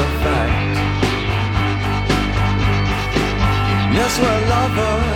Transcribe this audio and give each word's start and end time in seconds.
a 0.00 0.08
fact. 0.22 0.76
Yes, 3.94 4.18
we're 4.18 4.40
lovers. 4.48 5.09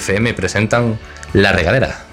FM 0.00 0.34
presentan 0.34 0.98
La 1.32 1.52
Regadera. 1.52 2.09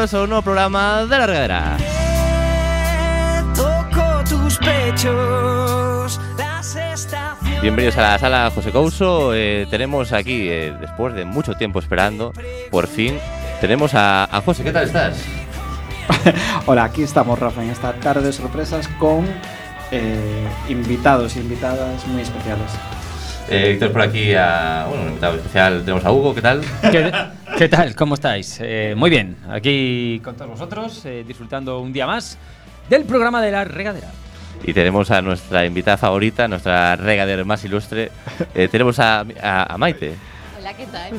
Bienvenidos 0.00 0.18
a 0.18 0.22
un 0.24 0.30
nuevo 0.30 0.42
programa 0.42 1.04
de 1.04 1.18
La 1.18 1.26
Regadera. 1.26 1.76
Toco 3.54 4.24
tus 4.26 4.56
pechos, 4.56 6.18
las 6.38 6.74
estaciones 6.74 7.60
Bienvenidos 7.60 7.98
a 7.98 8.02
la 8.02 8.18
sala 8.18 8.50
José 8.54 8.70
Couso. 8.70 9.34
Eh, 9.34 9.66
tenemos 9.68 10.14
aquí, 10.14 10.48
eh, 10.48 10.74
después 10.80 11.12
de 11.12 11.26
mucho 11.26 11.52
tiempo 11.52 11.80
esperando, 11.80 12.32
por 12.70 12.86
fin, 12.86 13.18
tenemos 13.60 13.92
a, 13.92 14.24
a 14.24 14.40
José. 14.40 14.64
¿Qué 14.64 14.72
tal 14.72 14.86
estás? 14.86 15.22
Hola, 16.64 16.84
aquí 16.84 17.02
estamos, 17.02 17.38
Rafa, 17.38 17.62
en 17.62 17.68
esta 17.68 17.92
tarde 17.92 18.22
de 18.22 18.32
sorpresas 18.32 18.88
con 18.98 19.26
eh, 19.90 20.48
invitados 20.70 21.36
y 21.36 21.40
invitadas 21.40 22.06
muy 22.06 22.22
especiales. 22.22 22.72
Eh, 23.50 23.76
tenemos 23.78 23.92
por 23.92 24.00
aquí 24.00 24.32
a 24.32 24.86
bueno, 24.88 25.02
un 25.02 25.08
invitado 25.10 25.36
especial. 25.36 25.82
Tenemos 25.84 26.06
a 26.06 26.10
Hugo. 26.10 26.34
¿Qué 26.34 26.40
tal? 26.40 26.62
¿Qué, 26.90 27.12
qué 27.60 27.68
tal? 27.68 27.94
¿Cómo 27.94 28.14
estáis? 28.14 28.58
Eh, 28.62 28.94
muy 28.96 29.10
bien, 29.10 29.36
aquí 29.50 30.18
con 30.24 30.34
todos 30.34 30.52
vosotros, 30.52 31.04
eh, 31.04 31.24
disfrutando 31.28 31.78
un 31.80 31.92
día 31.92 32.06
más 32.06 32.38
del 32.88 33.04
programa 33.04 33.42
de 33.42 33.50
la 33.50 33.64
regadera. 33.64 34.08
Y 34.64 34.72
tenemos 34.72 35.10
a 35.10 35.20
nuestra 35.20 35.66
invitada 35.66 35.98
favorita, 35.98 36.48
nuestra 36.48 36.96
regadera 36.96 37.44
más 37.44 37.62
ilustre. 37.62 38.10
Eh, 38.54 38.68
tenemos 38.68 38.98
a, 38.98 39.26
a- 39.42 39.74
a 39.74 39.76
Maite. 39.76 40.14
Hola, 40.58 40.72
¿qué 40.72 40.86
tal? 40.86 41.12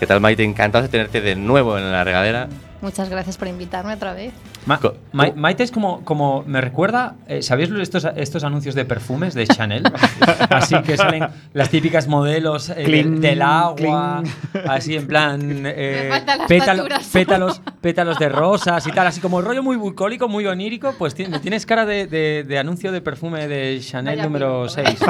¿Qué 0.00 0.06
tal, 0.06 0.20
Maite? 0.20 0.44
Encantado 0.44 0.82
de 0.84 0.88
tenerte 0.88 1.20
de 1.20 1.36
nuevo 1.36 1.76
en 1.76 1.92
la 1.92 2.02
regadera. 2.04 2.48
Muchas 2.84 3.08
gracias 3.08 3.38
por 3.38 3.48
invitarme 3.48 3.94
otra 3.94 4.12
vez. 4.12 4.34
Ma- 4.66 4.78
Co- 4.78 4.94
Ma- 5.12 5.30
co- 5.30 5.36
Maite 5.36 5.62
es 5.62 5.70
como, 5.70 6.04
como 6.04 6.44
me 6.46 6.60
recuerda, 6.60 7.16
eh, 7.26 7.40
¿sabéis 7.40 7.70
estos, 7.70 8.06
estos 8.16 8.44
anuncios 8.44 8.74
de 8.74 8.84
perfumes 8.84 9.32
de 9.32 9.46
Chanel? 9.46 9.82
así 10.50 10.80
que 10.82 10.96
salen 10.98 11.26
las 11.54 11.70
típicas 11.70 12.06
modelos 12.08 12.68
eh, 12.68 12.84
del- 13.20 13.40
agua, 13.42 14.22
cling. 14.22 14.62
así 14.68 14.96
en 14.96 15.06
plan 15.06 15.40
eh, 15.66 16.10
pétalo- 16.46 16.86
pétalos, 17.12 17.62
pétalos 17.80 18.18
de 18.18 18.28
rosas 18.28 18.86
y 18.86 18.92
tal, 18.92 19.06
así 19.06 19.20
como 19.22 19.38
el 19.40 19.46
rollo 19.46 19.62
muy 19.62 19.76
bucólico, 19.76 20.28
muy 20.28 20.46
onírico, 20.46 20.94
pues 20.98 21.14
ti- 21.14 21.24
tienes 21.40 21.64
cara 21.64 21.86
de, 21.86 22.06
de- 22.06 22.44
de 22.46 22.58
anuncio 22.58 22.92
de 22.92 23.00
perfume 23.00 23.48
de 23.48 23.80
Chanel 23.80 24.16
Vaya 24.16 24.24
número 24.24 24.66
piropo, 24.66 24.68
6. 24.68 25.00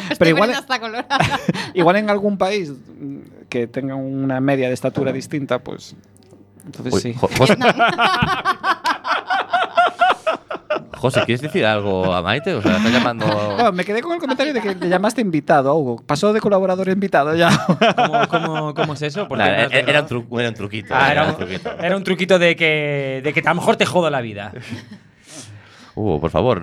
Estoy 0.10 0.28
igual-. 0.28 0.52
Igual 1.74 1.96
en 1.96 2.10
algún 2.10 2.36
país 2.36 2.72
que 3.48 3.66
tenga 3.66 3.94
una 3.94 4.40
media 4.40 4.68
de 4.68 4.74
estatura 4.74 5.12
distinta, 5.12 5.58
pues 5.58 5.94
entonces 6.64 6.92
Uy, 6.94 7.00
sí. 7.00 7.14
Jo- 7.14 7.28
José, 7.38 7.56
José, 10.96 11.22
¿quieres 11.26 11.40
decir 11.42 11.66
algo 11.66 12.14
a 12.14 12.22
Maite? 12.22 12.54
O 12.54 12.62
sea, 12.62 12.76
estás 12.76 12.92
llamando. 12.92 13.26
No, 13.58 13.72
me 13.72 13.84
quedé 13.84 14.00
con 14.02 14.12
el 14.12 14.20
comentario 14.20 14.54
de 14.54 14.60
que 14.60 14.74
le 14.76 14.88
llamaste 14.88 15.20
invitado 15.20 15.68
a 15.70 15.74
Hugo. 15.74 16.00
Pasó 16.06 16.32
de 16.32 16.40
colaborador 16.40 16.88
a 16.88 16.92
invitado 16.92 17.34
ya. 17.34 17.50
¿Cómo, 17.96 18.28
cómo, 18.28 18.74
cómo 18.74 18.94
es 18.94 19.02
eso? 19.02 19.26
Nah, 19.28 19.46
era, 19.48 19.64
era 19.64 20.00
un 20.02 20.40
era 20.40 20.54
truquito. 20.54 20.94
Ah, 20.94 21.10
era 21.10 21.22
era, 21.22 21.30
un 21.32 21.36
truquito. 21.36 21.70
era 21.80 21.96
un 21.96 22.04
truquito 22.04 22.38
de 22.38 22.54
que, 22.54 23.20
de 23.24 23.32
que 23.32 23.40
a 23.40 23.48
lo 23.50 23.56
mejor 23.56 23.74
te 23.76 23.84
jodo 23.84 24.10
la 24.10 24.20
vida. 24.20 24.52
Hugo, 25.94 26.20
por 26.20 26.30
favor, 26.30 26.62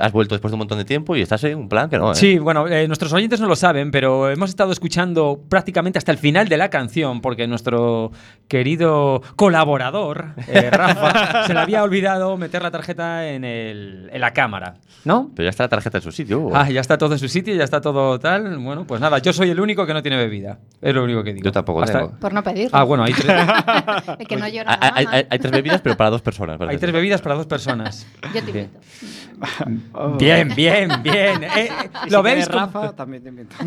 has 0.00 0.12
vuelto 0.12 0.34
después 0.34 0.50
de 0.50 0.54
un 0.56 0.58
montón 0.58 0.78
de 0.78 0.84
tiempo 0.84 1.14
y 1.16 1.22
estás 1.22 1.42
en 1.44 1.58
un 1.58 1.68
plan 1.68 1.88
que 1.88 1.98
no. 1.98 2.10
¿eh? 2.12 2.14
Sí, 2.14 2.38
bueno, 2.38 2.66
eh, 2.66 2.86
nuestros 2.88 3.12
oyentes 3.12 3.40
no 3.40 3.46
lo 3.46 3.56
saben, 3.56 3.90
pero 3.90 4.30
hemos 4.30 4.50
estado 4.50 4.72
escuchando 4.72 5.40
prácticamente 5.48 5.98
hasta 5.98 6.10
el 6.12 6.18
final 6.18 6.48
de 6.48 6.56
la 6.56 6.70
canción 6.70 7.20
porque 7.20 7.46
nuestro 7.46 8.10
querido 8.48 9.22
colaborador, 9.36 10.34
eh, 10.48 10.70
Rafa, 10.72 11.46
se 11.46 11.54
le 11.54 11.60
había 11.60 11.82
olvidado 11.82 12.36
meter 12.36 12.62
la 12.62 12.70
tarjeta 12.70 13.28
en, 13.28 13.44
el- 13.44 14.10
en 14.12 14.20
la 14.20 14.32
cámara, 14.32 14.74
¿no? 15.04 15.30
Pero 15.34 15.44
ya 15.44 15.50
está 15.50 15.64
la 15.64 15.68
tarjeta 15.68 15.98
en 15.98 16.02
su 16.02 16.12
sitio. 16.12 16.40
Hugo. 16.40 16.56
Ah, 16.56 16.68
ya 16.70 16.80
está 16.80 16.98
todo 16.98 17.12
en 17.12 17.18
su 17.18 17.28
sitio, 17.28 17.54
ya 17.54 17.64
está 17.64 17.80
todo 17.80 18.18
tal. 18.18 18.58
Bueno, 18.58 18.84
pues 18.86 19.00
nada, 19.00 19.18
yo 19.18 19.32
soy 19.32 19.50
el 19.50 19.60
único 19.60 19.86
que 19.86 19.94
no 19.94 20.02
tiene 20.02 20.16
bebida. 20.16 20.58
Es 20.80 20.94
lo 20.94 21.04
único 21.04 21.22
que 21.22 21.32
digo. 21.32 21.44
Yo 21.44 21.52
tampoco 21.52 21.82
tengo. 21.84 22.10
Por 22.18 22.32
no 22.32 22.42
pedirlo. 22.42 22.70
Ah, 22.76 22.82
bueno, 22.84 23.04
hay 23.04 23.12
tres, 23.12 23.26
que 24.28 24.36
no 24.36 24.48
llora 24.48 24.78
hay, 24.80 24.90
no 24.90 24.96
hay- 24.96 25.04
mama. 25.04 25.16
hay- 25.18 25.26
hay 25.30 25.38
tres 25.38 25.52
bebidas, 25.52 25.80
pero 25.80 25.96
para 25.96 26.10
dos 26.10 26.22
personas. 26.22 26.60
hay 26.60 26.78
tres 26.78 26.92
bebidas 26.92 27.20
para 27.22 27.34
dos 27.36 27.46
personas. 27.46 28.06
Yo 28.34 28.42
te 28.42 28.63
Bien. 28.68 29.82
Oh. 29.92 30.10
Bien, 30.18 30.48
bien, 30.54 31.02
bien. 31.02 31.44
Eh, 31.56 31.68
Y 32.06 32.10
¿Lo 32.10 32.18
si 32.18 32.24
veis? 32.24 32.48
Rafa, 32.48 32.92
también 32.94 33.22
te 33.22 33.28
invito. 33.28 33.54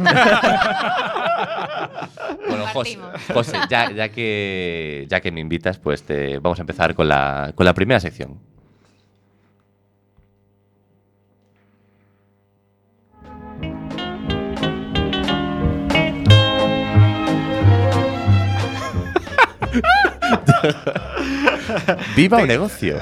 Bueno, 2.49 2.65
José. 2.73 2.97
José, 3.33 3.57
ya, 3.69 3.91
ya 3.91 4.09
que, 4.09 5.05
ya 5.09 5.19
que 5.21 5.31
me 5.31 5.39
invitas, 5.41 5.77
pues 5.77 6.03
te, 6.03 6.39
vamos 6.39 6.59
a 6.59 6.61
empezar 6.61 6.95
con 6.95 7.07
la, 7.07 7.51
con 7.55 7.65
la 7.65 7.73
primera 7.73 7.99
sección. 7.99 8.39
¡Viva 22.15 22.38
un 22.39 22.47
negocio! 22.47 22.97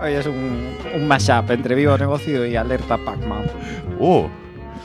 Hoy 0.00 0.12
es 0.14 0.26
un, 0.26 0.76
un 0.94 1.08
mashup 1.08 1.50
entre 1.50 1.74
Vivo 1.74 1.98
Negocio 1.98 2.46
y 2.46 2.54
Alerta 2.56 2.96
Pac-Man. 3.04 3.46
¡Uh! 3.98 4.26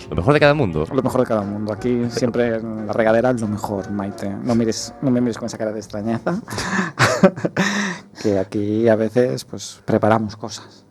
Lo 0.10 0.16
mejor 0.18 0.34
de 0.34 0.40
cada 0.40 0.54
mundo. 0.56 0.86
Lo 0.92 1.04
mejor 1.04 1.22
de 1.22 1.28
cada 1.28 1.42
mundo. 1.44 1.72
Aquí 1.72 2.08
siempre 2.10 2.56
en 2.56 2.88
la 2.88 2.94
regadera 2.94 3.32
lo 3.32 3.48
mejor, 3.48 3.90
Maite. 3.92 4.28
No, 4.30 4.56
mires, 4.56 4.94
no 5.02 5.12
me 5.12 5.22
mires 5.22 5.38
con 5.38 5.46
esa 5.46 5.58
cara 5.58 5.72
de 5.72 5.80
extrañeza. 5.80 6.42
que 8.22 8.38
aquí 8.40 8.90
a 8.90 8.96
veces 8.96 9.46
pues 9.46 9.80
preparamos 9.86 10.36
cosas. 10.36 10.84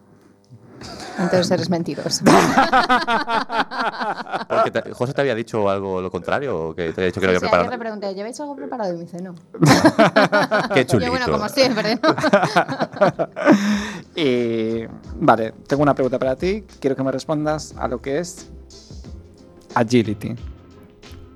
Entonces 1.19 1.51
eres 1.51 1.69
mentiroso. 1.69 2.25
Porque 4.49 4.71
te- 4.71 4.93
¿José 4.95 5.13
te 5.13 5.21
había 5.21 5.35
dicho 5.35 5.69
algo 5.69 6.01
lo 6.01 6.11
contrario? 6.11 6.69
¿O 6.71 6.75
que 6.75 6.85
te 6.93 7.03
había 7.03 7.07
dicho 7.07 7.21
que 7.21 7.27
lo 7.27 7.33
Sí, 7.33 7.37
había 7.37 7.41
sí, 7.41 7.47
ayer 7.55 7.71
le 7.71 7.79
preparado? 7.79 7.79
pregunté, 7.79 8.15
¿lleváis 8.15 8.41
algo 8.41 8.57
preparado? 8.57 8.95
Y 8.95 8.97
me 8.97 9.03
dice, 9.05 9.21
no. 9.21 9.35
¡Qué 10.75 10.87
chulito! 10.87 11.13
Yo, 11.13 11.19
bueno, 11.19 11.31
como 11.31 11.49
siempre, 11.51 11.97
¿no? 12.03 12.15
Y 14.15 14.83
vale, 15.17 15.53
tengo 15.67 15.83
una 15.83 15.95
pregunta 15.95 16.19
para 16.19 16.37
ti. 16.37 16.65
Quiero 16.81 16.95
que 16.97 17.03
me 17.03 17.11
respondas 17.13 17.75
a 17.79 17.89
lo 17.89 18.01
que 18.01 18.19
es 18.19 18.51
agility. 19.75 20.35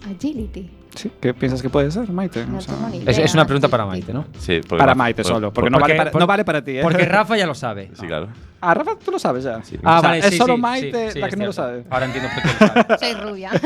Agility. 0.09 0.71
¿Sí? 0.95 1.11
¿Qué 1.21 1.35
piensas 1.35 1.61
que 1.61 1.69
puede 1.69 1.91
ser, 1.91 2.11
Maite? 2.11 2.47
No 2.47 2.57
O 2.57 2.61
sea, 2.61 2.75
tengo 2.75 2.89
ni 2.89 3.03
Es, 3.07 3.35
una 3.35 3.45
pregunta 3.45 3.69
para 3.69 3.85
Maite, 3.85 4.15
¿no? 4.15 4.25
Sí, 4.39 4.61
porque 4.67 4.79
para 4.81 4.95
Maite 4.95 5.23
por- 5.23 5.31
solo, 5.33 5.53
porque, 5.53 5.71
por- 5.71 5.73
no, 5.73 5.79
vale 5.81 5.95
para, 5.95 6.11
por- 6.11 6.21
no 6.23 6.27
vale 6.27 6.45
para 6.45 6.65
ti. 6.65 6.79
¿eh? 6.79 6.83
Porque 6.83 7.05
Rafa 7.05 7.37
ya 7.37 7.47
lo 7.47 7.55
sabe. 7.55 7.91
Sí, 7.95 8.07
claro. 8.07 8.29
Ah, 8.63 8.73
Rafa, 8.73 8.93
tú 9.05 9.11
lo 9.11 9.19
sabes 9.19 9.45
ya. 9.45 9.63
Sí. 9.63 9.77
Ah, 9.83 9.99
O 9.99 10.01
sea, 10.01 10.09
vale, 10.09 10.21
es 10.21 10.27
sí, 10.31 10.37
solo 10.39 10.55
sí, 10.55 10.61
Maite 10.61 11.07
sí, 11.09 11.13
sí, 11.15 11.19
la 11.19 11.29
que 11.29 11.37
no 11.37 11.45
lo 11.47 11.53
sabe. 11.53 11.85
Ahora 11.91 12.07
entiendo 12.07 12.31
por 12.33 12.43
qué 12.43 12.49
lo 12.49 12.67
sabe. 12.73 12.99
Soy 12.99 13.15
rubia. 13.31 13.51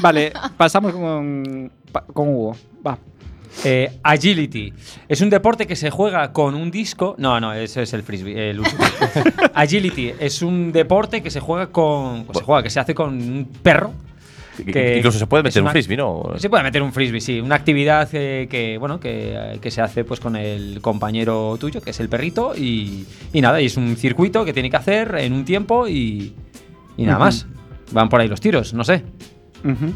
Vale, 0.00 0.32
pasamos 0.56 0.92
con, 0.92 1.70
con 2.12 2.28
Hugo. 2.28 2.56
Va. 2.86 2.96
Eh, 3.64 3.90
agility. 4.02 4.72
Es 5.08 5.20
un 5.20 5.30
deporte 5.30 5.66
que 5.66 5.76
se 5.76 5.90
juega 5.90 6.32
con 6.32 6.54
un 6.54 6.70
disco. 6.70 7.14
No, 7.18 7.38
no, 7.38 7.52
ese 7.52 7.82
es 7.82 7.92
el 7.92 8.02
frisbee. 8.02 8.50
el 8.50 8.60
agility 9.54 10.12
es 10.18 10.42
un 10.42 10.72
deporte 10.72 11.22
que 11.22 11.30
se 11.30 11.40
juega 11.40 11.68
con. 11.68 12.26
Se 12.34 12.42
juega, 12.42 12.62
que 12.62 12.70
se 12.70 12.80
hace 12.80 12.94
con 12.94 13.14
un 13.14 13.48
perro. 13.62 13.92
que 14.56 14.96
Incluso 14.96 15.18
se 15.18 15.26
puede 15.26 15.42
meter 15.44 15.62
un 15.62 15.70
frisbee, 15.70 15.96
¿no? 15.96 16.32
Se 16.38 16.50
puede 16.50 16.62
meter 16.62 16.82
un 16.82 16.92
frisbee, 16.92 17.20
sí. 17.20 17.40
Una 17.40 17.54
actividad 17.54 18.08
eh, 18.12 18.48
que, 18.50 18.78
bueno, 18.78 18.98
que, 18.98 19.34
eh, 19.36 19.58
que 19.60 19.70
se 19.70 19.80
hace 19.80 20.04
pues 20.04 20.18
con 20.18 20.34
el 20.36 20.80
compañero 20.80 21.56
tuyo, 21.60 21.80
que 21.80 21.90
es 21.90 22.00
el 22.00 22.08
perrito, 22.08 22.54
y, 22.56 23.06
y 23.32 23.40
nada, 23.40 23.60
y 23.60 23.66
es 23.66 23.76
un 23.76 23.96
circuito 23.96 24.44
que 24.44 24.52
tiene 24.52 24.70
que 24.70 24.76
hacer 24.76 25.14
en 25.18 25.32
un 25.34 25.44
tiempo 25.44 25.86
y, 25.86 26.34
y 26.96 27.04
nada 27.04 27.18
más. 27.18 27.46
Van 27.92 28.08
por 28.08 28.20
ahí 28.20 28.28
los 28.28 28.40
tiros, 28.40 28.72
no 28.72 28.82
sé. 28.84 29.04
Ujú. 29.62 29.92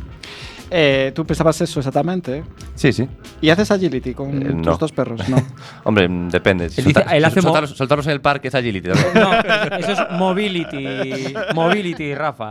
Eh, 0.70 1.12
Tú 1.14 1.24
pensabas 1.24 1.60
eso 1.60 1.78
exactamente. 1.80 2.42
Sí, 2.74 2.92
sí. 2.92 3.08
¿Y 3.40 3.50
haces 3.50 3.70
agility 3.70 4.14
con 4.14 4.42
Eh, 4.42 4.46
tus 4.46 4.66
no. 4.66 4.76
dos 4.76 4.92
perros? 4.92 5.28
No. 5.28 5.36
Hombre, 5.84 6.08
mm, 6.08 6.28
depende. 6.30 6.68
Si 6.70 6.80
Él 6.80 6.88
dice- 6.88 7.00
solta- 7.00 7.16
él 7.16 7.24
hace 7.24 7.40
soltarlos, 7.42 8.06
en 8.06 8.12
el 8.12 8.20
parque 8.20 8.48
es 8.48 8.54
agility. 8.54 8.88
No, 9.14 9.32
eso 9.78 9.92
es 9.92 9.98
mobility. 10.18 11.34
Mobility, 11.54 12.14
Rafa. 12.14 12.50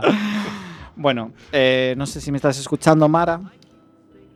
bueno, 0.96 1.32
eh, 1.52 1.94
no 1.98 2.06
sé 2.06 2.20
si 2.20 2.30
me 2.30 2.36
estás 2.38 2.58
escuchando, 2.58 3.08
Mara. 3.08 3.40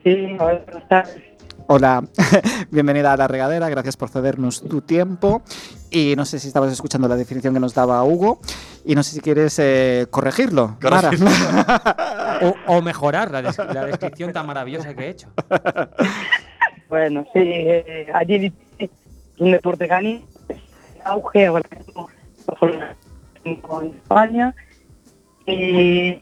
Sí, 0.05 0.15
hola, 0.39 0.63
buenas 0.67 0.89
tardes. 0.89 1.23
Hola, 1.67 2.03
bienvenida 2.71 3.13
a 3.13 3.17
la 3.17 3.29
regadera, 3.29 3.69
gracias 3.69 3.97
por 3.97 4.09
cedernos 4.09 4.63
tu 4.63 4.81
tiempo. 4.81 5.43
Y 5.91 6.15
no 6.17 6.25
sé 6.25 6.39
si 6.39 6.47
estabas 6.49 6.73
escuchando 6.73 7.09
la 7.09 7.17
definición 7.17 7.53
que 7.53 7.61
nos 7.61 7.75
daba 7.75 8.03
Hugo. 8.05 8.41
Y 8.85 8.95
no 8.95 9.03
sé 9.03 9.13
si 9.13 9.21
quieres 9.21 9.59
eh, 9.59 10.07
corregirlo, 10.11 10.77
Mara. 10.83 11.11
O, 12.43 12.55
o 12.77 12.81
mejorar 12.83 13.31
la, 13.31 13.43
des- 13.43 13.59
la 13.59 13.85
descripción 13.85 14.33
tan 14.33 14.47
maravillosa 14.47 14.95
que 14.95 15.05
he 15.07 15.11
hecho. 15.11 15.29
Bueno, 16.89 17.25
sí, 17.33 17.39
eh, 17.41 18.07
es 18.79 18.91
un 19.39 19.53
deporte 19.53 19.87
canino, 19.87 20.27
es 20.49 20.59
auge 21.05 21.47
ahora 21.47 21.69
mismo 21.79 22.09
en 23.45 23.95
España. 23.95 24.55
Y 25.47 26.21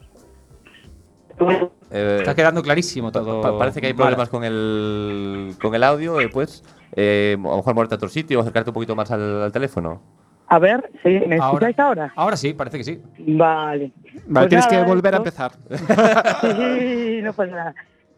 Eh, 1.91 2.17
Está 2.19 2.35
quedando 2.35 2.63
clarísimo 2.63 3.11
todo. 3.13 3.41
pa- 3.41 3.57
parece 3.59 3.81
que 3.81 3.87
hay 3.89 3.95
problemas 3.95 4.29
con 4.29 4.45
el, 4.45 5.55
con 5.61 5.75
el 5.75 5.85
audio. 5.85 6.21
eh, 6.21 6.29
pues, 6.29 6.63
eh, 7.01 7.37
a 7.39 7.43
lo 7.49 7.57
mejor 7.59 7.75
moverte 7.75 7.95
a 7.95 7.97
otro 7.97 8.09
sitio 8.09 8.39
o 8.39 8.43
acercarte 8.43 8.71
un 8.71 8.75
poquito 8.75 8.97
más 8.97 9.11
al, 9.13 9.43
al 9.43 9.53
teléfono. 9.53 10.03
a 10.49 10.59
ver, 10.59 10.91
¿sí? 11.05 11.11
¿me 11.27 11.37
Ahora. 11.37 11.47
escucháis 11.47 11.79
ahora? 11.79 12.13
Ahora 12.17 12.37
sí, 12.37 12.55
parece 12.55 12.79
que 12.79 12.85
sí. 12.85 13.01
Vale. 13.19 13.93
Vale, 14.27 14.49
Pues 14.49 14.49
tienes 14.49 14.67
nada, 14.71 14.85
que 14.85 14.91
volver 14.91 15.15
a 15.15 15.17
empezar. 15.19 15.53
Sí, 16.41 17.21
no 17.23 17.33
pasa 17.33 17.53
nada. 17.55 17.75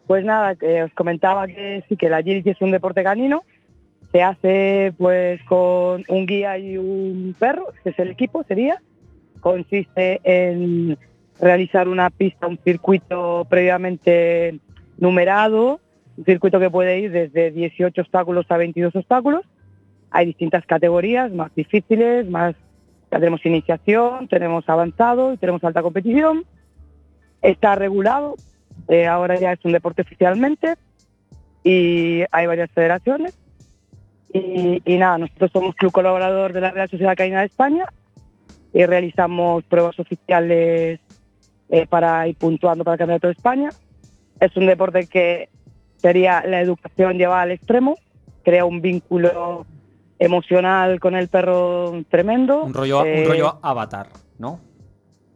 Pues 0.07 0.25
nada, 0.25 0.55
que 0.55 0.83
os 0.83 0.93
comentaba 0.93 1.45
que 1.47 1.83
sí, 1.87 1.95
que 1.95 2.07
el 2.07 2.13
agility 2.15 2.49
es 2.49 2.61
un 2.61 2.71
deporte 2.71 3.03
canino. 3.03 3.43
Se 4.11 4.21
hace 4.23 4.93
pues 4.97 5.41
con 5.43 6.03
un 6.09 6.25
guía 6.25 6.57
y 6.57 6.77
un 6.77 7.35
perro, 7.39 7.67
que 7.83 7.91
es 7.91 7.99
el 7.99 8.09
equipo, 8.09 8.43
sería. 8.43 8.81
consiste 9.39 10.19
en 10.23 10.97
realizar 11.39 11.87
una 11.87 12.09
pista, 12.09 12.47
un 12.47 12.57
circuito 12.63 13.45
previamente 13.49 14.59
numerado, 14.97 15.79
un 16.21 16.25
circuito 16.25 16.59
que 16.59 16.69
puede 16.69 16.99
ir 16.99 17.11
desde 17.11 17.49
18 17.49 17.99
obstáculos 17.99 18.45
a 18.49 18.57
22 18.57 18.95
obstáculos. 18.95 19.41
Hay 20.11 20.27
distintas 20.27 20.63
categorías, 20.67 21.31
más 21.31 21.53
difíciles, 21.55 22.29
más 22.29 22.53
ya 23.11 23.17
tenemos 23.17 23.43
iniciación, 23.43 24.27
tenemos 24.27 24.69
avanzado 24.69 25.33
y 25.33 25.37
tenemos 25.37 25.63
alta 25.63 25.81
competición. 25.81 26.45
Está 27.41 27.73
regulado, 27.73 28.35
eh, 28.87 29.07
ahora 29.07 29.35
ya 29.39 29.51
es 29.53 29.65
un 29.65 29.71
deporte 29.71 30.03
oficialmente 30.03 30.75
y 31.63 32.21
hay 32.31 32.45
varias 32.45 32.69
federaciones. 32.69 33.35
Y, 34.31 34.97
nada, 34.97 35.17
nosotros 35.17 35.49
somos 35.51 35.75
club 35.75 35.91
colaborador 35.91 36.53
de 36.53 36.61
la 36.61 36.71
Real 36.71 36.89
Sociedad 36.89 37.17
Canina 37.17 37.39
de 37.39 37.47
España 37.47 37.85
y 38.73 38.85
realizamos 38.85 39.63
pruebas 39.63 39.99
oficiales 39.99 40.99
eh, 41.69 41.87
para 41.87 42.27
ir 42.27 42.35
puntuando 42.35 42.83
para 42.83 42.93
el 42.93 42.99
Campeonato 42.99 43.27
de 43.27 43.33
España. 43.33 43.69
Es 44.39 44.55
un 44.55 44.67
deporte 44.67 45.07
que 45.07 45.49
sería 46.01 46.43
la 46.45 46.61
educación 46.61 47.17
llevada 47.17 47.43
al 47.43 47.51
extremo, 47.51 47.97
crea 48.43 48.65
un 48.65 48.81
vínculo 48.81 49.65
emocional 50.19 50.99
con 50.99 51.15
el 51.15 51.27
perro 51.27 52.03
tremendo. 52.09 52.63
Un 52.63 52.73
rollo, 52.73 53.05
Eh, 53.05 53.21
un 53.23 53.27
rollo 53.29 53.59
avatar, 53.61 54.07
¿no? 54.39 54.59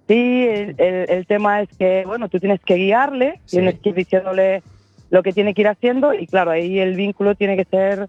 Sí, 0.08 0.46
el, 0.48 0.76
el- 0.78 1.10
el 1.10 1.26
tema 1.28 1.62
es 1.62 1.70
que, 1.78 2.04
bueno, 2.06 2.30
tú 2.30 2.40
tienes 2.40 2.60
que 2.62 2.76
guiarle, 2.76 3.40
Sí. 3.46 3.58
tienes 3.58 3.80
que 3.80 3.90
ir 3.90 3.96
diciéndole 3.96 4.62
lo 5.10 5.24
que 5.24 5.34
tiene 5.34 5.54
que 5.54 5.62
ir 5.62 5.68
haciendo 5.68 6.14
y 6.14 6.28
claro, 6.28 6.52
ahí 6.52 6.80
el 6.80 6.96
vínculo 6.96 7.36
tiene 7.36 7.56
que 7.58 7.66
ser 7.66 8.08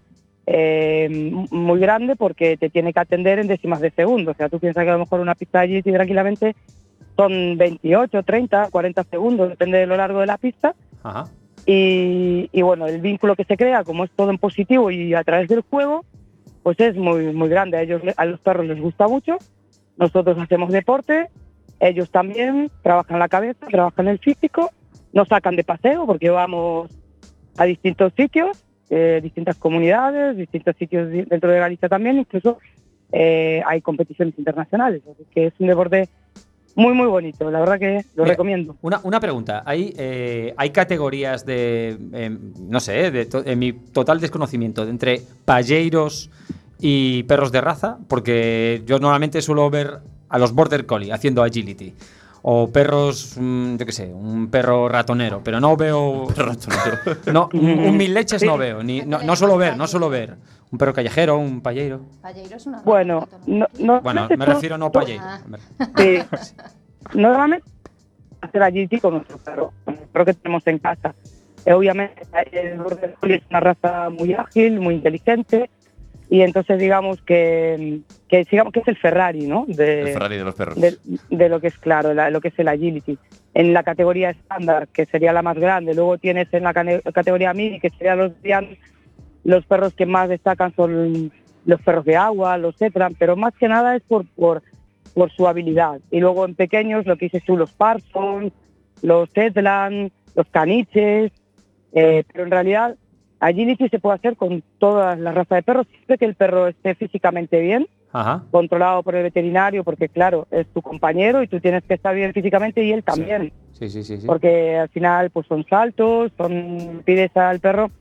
eh, 0.49 1.09
muy 1.51 1.77
grande 1.79 2.15
porque 2.15 2.55
te 2.55 2.69
tiene 2.69 2.93
que 2.93 2.99
atender 3.01 3.37
en 3.39 3.47
décimas 3.47 3.81
de 3.81 3.91
segundo. 3.91 4.31
O 4.31 4.33
sea, 4.33 4.47
tú 4.47 4.59
piensas 4.59 4.83
que 4.85 4.89
a 4.89 4.93
lo 4.93 4.99
mejor 4.99 5.19
una 5.19 5.35
pista 5.35 5.65
GT 5.65 5.91
tranquilamente 5.91 6.55
son 7.17 7.57
28, 7.57 8.23
30, 8.23 8.69
40 8.69 9.03
segundos, 9.05 9.49
depende 9.49 9.77
de 9.79 9.87
lo 9.87 9.97
largo 9.97 10.19
de 10.21 10.25
la 10.27 10.37
pista. 10.37 10.73
Ajá. 11.03 11.25
Y, 11.69 12.61
bueno, 12.61 12.87
el 12.87 13.01
vínculo 13.01 13.35
que 13.35 13.43
se 13.43 13.57
crea, 13.57 13.83
como 13.83 14.05
es 14.05 14.11
todo 14.11 14.31
en 14.31 14.37
positivo 14.37 14.89
y 14.89 15.13
a 15.13 15.23
través 15.25 15.49
del 15.49 15.61
juego, 15.61 16.05
pues 16.63 16.79
es 16.79 16.95
muy, 16.95 17.33
muy 17.33 17.49
grande. 17.49 17.75
A 17.77 17.81
ellos, 17.81 18.01
a 18.15 18.25
los 18.25 18.39
perros 18.39 18.65
les 18.67 18.79
gusta 18.79 19.09
mucho. 19.09 19.37
Nosotros 19.97 20.37
hacemos 20.39 20.71
deporte, 20.71 21.27
ellos 21.81 22.09
también 22.09 22.71
trabajan 22.83 23.19
la 23.19 23.27
cabeza, 23.27 23.67
trabajan 23.67 24.07
el 24.07 24.19
físico, 24.19 24.71
nos 25.11 25.27
sacan 25.27 25.57
de 25.57 25.65
paseo 25.65 26.05
porque 26.05 26.29
vamos 26.29 26.89
a 27.57 27.65
distintos 27.65 28.13
sitios, 28.15 28.63
eh, 28.89 29.19
distintas 29.21 29.57
comunidades, 29.57 30.37
distintos 30.37 30.75
sitios 30.77 31.09
dentro 31.09 31.51
de 31.51 31.59
Galicia 31.59 31.89
también, 31.89 32.19
incluso 32.19 32.59
eh, 33.11 33.61
hay 33.65 33.81
competiciones 33.81 34.37
internacionales. 34.37 35.01
Así 35.11 35.25
que 35.33 35.47
es 35.47 35.53
un 35.59 35.67
deporte 35.67 36.07
muy, 36.77 36.93
muy 36.93 37.07
bonito. 37.07 37.51
La 37.51 37.59
verdad 37.59 37.77
que 37.79 38.05
lo 38.15 38.23
Mira, 38.23 38.33
recomiendo. 38.33 38.77
Una, 38.81 39.01
una 39.03 39.19
pregunta. 39.19 39.63
¿Hay, 39.65 39.93
eh, 39.97 40.53
¿Hay 40.55 40.69
categorías 40.69 41.45
de, 41.45 41.97
em, 42.13 42.53
no 42.69 42.79
sé, 42.79 43.11
de 43.11 43.25
to- 43.25 43.43
en 43.45 43.59
mi 43.59 43.73
total 43.73 44.21
desconocimiento, 44.21 44.85
de 44.85 44.91
entre 44.91 45.21
payeiros 45.43 46.29
y 46.79 47.23
perros 47.23 47.51
de 47.51 47.61
raza? 47.61 47.97
Porque 48.07 48.83
yo 48.85 48.99
normalmente 48.99 49.41
suelo 49.41 49.69
ver 49.69 49.99
a 50.29 50.37
los 50.37 50.53
Border 50.53 50.85
Collie 50.85 51.11
haciendo 51.11 51.43
agility. 51.43 51.93
O 52.49 52.69
perros, 52.71 53.35
mm, 53.37 53.75
yo 53.75 53.85
qué 53.85 53.91
sé, 53.91 54.05
un 54.07 54.49
perro 54.49 54.87
ratonero, 54.87 55.41
pero 55.43 55.59
no 55.59 55.75
veo... 55.75 56.27
No, 57.33 57.49
un, 57.51 57.67
un 57.79 57.97
mil 57.97 58.13
leches 58.13 58.41
no 58.41 58.57
veo, 58.57 58.81
ni, 58.83 59.01
no, 59.01 59.21
no 59.21 59.35
suelo 59.35 59.57
ver, 59.57 59.75
no 59.75 59.85
suelo 59.85 60.07
ver. 60.09 60.37
Un 60.71 60.77
perro 60.77 60.93
callejero, 60.93 61.37
un 61.37 61.59
payeiro. 61.59 61.99
Palleiro 62.21 62.55
es 62.55 62.65
una 62.65 62.81
Bueno, 62.83 63.27
no, 63.47 63.67
no- 63.79 63.99
Bueno, 63.99 64.29
me 64.37 64.45
refiero 64.45 64.77
no 64.77 64.89
payeiro. 64.89 65.23
Ah. 65.25 65.41
Sí. 65.97 66.19
Normalmente 67.15 67.67
hacer 68.39 68.63
agility 68.63 68.99
con 69.01 69.15
nuestro 69.15 69.37
perro, 69.39 69.73
con 69.83 69.95
el 69.95 70.07
perro 70.07 70.25
que 70.25 70.33
tenemos 70.33 70.65
en 70.67 70.79
casa. 70.79 71.15
Eh, 71.65 71.73
obviamente 71.73 72.21
el 72.53 72.77
Border 72.79 73.13
Collie 73.19 73.35
es 73.35 73.43
una 73.49 73.59
raza 73.59 74.09
muy 74.09 74.33
ágil, 74.33 74.79
muy 74.79 74.95
inteligente 74.95 75.69
y 76.29 76.41
entonces 76.41 76.77
digamos 76.79 77.21
que, 77.21 77.99
que 78.27 78.43
digamos 78.51 78.73
que 78.73 78.81
es 78.81 78.87
el 78.87 78.97
Ferrari, 78.97 79.47
¿no? 79.47 79.65
De, 79.67 80.01
El 80.01 80.07
Ferrari 80.09 80.37
de 80.37 80.43
los 80.43 80.55
perros. 80.55 80.75
de, 80.81 80.97
de 81.29 81.49
lo 81.49 81.59
que 81.61 81.67
es 81.67 81.77
claro, 81.77 82.13
la- 82.13 82.29
lo 82.29 82.41
que 82.41 82.49
es 82.49 82.59
el 82.59 82.67
agility. 82.67 83.17
En 83.53 83.73
la 83.73 83.83
categoría 83.83 84.31
estándar, 84.31 84.87
que 84.89 85.05
sería 85.05 85.31
la 85.33 85.41
más 85.41 85.57
grande, 85.57 85.95
luego 85.95 86.17
tienes 86.17 86.47
en 86.53 86.63
la 86.63 86.73
categoría 86.73 87.53
mini, 87.53 87.79
que 87.79 87.89
serían 87.91 88.17
los 88.19 88.33
los 89.43 89.65
perros 89.65 89.93
que 89.93 90.05
más 90.05 90.27
destacan 90.27 90.73
son 90.75 91.31
los 91.65 91.81
perros 91.81 92.03
de 92.05 92.17
agua, 92.17 92.57
los 92.57 92.75
Zetran, 92.77 93.15
pero 93.17 93.35
más 93.37 93.53
que 93.57 93.67
nada 93.69 93.95
es 93.95 94.03
por, 94.03 94.25
por, 94.35 94.61
por 95.13 95.31
su 95.31 95.47
habilidad. 95.47 95.99
Y 96.11 96.19
luego 96.19 96.45
en 96.45 96.55
pequeños, 96.55 97.05
lo 97.05 97.15
que 97.17 97.25
dices 97.25 97.43
tú, 97.45 97.55
los 97.55 97.71
Parsons, 97.71 98.51
los 99.01 99.29
Zetlan, 99.33 100.11
los 100.35 100.47
caniches, 100.47 101.31
eh, 101.93 102.23
pero 102.31 102.43
en 102.43 102.51
realidad 102.51 102.95
agility 103.39 103.89
se 103.89 103.99
puede 103.99 104.15
hacer 104.15 104.35
con 104.35 104.63
todas 104.79 105.17
las 105.19 105.33
razas 105.35 105.57
de 105.57 105.63
perros, 105.63 105.87
siempre 105.91 106.17
que 106.17 106.25
el 106.25 106.35
perro 106.35 106.67
esté 106.67 106.95
físicamente 106.95 107.59
bien, 107.59 107.87
Ajá. 108.13 108.43
controlado 108.51 109.03
por 109.03 109.15
el 109.15 109.23
veterinario, 109.23 109.83
porque 109.83 110.09
claro, 110.09 110.47
es 110.51 110.65
tu 110.73 110.81
compañero 110.81 111.43
y 111.43 111.47
tú 111.47 111.59
tienes 111.59 111.83
que 111.83 111.93
estar 111.95 112.15
bien 112.15 112.33
físicamente 112.33 112.83
y 112.83 112.91
él 112.91 113.03
también, 113.03 113.51
Sí, 113.73 113.89
sí, 113.89 114.03
sí. 114.03 114.17
sí. 114.17 114.25
porque 114.27 114.77
al 114.77 114.89
final 114.89 115.29
pues 115.29 115.45
son 115.47 115.65
saltos, 115.69 116.31
son 116.37 117.01
pides 117.05 117.35
al 117.37 117.59
perro 117.59 117.91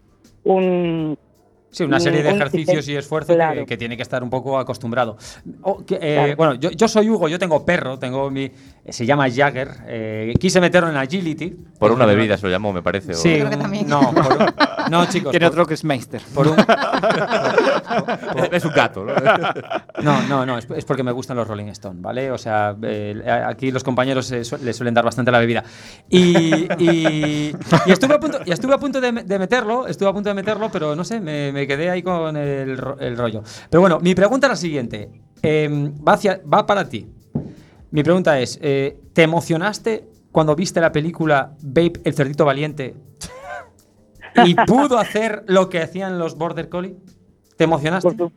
un 0.44 1.18
Sí, 1.68 1.82
una 1.84 2.00
serie 2.00 2.22
de 2.22 2.30
ejercicios 2.30 2.88
y 2.88 2.96
esfuerzo 2.96 3.32
que- 3.32 3.34
claro. 3.34 3.66
que, 3.66 3.76
tiene 3.76 3.96
que 3.96 4.02
estar 4.02 4.22
un 4.22 4.30
poco 4.30 4.58
acostumbrado. 4.58 5.18
O 5.60 5.84
que, 5.84 5.96
eh, 6.00 6.14
Claro. 6.14 6.36
Bueno, 6.36 6.54
yo, 6.54 6.70
yo 6.70 6.88
soy 6.88 7.10
Hugo, 7.10 7.28
yo 7.28 7.38
tengo 7.38 7.66
perro, 7.66 7.98
tengo 7.98 8.30
mi. 8.30 8.50
se 8.88 9.04
llama 9.04 9.28
Jagger. 9.30 9.68
eh, 9.86 10.32
quise 10.40 10.58
meterlo 10.58 10.88
en 10.88 10.96
agility. 10.96 11.54
Por 11.78 11.92
una 11.92 12.06
bebida 12.06 12.38
se 12.38 12.46
lo 12.46 12.52
llamó, 12.52 12.72
me 12.72 12.82
parece. 12.82 13.12
o- 13.12 13.14
Sí, 13.16 13.34
Creo 13.34 13.50
que 13.50 13.56
también. 13.58 13.86
no, 13.88 14.00
por 14.00 14.54
no, 14.90 15.06
chicos. 15.06 15.30
Tiene 15.30 15.46
por- 15.46 15.52
otro 15.54 15.66
que 15.66 15.74
es 15.74 15.84
Meister. 15.84 16.20
por 16.34 16.48
un- 16.48 16.56
es 18.52 18.64
un 18.64 18.72
gato, 18.72 19.04
¿no? 19.04 19.14
No, 20.02 20.22
no, 20.28 20.46
no, 20.46 20.58
es, 20.58 20.66
es 20.74 20.84
porque 20.84 21.02
me 21.02 21.12
gustan 21.12 21.36
los 21.36 21.46
Rolling 21.48 21.66
Stone, 21.66 22.00
¿vale? 22.00 22.30
O 22.30 22.38
sea, 22.38 22.76
eh, 22.82 23.22
aquí 23.46 23.70
los 23.70 23.82
compañeros 23.84 24.30
eh, 24.32 24.44
su- 24.44 24.56
le 24.58 24.72
suelen 24.72 24.94
dar 24.94 25.04
bastante 25.04 25.30
la 25.30 25.38
bebida. 25.38 25.64
Y, 26.08 26.66
y- 26.78 27.54
y 27.86 27.90
estuve 27.92 28.14
a 28.14 28.20
punto, 28.20 28.38
y 28.44 28.52
estuve 28.52 28.74
a 28.74 28.78
punto 28.78 29.00
de, 29.00 29.12
me- 29.12 29.24
de 29.24 29.38
meterlo, 29.38 29.86
estuve 29.86 30.08
a 30.08 30.12
punto 30.12 30.28
de 30.28 30.34
meterlo, 30.34 30.70
pero 30.70 30.94
no 30.96 31.04
sé, 31.04 31.20
me, 31.20 31.52
me 31.52 31.66
quedé 31.66 31.90
ahí 31.90 32.02
con 32.02 32.36
el, 32.36 32.76
ro- 32.78 32.98
el 32.98 33.16
rollo. 33.16 33.42
Pero 33.70 33.80
bueno, 33.80 33.98
mi 34.00 34.14
pregunta 34.14 34.46
es 34.46 34.50
la 34.50 34.56
siguiente. 34.56 35.10
Eh, 35.42 35.68
va, 36.06 36.14
hacia- 36.14 36.40
va 36.52 36.66
para 36.66 36.88
ti. 36.88 37.06
Mi 37.90 38.02
pregunta 38.02 38.38
es, 38.40 38.58
eh, 38.62 38.98
¿te 39.12 39.22
emocionaste 39.22 40.08
cuando 40.32 40.54
viste 40.54 40.80
la 40.80 40.92
película 40.92 41.52
Babe, 41.62 41.92
el 42.04 42.14
cerdito 42.14 42.44
valiente? 42.44 42.94
¿Y 44.44 44.54
pudo 44.54 44.98
hacer 44.98 45.42
lo 45.46 45.68
que 45.68 45.80
hacían 45.80 46.18
los 46.18 46.36
Border 46.36 46.68
Collie? 46.68 46.96
¿Te 47.56 47.64
emocionaste? 47.64 48.08
Por, 48.10 48.16
su- 48.16 48.32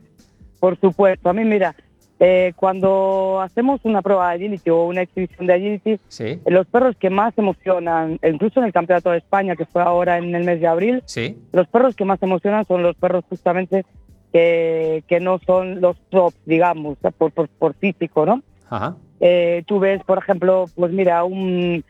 por 0.58 0.78
supuesto. 0.80 1.28
A 1.28 1.32
mí, 1.32 1.44
mira, 1.44 1.74
eh, 2.18 2.52
cuando 2.56 3.40
hacemos 3.40 3.80
una 3.84 4.02
prueba 4.02 4.28
de 4.30 4.36
agility 4.36 4.70
o 4.70 4.84
una 4.84 5.02
exhibición 5.02 5.46
de 5.46 5.54
agility, 5.54 5.96
Sí, 6.08 6.40
los 6.46 6.66
perros 6.66 6.96
que 6.98 7.10
más 7.10 7.36
emocionan, 7.38 8.18
incluso 8.22 8.60
en 8.60 8.66
el 8.66 8.72
Campeonato 8.72 9.10
de 9.10 9.18
España, 9.18 9.56
que 9.56 9.64
fue 9.66 9.82
ahora 9.82 10.18
en 10.18 10.34
el 10.34 10.44
mes 10.44 10.60
de 10.60 10.66
abril, 10.66 11.02
sí. 11.06 11.38
los 11.52 11.66
perros 11.68 11.96
que 11.96 12.04
más 12.04 12.22
emocionan 12.22 12.66
son 12.66 12.82
los 12.82 12.94
perros 12.96 13.24
justamente 13.28 13.84
que, 14.32 15.02
que 15.08 15.18
no 15.20 15.38
son 15.46 15.80
los 15.80 15.96
top, 16.10 16.32
digamos, 16.46 16.98
por, 17.18 17.32
por, 17.32 17.48
por 17.48 17.74
físico, 17.74 18.26
¿no? 18.26 18.42
Ajá. 18.68 18.96
Eh, 19.20 19.64
tú 19.66 19.78
ves, 19.80 20.02
por 20.04 20.18
ejemplo, 20.18 20.66
pues 20.74 20.92
mira, 20.92 21.24
un 21.24 21.84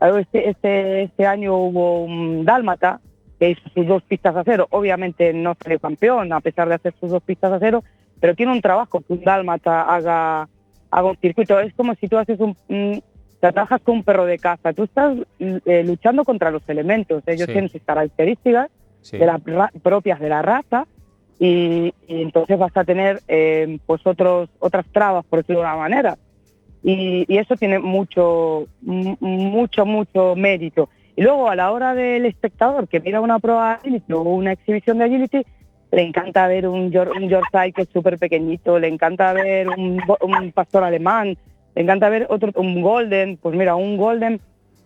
este, 0.00 0.48
este, 0.50 1.02
este 1.02 1.26
año 1.26 1.56
hubo 1.56 2.02
un 2.04 2.44
dálmata 2.44 3.00
que 3.42 3.50
hizo 3.50 3.68
sus 3.74 3.84
dos 3.88 4.04
pistas 4.04 4.36
a 4.36 4.44
cero. 4.44 4.68
Obviamente 4.70 5.32
no 5.32 5.56
salió 5.60 5.80
campeón 5.80 6.32
a 6.32 6.40
pesar 6.40 6.68
de 6.68 6.76
hacer 6.76 6.94
sus 7.00 7.10
dos 7.10 7.24
pistas 7.24 7.52
a 7.52 7.58
cero, 7.58 7.82
pero 8.20 8.36
tiene 8.36 8.52
un 8.52 8.60
trabajo 8.60 9.00
que 9.00 9.14
un 9.14 9.24
dálmata 9.24 9.82
haga, 9.82 10.48
haga 10.92 11.08
un 11.10 11.16
circuito. 11.16 11.58
Es 11.58 11.74
como 11.74 11.92
si 11.96 12.06
tú 12.06 12.18
haces 12.18 12.38
un, 12.38 12.56
un- 12.68 13.02
trabajas 13.40 13.80
con 13.82 13.96
un 13.96 14.04
perro 14.04 14.26
de 14.26 14.38
caza. 14.38 14.72
Tú 14.72 14.84
estás 14.84 15.16
eh, 15.40 15.82
luchando 15.84 16.24
contra 16.24 16.52
los 16.52 16.62
elementos. 16.68 17.24
Ellos 17.26 17.46
Sí. 17.46 17.52
tienen 17.52 17.68
sus 17.68 17.82
características 17.82 18.70
Sí. 19.00 19.18
de 19.18 19.26
la 19.26 19.38
propias 19.82 20.20
de 20.20 20.28
la 20.28 20.42
raza 20.42 20.86
y, 21.40 21.92
y 22.06 22.22
entonces 22.22 22.56
vas 22.56 22.76
a 22.76 22.84
tener 22.84 23.20
eh, 23.26 23.80
pues 23.86 24.06
otros 24.06 24.48
otras 24.60 24.86
trabas 24.92 25.24
por 25.24 25.40
decirlo 25.40 25.62
de 25.62 25.66
una 25.66 25.76
manera 25.76 26.16
y, 26.84 27.24
y 27.26 27.38
eso 27.38 27.56
tiene 27.56 27.80
mucho 27.80 28.66
mu- 28.82 29.16
mucho 29.18 29.84
mucho 29.84 30.36
mérito 30.36 30.88
y 31.16 31.22
luego 31.22 31.48
a 31.48 31.56
la 31.56 31.72
hora 31.72 31.94
del 31.94 32.26
espectador 32.26 32.88
que 32.88 33.00
mira 33.00 33.20
una 33.20 33.38
prueba 33.38 33.68
de 33.68 33.74
agility 33.74 34.12
o 34.12 34.20
una 34.22 34.52
exhibición 34.52 34.98
de 34.98 35.04
agility 35.04 35.42
le 35.90 36.02
encanta 36.02 36.46
ver 36.46 36.66
un, 36.66 36.84
un 36.84 37.28
Yorkshire 37.28 37.72
que 37.72 37.82
es 37.82 37.88
súper 37.92 38.18
pequeñito 38.18 38.78
le 38.78 38.88
encanta 38.88 39.32
ver 39.32 39.68
un, 39.68 40.02
pastor 40.54 40.84
alemán 40.84 41.36
le 41.74 41.82
encanta 41.82 42.08
ver 42.08 42.26
otro 42.30 42.50
un 42.56 42.80
golden 42.80 43.36
pues 43.36 43.54
mira 43.54 43.74
un 43.74 43.96
golden 43.96 44.40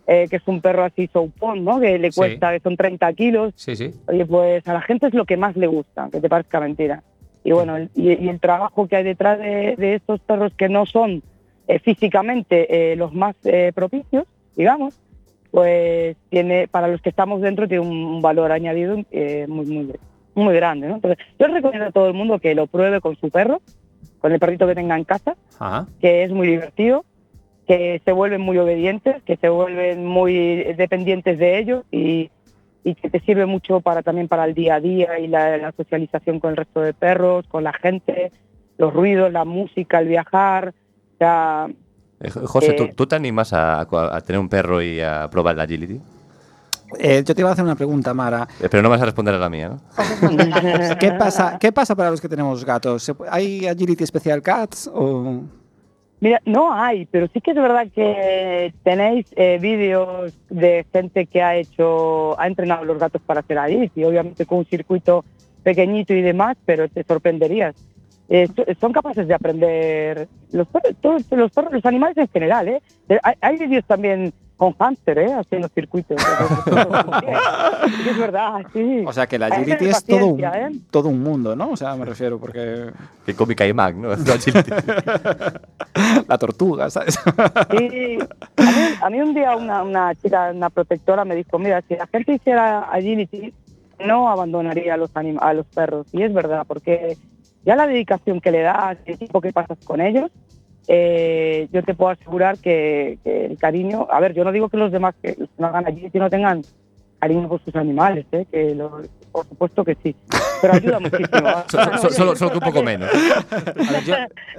eh, 0.08 0.26
que 0.28 0.36
es 0.36 0.42
un 0.46 0.60
perro 0.60 0.84
así 0.84 1.08
soupón, 1.12 1.64
¿no? 1.64 1.80
Que 1.80 1.98
le 1.98 2.12
Sí. 2.12 2.20
cuesta, 2.20 2.52
que 2.52 2.60
son 2.60 2.76
30 2.76 3.12
kilos, 3.14 3.52
Sí, 3.56 3.74
sí. 3.74 3.92
Oye, 4.06 4.24
pues 4.24 4.64
a 4.68 4.72
la 4.72 4.80
gente 4.80 5.08
es 5.08 5.14
lo 5.14 5.24
que 5.24 5.36
más 5.36 5.56
le 5.56 5.66
gusta, 5.66 6.08
que 6.12 6.20
te 6.20 6.28
parezca 6.28 6.60
mentira. 6.60 7.02
Y 7.42 7.50
bueno, 7.50 7.76
el, 7.76 7.90
y, 7.92 8.12
y 8.12 8.28
el 8.28 8.38
trabajo 8.38 8.86
que 8.86 8.94
hay 8.94 9.02
detrás 9.02 9.36
de, 9.40 9.74
de 9.76 9.94
estos 9.96 10.20
perros 10.20 10.52
que 10.56 10.68
no 10.68 10.86
son 10.86 11.24
eh, 11.66 11.80
físicamente 11.80 12.92
eh, 12.92 12.94
los 12.94 13.12
más 13.14 13.34
propicios, 13.74 14.26
digamos, 14.54 14.94
pues 15.50 16.16
tiene 16.30 16.68
para 16.68 16.88
los 16.88 17.00
que 17.00 17.08
estamos 17.10 17.40
dentro 17.40 17.68
tiene 17.68 17.84
un, 17.86 18.20
valor 18.22 18.52
añadido 18.52 18.96
eh, 19.10 19.46
muy, 19.48 19.66
muy, 19.66 19.92
muy 20.34 20.54
grande. 20.54 20.88
¿no? 20.88 20.96
Entonces, 20.96 21.24
yo 21.38 21.46
recomiendo 21.46 21.86
a 21.86 21.92
todo 21.92 22.08
el 22.08 22.14
mundo 22.14 22.38
que 22.38 22.54
lo 22.54 22.66
pruebe 22.66 23.00
con 23.00 23.16
su 23.16 23.30
perro, 23.30 23.60
con 24.18 24.32
el 24.32 24.38
perrito 24.38 24.66
que 24.66 24.74
tenga 24.74 24.96
en 24.96 25.04
casa, 25.04 25.36
Ajá. 25.58 25.86
que 26.00 26.24
es 26.24 26.30
muy 26.30 26.46
divertido, 26.48 27.04
que 27.66 28.00
se 28.04 28.12
vuelven 28.12 28.40
muy 28.40 28.58
obedientes, 28.58 29.22
que 29.24 29.36
se 29.36 29.48
vuelven 29.48 30.04
muy 30.06 30.34
dependientes 30.74 31.38
de 31.38 31.58
ellos 31.58 31.84
y, 31.90 32.30
y 32.84 32.94
que 32.94 33.10
te 33.10 33.20
sirve 33.20 33.46
mucho 33.46 33.80
para 33.80 34.02
también 34.02 34.28
para 34.28 34.44
el 34.44 34.54
día 34.54 34.76
a 34.76 34.80
día 34.80 35.18
y 35.18 35.26
la, 35.26 35.56
la 35.56 35.72
socialización 35.72 36.38
con 36.40 36.50
el 36.50 36.56
resto 36.56 36.80
de 36.80 36.94
perros, 36.94 37.46
con 37.48 37.64
la 37.64 37.72
gente, 37.72 38.30
los 38.78 38.92
ruidos, 38.92 39.32
la 39.32 39.44
música, 39.44 39.98
el 39.98 40.08
viajar. 40.08 40.68
O 41.14 41.18
sea, 41.18 41.68
Jo- 41.68 41.74
José, 42.44 42.72
¿tú, 42.72 42.84
Eh, 42.84 42.92
tú 42.96 43.06
te 43.06 43.16
animas 43.16 43.52
a, 43.52 43.80
a 43.80 44.20
tener 44.22 44.40
un 44.40 44.48
perro 44.48 44.80
y 44.82 45.00
a 45.00 45.28
probar 45.30 45.56
la 45.56 45.64
agility? 45.64 46.00
Eh, 46.98 47.22
yo 47.26 47.34
te 47.34 47.40
iba 47.42 47.50
a 47.50 47.52
hacer 47.52 47.64
una 47.64 47.74
pregunta, 47.74 48.14
Mara. 48.14 48.46
Eh, 48.60 48.68
Pero 48.70 48.82
no 48.82 48.88
vas 48.88 49.02
a 49.02 49.04
responder 49.04 49.34
a 49.34 49.38
la 49.38 49.48
mía, 49.50 49.70
¿no? 49.70 49.80
¿Qué 51.00 51.12
pasa, 51.18 51.58
¿Qué 51.58 51.72
pasa 51.72 51.94
para 51.96 52.10
los 52.10 52.20
que 52.20 52.28
tenemos 52.28 52.64
gatos? 52.64 53.02
¿Se 53.02 53.14
pu- 53.14 53.26
¿Hay 53.30 53.66
Agility 53.66 54.06
Special 54.06 54.40
Cats 54.40 54.88
o...? 54.92 55.42
Mira, 56.18 56.40
no 56.46 56.72
hay, 56.72 57.04
pero 57.04 57.26
sí 57.34 57.42
que 57.42 57.50
es 57.50 57.56
verdad 57.58 57.88
que 57.94 58.72
tenéis 58.82 59.26
eh, 59.36 59.58
vídeos 59.60 60.32
de 60.48 60.86
gente 60.90 61.26
que 61.26 61.42
ha 61.42 61.56
hecho, 61.56 62.40
ha 62.40 62.46
entrenado 62.46 62.86
los 62.86 62.98
gatos 62.98 63.20
para 63.26 63.40
hacer 63.40 63.58
ahí, 63.58 63.90
y 63.94 64.04
obviamente 64.04 64.46
con 64.46 64.58
un 64.58 64.64
circuito 64.64 65.26
pequeñito 65.62 66.14
y 66.14 66.22
demás, 66.22 66.56
pero 66.64 66.88
te 66.88 67.04
sorprenderías. 67.04 67.74
Eh, 68.28 68.48
so- 68.54 68.64
son 68.80 68.92
capaces 68.92 69.26
de 69.28 69.34
aprender 69.34 70.28
los 70.52 70.66
perros, 70.68 70.92
todos 71.00 71.24
los 71.30 71.50
perros, 71.52 71.72
los 71.72 71.86
animales 71.86 72.16
en 72.16 72.28
general, 72.28 72.68
¿eh? 72.68 72.82
Eh, 73.08 73.18
Hay, 73.22 73.34
hay 73.40 73.56
vídeos 73.56 73.84
también 73.84 74.32
con 74.56 74.72
hámster, 74.72 75.18
¿eh? 75.18 75.32
Haciendo 75.34 75.68
circuitos. 75.68 76.16
Sí 77.86 78.02
que 78.02 78.10
es 78.10 78.18
verdad, 78.18 78.62
sí. 78.72 79.04
O 79.06 79.12
sea, 79.12 79.26
que 79.28 79.38
la 79.38 79.46
Agility 79.46 79.86
es 79.86 80.04
todo 80.04 80.26
un, 80.26 80.42
¿eh? 80.42 80.70
todo 80.90 81.08
un 81.08 81.22
mundo, 81.22 81.54
¿no? 81.54 81.70
O 81.70 81.76
sea, 81.76 81.94
me 81.94 82.04
refiero 82.04 82.38
porque... 82.40 82.90
Que 83.24 83.34
cómica 83.34 83.64
y 83.66 83.72
Mac, 83.72 83.94
¿no? 83.94 84.08
La 86.28 86.38
tortuga, 86.38 86.90
¿sabes? 86.90 87.18
Sí, 87.70 88.18
a 88.56 88.62
mí, 88.62 88.72
a 89.02 89.10
mí 89.10 89.20
un 89.20 89.34
día 89.34 89.56
una, 89.56 89.82
una 89.82 90.14
chica, 90.16 90.50
una 90.52 90.70
protectora 90.70 91.24
me 91.24 91.36
dijo, 91.36 91.58
mira, 91.58 91.82
si 91.88 91.94
la 91.96 92.06
gente 92.08 92.34
hiciera 92.34 92.80
agility, 92.90 93.52
no 94.04 94.28
abandonaría 94.28 94.94
a 94.94 94.96
los, 94.96 95.12
anim- 95.14 95.38
a 95.40 95.54
los 95.54 95.66
perros. 95.66 96.06
Y 96.12 96.22
es 96.22 96.32
verdad, 96.34 96.64
porque 96.66 97.16
ya 97.66 97.76
la 97.76 97.86
dedicación 97.86 98.40
que 98.40 98.50
le 98.50 98.62
das, 98.62 98.96
el 99.04 99.18
tiempo 99.18 99.40
que 99.42 99.52
pasas 99.52 99.76
con 99.84 100.00
ellos, 100.00 100.30
eh, 100.88 101.68
yo 101.72 101.82
te 101.82 101.94
puedo 101.94 102.12
asegurar 102.12 102.58
que, 102.58 103.18
que 103.24 103.46
el 103.46 103.58
cariño, 103.58 104.06
a 104.10 104.20
ver, 104.20 104.32
yo 104.34 104.44
no 104.44 104.52
digo 104.52 104.68
que 104.68 104.76
los 104.76 104.92
demás 104.92 105.14
que 105.20 105.34
los 105.38 105.48
que 105.48 105.54
no 105.58 105.66
hagan 105.66 105.86
agility 105.86 106.18
no 106.18 106.30
tengan 106.30 106.62
cariño 107.18 107.48
por 107.48 107.60
sus 107.64 107.74
animales, 107.74 108.24
¿eh? 108.32 108.46
que 108.50 108.74
lo- 108.74 109.02
por 109.32 109.46
supuesto 109.48 109.84
que 109.84 109.96
sí, 110.02 110.14
pero 110.62 110.74
ayuda 110.74 110.98
muchísimo. 111.00 111.48
So- 111.68 111.78
so- 112.02 112.10
solo, 112.10 112.36
solo 112.36 112.50
que 112.52 112.58
un 112.58 112.64
poco 112.64 112.82
menos. 112.82 113.10
A 113.10 113.92
ver, 113.92 114.04
yo- 114.04 114.14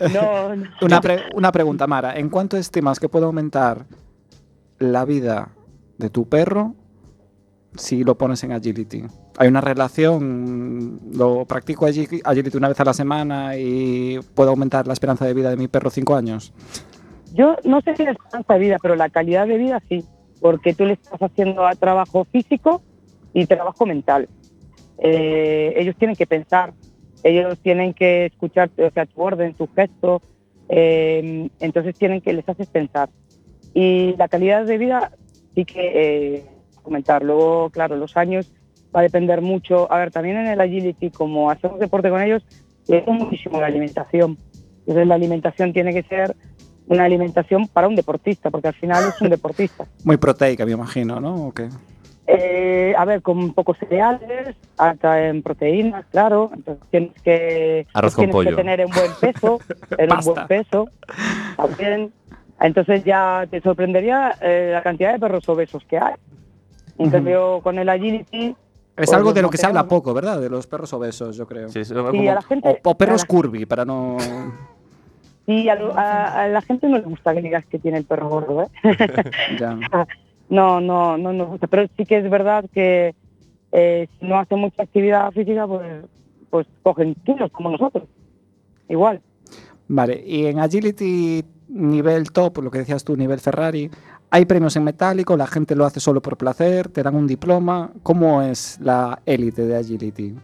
No, 0.14 0.56
no. 0.56 0.66
Una, 0.82 1.02
pre- 1.02 1.24
una 1.34 1.52
pregunta, 1.52 1.88
Mara. 1.88 2.18
¿En 2.20 2.30
cuánto 2.30 2.58
estimas 2.58 3.00
que 3.00 3.08
puede 3.10 3.26
aumentar 3.26 3.86
la 4.80 5.06
vida 5.06 5.50
de 5.98 6.10
tu 6.12 6.28
perro 6.30 6.76
si 7.76 8.04
lo 8.04 8.18
pones 8.18 8.44
en 8.44 8.52
Agility? 8.52 9.04
¿Hay 9.38 9.48
una 9.48 9.62
relación? 9.62 11.00
¿Lo 11.14 11.46
practico 11.46 11.88
agi- 11.88 12.22
Agility 12.24 12.58
una 12.58 12.70
vez 12.70 12.80
a 12.80 12.86
la 12.86 12.94
semana 12.94 13.56
y 13.56 14.20
puedo 14.34 14.50
aumentar 14.50 14.88
la 14.88 14.94
esperanza 14.94 15.26
de 15.26 15.34
vida 15.34 15.50
de 15.52 15.58
mi 15.58 15.68
perro 15.68 15.90
cinco 15.92 16.16
años? 16.16 16.52
Yo 17.34 17.56
no 17.64 17.82
sé 17.82 17.96
si 17.96 18.04
la 18.04 18.12
esperanza 18.12 18.54
de 18.54 18.60
vida, 18.60 18.78
pero 18.82 18.96
la 18.96 19.10
calidad 19.10 19.48
de 19.48 19.58
vida 19.58 19.82
sí, 19.88 20.04
porque 20.42 20.74
tú 20.74 20.86
le 20.86 20.94
estás 20.94 21.22
haciendo 21.22 21.68
a 21.68 21.76
trabajo 21.76 22.26
físico 22.32 22.82
y 23.34 23.46
trabajo 23.46 23.86
mental. 23.86 24.28
Eh, 24.98 25.74
ellos 25.78 25.96
tienen 25.98 26.16
que 26.16 26.26
pensar, 26.26 26.74
ellos 27.24 27.60
tienen 27.60 27.94
que 27.94 28.26
escuchar 28.26 28.72
o 28.78 28.90
sea, 28.90 29.06
tu 29.06 29.22
orden, 29.22 29.54
tu 29.54 29.68
gesto, 29.68 30.22
eh, 30.70 31.48
entonces 31.60 31.96
tienen 31.96 32.22
que 32.22 32.34
les 32.34 32.50
haces 32.50 32.68
pensar. 32.68 33.10
Y 33.76 34.16
la 34.18 34.28
calidad 34.28 34.66
de 34.66 34.78
vida 34.80 35.12
sí 35.54 35.64
que 35.66 35.92
eh, 36.38 36.46
aumentar. 36.84 37.22
Luego, 37.24 37.70
claro, 37.70 37.96
los 37.98 38.18
años 38.18 38.52
va 38.98 39.02
a 39.02 39.04
depender 39.04 39.42
mucho. 39.42 39.92
A 39.92 40.00
ver, 40.00 40.12
también 40.12 40.38
en 40.38 40.48
el 40.48 40.60
agility, 40.60 41.12
como 41.12 41.52
hacemos 41.52 41.80
deporte 41.80 42.10
con 42.10 42.22
ellos, 42.22 42.44
es 42.88 43.06
muchísimo 43.06 43.62
la 43.62 43.68
alimentación. 43.68 44.38
Entonces 44.80 45.08
la 45.08 45.16
alimentación 45.16 45.72
tiene 45.72 45.94
que 45.94 46.04
ser 46.04 46.36
una 46.88 47.04
alimentación 47.04 47.68
para 47.68 47.88
un 47.88 47.96
deportista, 47.96 48.50
porque 48.50 48.70
al 48.70 48.74
final 48.74 49.06
es 49.06 49.22
un 49.22 49.30
deportista. 49.30 49.86
Muy 50.04 50.18
proteica, 50.18 50.66
me 50.66 50.72
imagino, 50.72 51.20
¿no? 51.20 51.48
¿O 51.48 51.52
qué? 51.52 51.70
Eh, 52.26 52.94
a 52.98 53.06
ver, 53.06 53.22
con 53.22 53.54
pocos 53.54 53.78
cereales, 53.78 54.56
alta 54.78 55.28
en 55.28 55.44
proteínas, 55.44 56.06
claro. 56.08 56.50
Entonces 56.54 56.84
tienes 56.90 57.22
que, 57.22 57.86
Arroz 57.94 58.16
con 58.16 58.24
tienes 58.24 58.34
pollo. 58.34 58.50
que 58.50 58.56
tener 58.56 58.80
en 58.80 58.90
buen 58.90 59.14
peso, 59.16 59.60
en 59.98 60.12
un 60.12 60.20
buen 60.26 60.48
peso, 60.48 60.90
también. 61.56 62.12
Entonces 62.60 63.04
ya 63.04 63.46
te 63.52 63.62
sorprendería 63.62 64.36
eh, 64.42 64.72
la 64.74 64.82
cantidad 64.82 65.14
de 65.14 65.20
perros 65.20 65.48
obesos 65.48 65.84
que 65.88 65.98
hay. 66.00 66.16
En 66.98 67.08
Ujú. 67.08 67.12
cambio, 67.12 67.60
con 67.62 67.78
el 67.78 67.90
agility... 67.90 68.56
Es 68.98 69.14
algo 69.14 69.32
de 69.34 69.42
lo 69.42 69.50
que 69.50 69.58
se 69.58 69.66
habla 69.68 69.88
poco, 69.88 70.14
¿verdad? 70.14 70.42
De 70.42 70.50
los 70.50 70.66
perros 70.68 70.92
obesos, 70.94 71.38
yo 71.38 71.46
creo. 71.48 71.70
Sí, 71.70 71.80
es 71.80 71.92
Y 71.92 71.94
como- 71.94 72.22
a 72.32 72.34
la 72.36 72.42
gente... 72.42 72.82
O, 72.84 72.90
o 72.92 72.98
perros 72.98 73.22
a 73.22 73.26
la- 73.26 73.28
curvy, 73.28 73.66
para 73.66 73.86
no... 73.86 74.18
Y 75.46 75.70
a, 75.70 75.76
lo- 75.76 75.98
a- 75.98 76.44
a 76.44 76.48
la 76.50 76.62
gente 76.62 76.88
no 76.90 76.98
le 76.98 77.04
gusta 77.04 77.34
que 77.34 77.42
digas 77.42 77.66
que 77.68 77.80
tiene 77.80 78.00
el 78.00 78.06
perro 78.06 78.28
gordo, 78.28 78.64
¿eh? 78.64 78.68
ya. 79.60 79.78
No, 80.50 80.82
no, 80.82 81.18
no 81.18 81.32
nos 81.34 81.48
gusta. 81.50 81.68
Pero 81.68 81.88
sí 81.96 82.06
que 82.06 82.18
es 82.18 82.30
verdad 82.30 82.66
que 82.74 83.16
eh, 83.72 84.08
si 84.20 84.26
no 84.26 84.38
hace 84.40 84.56
mucha 84.56 84.84
actividad 84.84 85.32
física, 85.32 85.66
pues, 85.68 86.04
pues 86.50 86.68
cogen 86.84 87.16
kilos 87.26 87.52
como 87.52 87.70
nosotros. 87.72 88.04
Igual. 88.90 89.22
Vale, 89.90 90.22
y 90.26 90.48
en 90.48 90.60
Agility 90.60 91.46
nivel 91.70 92.32
top, 92.32 92.58
lo 92.60 92.72
que 92.72 92.80
decías 92.80 93.04
tú, 93.04 93.16
nivel 93.16 93.40
Ferrari, 93.40 93.90
hay 94.30 94.46
premios 94.46 94.76
en 94.76 94.84
metálico, 94.84 95.38
la 95.38 95.48
gente 95.48 95.76
lo 95.76 95.86
hace 95.86 96.00
solo 96.00 96.22
por 96.22 96.38
placer, 96.38 96.90
te 96.90 97.02
dan 97.04 97.16
un 97.16 97.28
diploma. 97.28 97.92
¿Cómo 98.04 98.42
es 98.42 98.78
la 98.82 99.20
élite 99.26 99.66
de 99.66 99.78
Agility? 99.78 100.36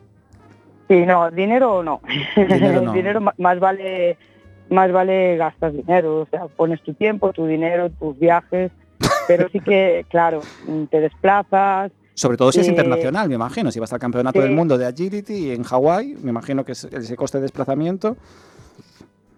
Sí, 0.87 1.05
no, 1.05 1.29
dinero 1.31 1.83
no. 1.83 2.01
Dinero 2.35 2.81
no. 2.85 2.93
dinero 2.93 3.21
más 3.37 3.59
vale, 3.59 4.17
más 4.69 4.91
vale 4.91 5.37
gastas 5.37 5.73
dinero. 5.73 6.21
O 6.21 6.27
sea, 6.27 6.47
pones 6.47 6.81
tu 6.81 6.93
tiempo, 6.93 7.33
tu 7.33 7.45
dinero, 7.45 7.89
tus 7.89 8.17
viajes. 8.17 8.71
Pero 9.27 9.49
sí 9.49 9.59
que, 9.59 10.05
claro, 10.09 10.41
te 10.89 10.99
desplazas. 10.99 11.91
Sobre 12.15 12.37
todo 12.37 12.51
si 12.51 12.59
es 12.59 12.67
Eh, 12.67 12.71
internacional, 12.71 13.27
me 13.27 13.35
imagino. 13.35 13.71
Si 13.71 13.79
vas 13.79 13.91
al 13.91 13.99
campeonato 13.99 14.39
sí. 14.39 14.47
del 14.47 14.55
mundo 14.55 14.77
de 14.77 14.85
Agility 14.85 15.51
en 15.51 15.63
Hawái, 15.63 16.15
me 16.21 16.29
imagino 16.29 16.63
que 16.63 16.73
es 16.73 16.85
ese 16.85 17.15
coste 17.15 17.39
de 17.39 17.43
desplazamiento. 17.43 18.15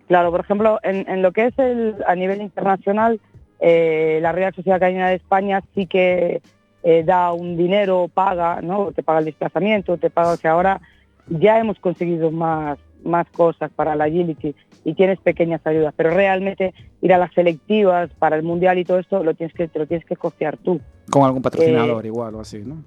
Claro, 0.07 0.29
por 0.29 0.41
ejemplo, 0.41 0.79
en, 0.83 1.09
en 1.09 1.21
lo 1.23 1.31
que 1.31 1.47
es 1.47 1.57
el, 1.57 1.95
a 2.05 2.13
nivel 2.15 2.41
internacional, 2.41 3.19
eh, 3.59 4.19
la 4.21 4.31
Real 4.31 4.53
Sociedad 4.53 4.79
Canina 4.79 5.09
de 5.09 5.15
España 5.15 5.61
sí 5.73 5.85
que 5.87 6.41
eh, 6.83 7.03
da 7.03 7.31
un 7.33 7.57
dinero, 7.57 8.09
paga, 8.13 8.61
¿no? 8.61 8.91
Te 8.91 9.01
paga 9.03 9.19
el 9.19 9.25
desplazamiento, 9.25 9.97
te 9.97 10.09
paga, 10.09 10.31
o 10.33 10.37
sea, 10.37 10.51
ahora 10.51 10.81
ya 11.27 11.57
hemos 11.59 11.79
conseguido 11.79 12.29
más, 12.31 12.77
más 13.03 13.27
cosas 13.31 13.71
para 13.75 13.95
la 13.95 14.03
agility 14.05 14.53
y 14.83 14.93
tienes 14.93 15.19
pequeñas 15.19 15.65
ayudas, 15.65 15.93
pero 15.97 16.11
realmente 16.11 16.73
ir 17.01 17.11
a 17.13 17.17
las 17.17 17.33
selectivas 17.33 18.11
para 18.19 18.35
el 18.35 18.43
mundial 18.43 18.77
y 18.77 18.83
todo 18.85 18.99
esto 18.99 19.23
lo 19.23 19.33
tienes 19.33 19.55
que, 19.55 19.67
te 19.67 19.79
lo 19.79 19.87
tienes 19.87 20.05
que 20.05 20.15
costear 20.15 20.57
tú. 20.57 20.79
Con 21.09 21.23
algún 21.23 21.41
patrocinador 21.41 22.05
Eh, 22.05 22.07
igual 22.07 22.35
o 22.35 22.41
así, 22.41 22.59
¿no? 22.63 22.83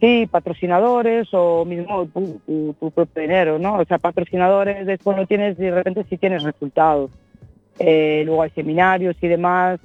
Sí, 0.00 0.28
patrocinadores 0.30 1.28
o 1.32 1.64
mismo 1.64 2.06
tu, 2.06 2.40
tu- 2.46 2.74
tu 2.78 2.90
propio 2.92 3.22
dinero, 3.22 3.58
¿no? 3.58 3.78
O 3.78 3.84
sea, 3.84 3.98
patrocinadores 3.98 4.86
después 4.86 5.16
no 5.16 5.26
tienes 5.26 5.58
y 5.58 5.62
de 5.62 5.70
repente 5.72 6.04
sí 6.08 6.18
tienes 6.18 6.42
resultados. 6.44 7.10
Eh, 7.78 8.22
luego 8.26 8.42
hay 8.42 8.50
seminarios 8.50 9.16
y 9.20 9.26
demás, 9.28 9.80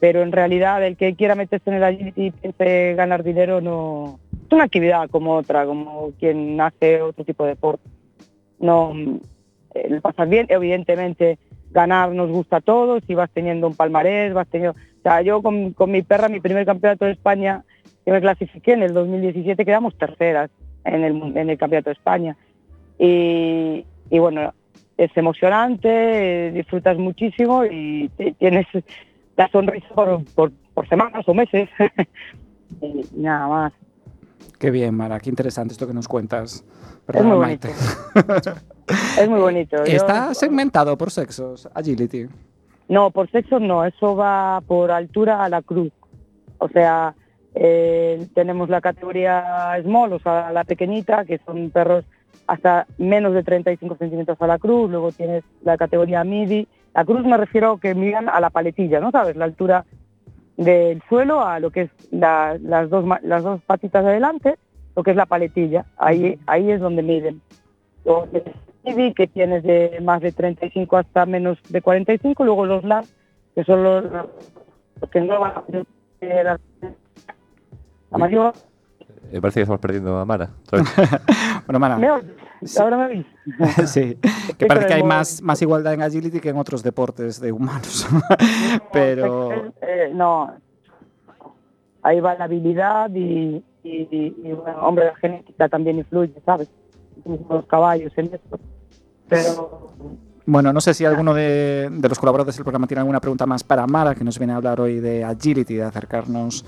pero 0.00 0.22
en 0.22 0.32
realidad 0.32 0.84
el 0.84 0.96
que 0.96 1.14
quiera 1.14 1.34
meterse 1.34 1.70
en 1.70 1.76
el 1.76 1.84
agility 1.84 2.26
y 2.26 2.30
piense 2.30 2.94
ganar 2.94 3.22
dinero 3.22 3.60
no 3.60 4.18
es 4.46 4.52
una 4.52 4.64
actividad 4.64 5.08
como 5.10 5.34
otra, 5.34 5.64
como 5.64 6.12
quien 6.18 6.60
hace 6.60 7.00
otro 7.00 7.24
tipo 7.24 7.44
de 7.44 7.50
deporte. 7.50 7.88
No, 8.58 8.92
eh, 9.74 9.88
lo 9.88 10.00
pasas 10.00 10.28
bien, 10.28 10.46
evidentemente 10.48 11.38
ganar 11.70 12.10
nos 12.12 12.30
gusta 12.30 12.58
a 12.58 12.60
todos 12.60 13.02
y 13.08 13.14
vas 13.14 13.30
teniendo 13.30 13.66
un 13.66 13.74
palmarés, 13.74 14.32
vas 14.32 14.46
teniendo... 14.48 14.78
O 14.78 15.02
sea, 15.02 15.22
yo 15.22 15.42
con, 15.42 15.74
mi 15.88 16.02
perra, 16.02 16.28
mi 16.28 16.40
primer 16.40 16.64
campeonato 16.64 17.04
de 17.04 17.12
España, 17.12 17.64
que 18.04 18.12
me 18.12 18.20
clasifiqué 18.20 18.72
en 18.72 18.82
el 18.82 18.94
2017, 18.94 19.64
quedamos 19.64 19.96
terceras 19.98 20.50
en 20.84 21.04
el, 21.04 21.36
el 21.36 21.58
campeonato 21.58 21.90
de 21.90 21.94
España. 21.94 22.36
Y, 22.98 23.84
bueno, 24.10 24.54
es 24.96 25.10
emocionante, 25.16 25.88
eh, 25.90 26.52
disfrutas 26.52 26.96
muchísimo 26.96 27.64
y 27.64 28.08
tienes 28.38 28.66
la 29.36 29.48
sonrisa 29.48 29.88
por, 29.94 30.24
por, 30.34 30.52
por 30.74 30.88
semanas 30.88 31.24
o 31.28 31.34
meses. 31.34 31.68
y 32.80 33.04
nada 33.16 33.48
más. 33.48 33.72
Qué 34.58 34.70
bien, 34.70 34.94
Mara, 34.94 35.20
qué 35.20 35.30
interesante 35.30 35.72
esto 35.72 35.86
que 35.86 35.94
nos 35.94 36.08
cuentas. 36.08 36.64
Es 37.12 37.24
muy 37.24 37.36
bonito. 37.36 37.68
Es 39.18 39.28
muy 39.30 39.40
bonito. 39.40 39.78
Yo- 39.78 39.84
¿Está 39.96 40.34
segmentado 40.34 40.98
por 40.98 41.10
sexos 41.10 41.68
Agility? 41.74 42.26
No, 42.88 43.10
por 43.10 43.30
sexo 43.30 43.58
no, 43.58 43.82
eso 43.84 44.14
va 44.14 44.60
por 44.66 44.90
altura 44.90 45.42
a 45.42 45.48
la 45.48 45.62
cruz. 45.62 45.90
O 46.58 46.68
sea, 46.68 47.14
eh, 47.54 48.26
tenemos 48.34 48.68
la 48.68 48.82
categoría 48.82 49.78
small, 49.82 50.12
o 50.12 50.18
sea, 50.18 50.52
la 50.52 50.64
pequeñita, 50.64 51.24
que 51.24 51.38
son 51.46 51.70
perros 51.70 52.04
hasta 52.46 52.86
menos 52.98 53.32
de 53.32 53.42
35 53.42 53.96
centímetros 53.96 54.36
a 54.42 54.46
la 54.46 54.58
cruz. 54.58 54.90
Luego 54.90 55.12
tienes 55.12 55.44
la 55.62 55.78
categoría 55.78 56.22
midi. 56.24 56.68
La 56.94 57.04
cruz 57.04 57.24
me 57.24 57.36
refiero 57.36 57.78
que 57.78 57.94
midan 57.94 58.28
a 58.28 58.40
la 58.40 58.50
paletilla, 58.50 59.00
¿no 59.00 59.10
sabes? 59.10 59.36
La 59.36 59.44
altura 59.44 59.84
del 60.56 61.02
suelo 61.08 61.40
a 61.44 61.58
lo 61.58 61.70
que 61.70 61.82
es 61.82 61.90
la- 62.12 62.56
las, 62.62 62.88
dos, 62.88 63.04
ma- 63.04 63.20
las 63.22 63.42
dos 63.42 63.60
patitas 63.62 64.04
de 64.04 64.10
adelante, 64.10 64.56
lo 64.94 65.02
que 65.02 65.10
es 65.10 65.16
la 65.16 65.26
paletilla. 65.26 65.84
Ahí, 65.96 66.38
ahí 66.46 66.70
es 66.70 66.80
donde 66.80 67.02
miden. 67.02 67.40
Tienes 68.04 68.54
midi, 68.84 69.12
que 69.14 69.26
tienes 69.26 69.62
de 69.64 69.98
más 70.02 70.20
de 70.20 70.30
35 70.30 70.96
hasta 70.96 71.26
menos 71.26 71.58
de 71.68 71.82
45. 71.82 72.44
Luego 72.44 72.66
los 72.66 72.84
LAS, 72.84 73.12
que 73.54 73.64
son 73.64 73.82
los, 73.82 74.04
los 75.00 75.10
que 75.10 75.20
no 75.20 75.40
van 75.40 75.52
a 75.52 75.64
la, 76.44 76.60
la 78.10 78.18
mayor. 78.18 78.52
Me 79.34 79.40
parece 79.40 79.58
que 79.58 79.62
estamos 79.62 79.80
perdiendo 79.80 80.16
a 80.16 80.24
Mara. 80.24 80.48
Bueno, 81.66 81.80
Mara, 81.80 81.96
¿Me 81.98 82.08
oyes? 82.08 82.78
¿Ahora 82.78 82.96
me 82.96 83.04
oís? 83.06 83.26
sí, 83.90 84.16
que 84.58 84.64
Sí, 84.64 84.66
parece 84.68 84.86
que 84.86 84.94
hay 84.94 85.02
más, 85.02 85.42
más 85.42 85.60
igualdad 85.60 85.92
en 85.94 86.02
agility 86.02 86.38
que 86.38 86.50
en 86.50 86.56
otros 86.56 86.84
deportes 86.84 87.40
de 87.40 87.50
humanos. 87.50 88.06
pero 88.92 89.72
Eh, 89.82 90.12
no, 90.14 90.52
ahí 92.02 92.20
va 92.20 92.34
la 92.36 92.44
habilidad 92.44 93.10
y, 93.12 93.64
y, 93.82 93.90
y, 94.08 94.36
y, 94.44 94.52
bueno, 94.52 94.78
hombre, 94.82 95.06
la 95.06 95.16
genética 95.16 95.68
también 95.68 95.98
influye, 95.98 96.34
¿sabes? 96.46 96.68
Los 97.24 97.66
caballos 97.66 98.12
en 98.16 98.26
esto. 98.26 98.60
Pero 99.28 99.90
bueno, 100.46 100.72
no 100.72 100.80
sé 100.80 100.94
si 100.94 101.04
alguno 101.06 101.34
de, 101.34 101.88
de 101.90 102.08
los 102.08 102.20
colaboradores 102.20 102.54
del 102.54 102.64
programa 102.64 102.86
tiene 102.86 103.00
alguna 103.00 103.18
pregunta 103.20 103.46
más 103.46 103.64
para 103.64 103.84
Mara, 103.88 104.14
que 104.14 104.22
nos 104.22 104.38
viene 104.38 104.52
a 104.52 104.56
hablar 104.56 104.80
hoy 104.80 105.00
de 105.00 105.24
agility, 105.24 105.74
de 105.74 105.82
acercarnos 105.82 106.64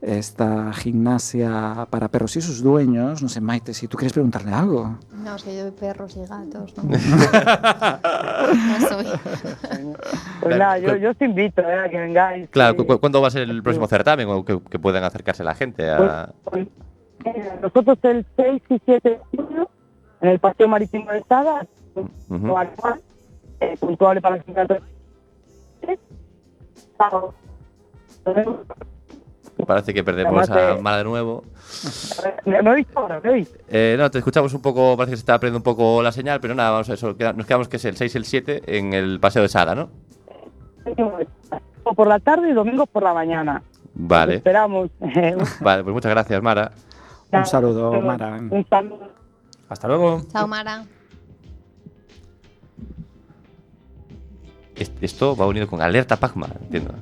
esta 0.00 0.72
gimnasia 0.72 1.86
para 1.90 2.08
perros 2.08 2.36
y 2.36 2.40
sus 2.40 2.62
dueños. 2.62 3.22
No 3.22 3.28
sé, 3.28 3.40
Maite, 3.40 3.74
si 3.74 3.88
tú 3.88 3.96
quieres 3.96 4.12
preguntarle 4.12 4.52
algo. 4.52 4.98
No, 5.12 5.38
soy 5.38 5.56
yo 5.56 5.64
de 5.64 5.72
perros 5.72 6.16
y 6.16 6.20
gatos, 6.26 6.74
¿no? 6.76 6.82
no 6.90 8.88
soy. 8.88 9.06
pues 10.42 10.56
nada, 10.58 10.78
yo, 10.78 10.96
yo 10.96 11.10
os 11.10 11.20
invito 11.20 11.62
eh, 11.62 11.80
a 11.80 11.88
que 11.88 11.98
vengáis. 11.98 12.48
Claro, 12.50 12.74
que- 12.76 12.84
cu- 12.84 12.94
cu- 12.94 13.00
¿cuándo 13.00 13.20
va 13.20 13.28
a 13.28 13.30
ser 13.30 13.48
el 13.48 13.62
próximo 13.62 13.86
certamen? 13.86 14.28
O 14.28 14.44
que, 14.44 14.60
que 14.70 14.78
puedan 14.78 15.02
acercarse 15.04 15.42
la 15.42 15.54
gente 15.54 15.90
a... 15.90 16.30
pues, 16.44 16.66
mira, 17.24 17.58
nosotros 17.62 17.98
el 18.02 18.24
6 18.36 18.62
y 18.68 18.80
7 18.84 19.08
de 19.08 19.18
junio, 19.36 19.68
en 20.20 20.28
el 20.28 20.38
Paseo 20.38 20.68
Marítimo 20.68 21.10
de 21.10 21.18
Estada, 21.18 21.66
Ujú. 21.94 22.56
anual, 22.56 23.00
eh, 23.60 23.76
puntuable 23.80 24.20
para 24.20 24.36
el 24.36 24.44
campeonato. 24.44 24.84
Parece 29.66 29.92
que 29.92 30.04
perdemos 30.04 30.48
Además, 30.48 30.78
a 30.78 30.82
Mara 30.82 30.98
de 30.98 31.04
nuevo. 31.04 31.42
¿Me, 32.44 32.60
oís 32.70 32.86
ahora? 32.94 33.20
¿Me 33.22 33.30
oís? 33.30 33.52
Eh, 33.68 33.96
no, 33.98 34.10
te 34.10 34.18
escuchamos 34.18 34.54
un 34.54 34.62
poco, 34.62 34.96
parece 34.96 35.12
que 35.12 35.16
se 35.16 35.22
está 35.22 35.38
perdiendo 35.40 35.58
un 35.58 35.64
poco 35.64 36.02
la 36.02 36.12
señal, 36.12 36.40
pero 36.40 36.54
nada, 36.54 36.70
vamos 36.70 36.88
a 36.88 36.94
eso. 36.94 37.14
Nos 37.34 37.46
quedamos 37.46 37.68
que 37.68 37.76
es 37.76 37.84
el 37.84 37.96
6 37.96 38.14
y 38.14 38.18
el 38.18 38.24
7 38.24 38.62
en 38.78 38.92
el 38.92 39.18
Paseo 39.18 39.42
de 39.42 39.48
Sada, 39.48 39.74
¿no? 39.74 39.90
por 41.96 42.06
la 42.06 42.18
tarde 42.20 42.50
y 42.50 42.52
domingo 42.52 42.86
por 42.86 43.02
la 43.02 43.12
mañana. 43.12 43.62
Vale, 43.94 44.36
Esperamos. 44.36 44.90
vale, 45.60 45.82
pues 45.82 45.94
muchas 45.94 46.10
gracias, 46.10 46.40
Mara. 46.42 46.70
Un 47.32 47.44
saludo, 47.44 48.00
Mara. 48.00 48.36
Un 48.36 48.66
saludo. 48.68 49.08
Hasta 49.68 49.88
luego. 49.88 50.22
Chao, 50.32 50.46
Mara. 50.46 50.84
Es- 54.76 54.92
Esto 55.00 55.34
va 55.36 55.46
unido 55.46 55.66
con 55.66 55.80
Alerta 55.82 56.16
Pacma, 56.16 56.48
entiendo. 56.60 56.94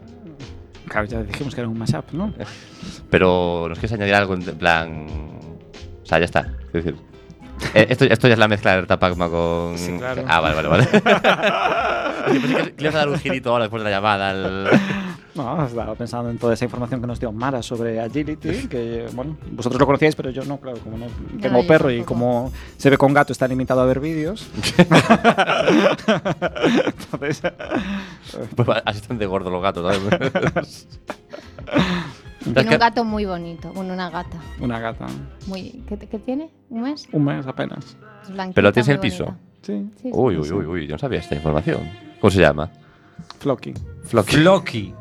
Claro, 0.89 1.07
ya 1.07 1.23
dijimos 1.23 1.55
que 1.55 1.61
era 1.61 1.69
un 1.69 1.79
mashup, 1.79 2.13
¿no? 2.13 2.33
Pero 3.11 3.67
nos 3.69 3.79
quieres 3.79 3.93
añadir 3.93 4.15
algo 4.15 4.35
en 4.35 4.43
plan. 4.43 5.07
O 6.03 6.07
sea, 6.07 6.19
ya 6.19 6.25
está. 6.27 6.41
Es 6.73 6.85
decir, 6.85 6.97
eh, 7.75 7.87
esto, 7.89 8.05
esto 8.05 8.27
ya 8.29 8.35
es 8.35 8.39
la 8.39 8.49
mezcla 8.49 8.73
de 8.73 8.77
Alerta 8.79 8.99
Pacma 8.99 9.29
con. 9.31 9.79
Sí, 9.79 9.97
claro. 9.97 10.25
Ah, 10.29 10.41
vale, 10.41 10.55
vale, 10.57 10.69
vale. 10.69 10.87
Le 12.77 12.83
ibas 12.83 12.95
a 12.95 12.99
dar 12.99 13.09
un 13.09 13.19
girito 13.19 13.51
ahora 13.51 13.65
después 13.65 13.83
de 13.83 13.91
la 13.91 13.97
llamada. 13.97 14.31
al- 14.31 14.71
No, 15.35 15.67
estaba 15.67 15.95
pensando 15.97 16.31
en 16.31 16.39
toda 16.39 16.55
esa 16.55 16.65
información 16.65 17.01
que 17.01 17.07
nos 17.09 17.19
dio 17.19 17.33
Mara 17.33 17.61
sobre 17.63 18.01
agility, 18.01 18.69
que 18.69 19.07
bueno, 19.15 19.37
vosotros 19.51 19.81
lo 19.81 19.87
conocíais, 19.87 20.15
pero 20.15 20.31
yo 20.31 20.45
no, 20.45 20.59
claro, 20.59 20.79
como 20.79 20.97
no 20.97 21.07
tengo 21.41 21.67
perro 21.67 21.91
y 21.91 22.03
como 22.05 22.53
se 22.77 22.89
ve 22.89 22.97
con 22.97 23.13
gato 23.13 23.33
está 23.33 23.49
limitado 23.49 23.81
a 23.81 23.87
ver 23.87 23.99
vídeos. 23.99 24.49
Entonces, 26.87 27.43
Pues 28.55 28.69
así 28.85 28.99
están 29.01 29.19
de 29.19 29.27
gordo 29.27 29.51
los 29.51 29.61
gatos, 29.63 29.95
¿sabes? 29.95 30.89
Tiene 32.45 32.71
un 32.75 32.79
gato 32.79 33.05
muy 33.05 33.25
bonito, 33.25 33.73
bueno, 33.73 33.95
una 33.95 34.11
gata. 34.11 34.39
una 34.61 34.79
gata, 34.79 35.07
Muy, 35.47 35.83
¿qué, 35.89 35.97
qué 35.97 36.19
tiene? 36.19 36.51
¿Un 36.69 36.83
mes? 36.83 37.09
un 37.11 37.25
mes 37.25 37.47
apenas. 37.47 37.97
Blanquita, 38.29 38.55
¿Pero 38.55 38.69
lo 38.69 38.73
tienes 38.73 38.89
en 38.89 38.95
el 38.95 39.01
piso? 39.01 39.35
Sí, 39.63 39.91
sí. 40.01 40.11
Uy, 40.13 40.37
uy, 40.37 40.53
uy, 40.53 40.67
uy, 40.67 40.87
yo 40.87 40.93
no 40.93 40.99
sabía 40.99 41.21
esta 41.21 41.35
información. 41.35 41.81
¿Cómo 42.21 42.31
se 42.31 42.41
llama? 42.41 42.71
Flocky. 43.39 43.73
Flocky. 44.05 44.37
Flocky. 44.37 44.95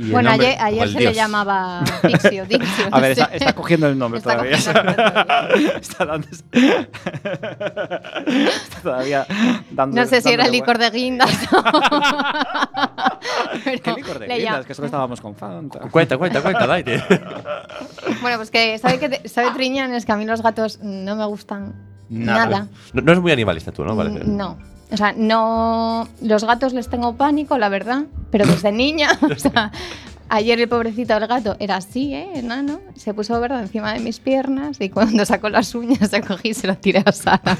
Y 0.00 0.04
el 0.04 0.12
Bueno, 0.12 0.30
nombre- 0.30 0.46
ayer, 0.48 0.62
ayer 0.62 0.82
el 0.84 0.92
se 0.92 0.98
dios. 0.98 1.10
le 1.12 1.16
llamaba 1.16 1.82
Dixio, 2.02 2.46
Dixio. 2.46 2.86
A 2.90 3.00
ver, 3.00 3.10
está, 3.32 3.52
cogiendo 3.52 3.86
el 3.86 3.98
nombre 3.98 4.16
Está 4.18 4.32
todavía. 4.32 4.56
el 4.56 5.66
está, 5.82 6.06
dando, 6.06 6.26
está 8.26 8.80
todavía 8.82 9.26
dando. 9.70 10.00
No 10.00 10.06
sé 10.06 10.22
si 10.22 10.30
era 10.30 10.44
dándole 10.44 10.58
licor 10.58 10.78
de 10.78 10.90
guindas. 10.90 11.30
¿Qué 13.62 13.92
licor 13.94 14.18
de 14.20 14.26
guindas? 14.38 14.64
Que 14.66 14.74
solo 14.74 14.86
estábamos 14.86 15.20
con 15.20 15.34
Fanta. 15.34 15.80
Cuenta, 15.90 16.16
cuenta, 16.16 16.40
cuenta, 16.40 16.66
Daite. 16.66 17.02
Bueno, 18.22 18.38
pues 18.38 18.50
que 18.50 18.78
sabe 18.78 18.98
que 18.98 19.08
te- 19.10 19.28
sabe 19.28 19.50
Triñán 19.52 19.92
es 19.94 20.06
que 20.06 20.12
a 20.12 20.16
mí 20.16 20.24
los 20.24 20.42
gatos 20.42 20.78
no 20.82 21.14
me 21.16 21.24
gustan 21.26 21.74
Nada. 22.08 22.46
nada. 22.46 22.66
No, 22.92 23.02
no 23.02 23.12
es 23.12 23.20
muy 23.20 23.32
animalista 23.32 23.70
tú, 23.72 23.84
¿no? 23.84 23.94
Parece. 23.96 24.20
Mm, 24.24 24.36
No. 24.36 24.58
O 24.92 24.96
sea, 24.96 25.12
no. 25.16 26.08
Los 26.22 26.44
gatos 26.44 26.72
les 26.72 26.88
tengo 26.88 27.14
pánico, 27.16 27.58
la 27.58 27.68
verdad. 27.68 28.04
Pero 28.30 28.46
desde 28.46 28.72
niña. 28.72 29.10
O 29.22 29.38
sea, 29.38 29.70
ayer 30.28 30.60
el 30.60 30.68
pobrecito 30.68 31.14
del 31.14 31.26
gato 31.26 31.56
era 31.58 31.76
así, 31.76 32.14
¿eh? 32.14 32.28
Enano. 32.34 32.80
Se 32.96 33.14
puso 33.14 33.38
verdad 33.40 33.62
encima 33.62 33.92
de 33.92 34.00
mis 34.00 34.20
piernas 34.20 34.80
y 34.80 34.88
cuando 34.90 35.24
sacó 35.24 35.48
las 35.48 35.74
uñas 35.74 36.10
se 36.10 36.20
cogí 36.22 36.50
y 36.50 36.54
se 36.54 36.66
lo 36.66 36.76
tiré 36.76 37.02
a 37.04 37.12
Sara. 37.12 37.56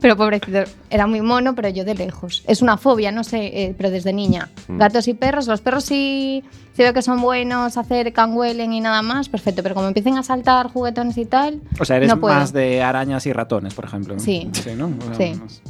Pero 0.00 0.16
pobrecito, 0.16 0.58
era 0.90 1.06
muy 1.06 1.20
mono, 1.22 1.54
pero 1.54 1.68
yo 1.70 1.84
de 1.84 1.94
lejos. 1.94 2.44
Es 2.46 2.60
una 2.62 2.76
fobia, 2.76 3.10
no 3.12 3.24
sé, 3.24 3.46
eh, 3.64 3.74
pero 3.76 3.90
desde 3.90 4.12
niña. 4.12 4.50
Mm. 4.68 4.78
Gatos 4.78 5.08
y 5.08 5.14
perros, 5.14 5.46
los 5.48 5.60
perros 5.62 5.84
sí, 5.84 6.44
sí 6.74 6.82
veo 6.82 6.92
que 6.92 7.02
son 7.02 7.20
buenos, 7.20 7.76
acercan, 7.76 8.34
huelen 8.34 8.72
y 8.74 8.80
nada 8.80 9.00
más, 9.02 9.28
perfecto. 9.28 9.62
Pero 9.62 9.74
como 9.74 9.88
empiecen 9.88 10.16
a 10.18 10.22
saltar 10.22 10.68
juguetones 10.70 11.16
y 11.16 11.24
tal, 11.24 11.60
O 11.80 11.84
sea, 11.84 11.96
eres 11.96 12.08
no 12.10 12.20
puedo. 12.20 12.34
más 12.34 12.52
de 12.52 12.82
arañas 12.82 13.26
y 13.26 13.32
ratones, 13.32 13.72
por 13.74 13.86
ejemplo. 13.86 14.18
Sí. 14.18 14.48
Sí, 14.52 14.70
¿no? 14.76 14.86
O 15.10 15.14
sea, 15.14 15.34
Sí. 15.34 15.40
más- 15.40 15.62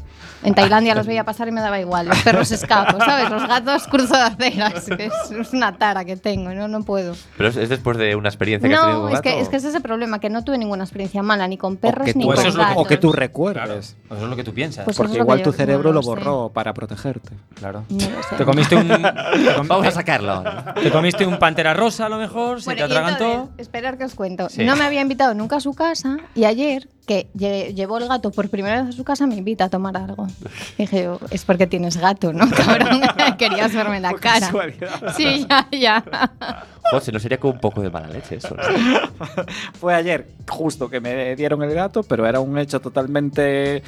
En 0.43 0.55
Tailandia 0.55 0.95
los 0.95 1.07
veía 1.07 1.25
pasar 1.25 1.49
y 1.49 1.51
me 1.51 1.61
daba 1.61 1.81
igual. 1.81 2.07
Los 2.09 2.23
perros 2.23 2.51
escapo, 2.53 2.99
¿sabes? 2.99 3.31
Los 3.31 3.47
gatos 3.49 3.87
cruzo 3.89 4.15
de 4.17 4.23
aceras. 4.23 4.89
Es, 4.89 5.31
es 5.31 5.53
una 5.53 5.77
tara 5.79 6.05
que 6.05 6.17
tengo, 6.17 6.51
no, 6.55 6.69
no 6.69 6.83
puedo. 6.85 7.15
Pero 7.37 7.49
es, 7.49 7.57
es 7.57 7.69
después 7.69 7.97
de 7.97 8.15
una 8.17 8.29
experiencia 8.29 8.69
que 8.69 8.75
has 8.75 8.81
tenido 8.83 8.99
No, 8.99 9.03
con 9.07 9.13
es 9.13 9.23
gato. 9.23 9.23
que, 9.23 9.41
es 9.41 9.49
que 9.49 9.57
ese 9.57 9.69
es 9.69 9.75
el 9.75 9.83
problema, 9.83 10.21
que 10.21 10.29
no 10.31 10.45
tuve 10.45 10.59
ninguna 10.59 10.85
experiencia 10.85 11.23
mala, 11.23 11.49
ni 11.49 11.57
con 11.57 11.77
perros 11.77 12.15
ni 12.15 12.25
con 12.27 12.35
eso 12.35 12.49
es 12.49 12.55
lo 12.55 12.61
que- 12.63 12.69
gatos. 12.69 12.83
o 12.85 12.87
que 12.87 12.97
tú 12.97 13.09
Claro. 13.11 13.21
recuerdes. 13.21 13.97
Eso 14.11 14.23
es 14.25 14.31
lo 14.31 14.37
que 14.37 14.45
tú 14.45 14.53
piensas. 14.55 14.85
Pues 14.85 14.97
Porque 14.97 15.17
igual 15.19 15.43
tu 15.43 15.53
cerebro 15.53 15.89
no 15.89 15.95
lo 15.95 15.95
lo 15.95 16.03
sé. 16.03 16.09
borró 16.09 16.51
para 16.53 16.73
protegerte. 16.75 17.31
claro. 17.55 17.85
No. 17.89 18.07
Te 18.37 18.45
comiste 18.45 18.77
un. 18.77 18.89
te 18.89 18.97
com- 19.57 19.67
Vamos 19.69 19.87
a 19.87 19.91
sacarlo. 19.91 20.45
Te 20.83 20.91
comiste 20.91 21.27
un 21.27 21.39
pantera 21.39 21.75
rosa 21.75 22.07
a 22.07 22.09
lo 22.09 22.19
mejor, 22.19 22.61
se 22.61 22.67
Bueno, 22.67 22.87
te 22.87 22.93
y 22.93 22.97
atragantó. 22.97 23.25
entonces, 23.25 23.55
esperar 23.59 23.97
que 23.99 24.05
os 24.05 24.15
cuento. 24.15 24.49
Sí. 24.49 24.65
No 24.65 24.77
me 24.77 24.85
había 24.85 25.01
invitado 25.01 25.35
nunca 25.35 25.57
a 25.57 25.61
su 25.61 25.75
casa 25.75 26.19
y 26.35 26.45
ayer, 26.45 26.89
que 27.07 27.29
lle- 27.37 27.73
llevó 27.75 27.99
el 27.99 28.09
gato 28.09 28.31
por 28.33 28.49
primera 28.51 28.83
vez 28.83 28.91
a 28.91 28.97
su 28.97 29.05
casa, 29.05 29.27
me 29.27 29.37
invita 29.37 29.65
a 29.65 29.69
tomar 29.71 29.97
algo. 29.97 30.27
Dije 30.77 31.05
yo, 31.05 31.21
es 31.31 31.45
porque 31.45 31.67
tienes 31.67 31.97
gato, 31.97 32.33
¿no, 32.33 32.51
cabrón? 32.51 33.01
Querías 33.39 33.73
verme 33.73 34.01
la 34.01 34.11
Por 34.11 34.21
cara. 34.21 34.41
casualidad. 34.41 35.15
Sí, 35.17 35.47
ya, 35.49 35.69
ya. 35.71 36.05
José, 36.91 37.13
no 37.13 37.19
sería 37.21 37.39
con 37.39 37.53
un 37.53 37.61
poco 37.61 37.81
de 37.81 37.91
mala 37.91 38.09
leche 38.09 38.37
eso. 38.37 38.55
¿no? 38.57 38.63
Fue 39.81 39.95
ayer 39.95 40.27
justo 40.49 40.91
que 40.91 41.01
me 41.01 41.35
dieron 41.37 41.63
el 41.63 41.73
gato, 41.75 42.03
pero 42.03 42.27
era 42.27 42.41
un 42.41 42.59
hecho 42.59 42.81
totalmente 42.81 43.83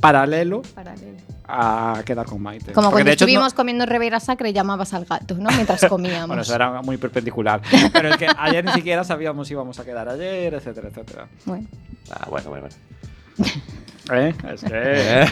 paralelo 0.00 0.62
Paralelo. 0.74 1.16
a 1.46 2.02
quedar 2.04 2.26
con 2.26 2.42
Maite. 2.42 2.72
Como 2.72 2.88
Porque 2.90 3.02
cuando 3.04 3.08
de 3.10 3.12
hecho 3.14 3.24
no- 3.24 3.30
estuvimos 3.30 3.54
comiendo 3.54 3.86
Ribeira 3.86 4.18
Sacra 4.20 4.48
y 4.48 4.52
llamabas 4.52 4.92
al 4.94 5.04
gato, 5.04 5.36
¿no? 5.36 5.48
Mientras 5.50 5.84
comíamos. 5.88 6.26
Bueno, 6.26 6.42
eso 6.42 6.54
era 6.54 6.82
muy 6.82 6.96
perpendicular. 6.96 7.62
Pero 7.92 8.08
es 8.10 8.16
que 8.16 8.26
ayer 8.36 8.64
ni 8.64 8.72
siquiera 8.72 9.04
sabíamos 9.04 9.46
si 9.48 9.54
íbamos 9.54 9.78
a 9.78 9.84
quedar 9.84 10.08
ayer, 10.08 10.54
etcétera, 10.54 10.88
etcétera. 10.88 11.28
Bueno. 11.44 11.66
Ah, 12.10 12.26
bueno, 12.30 12.50
bueno, 12.50 12.68
bueno. 12.68 13.52
¿Eh? 14.12 14.34
Es 14.52 14.62
que... 14.62 14.70
Eh, 14.72 15.26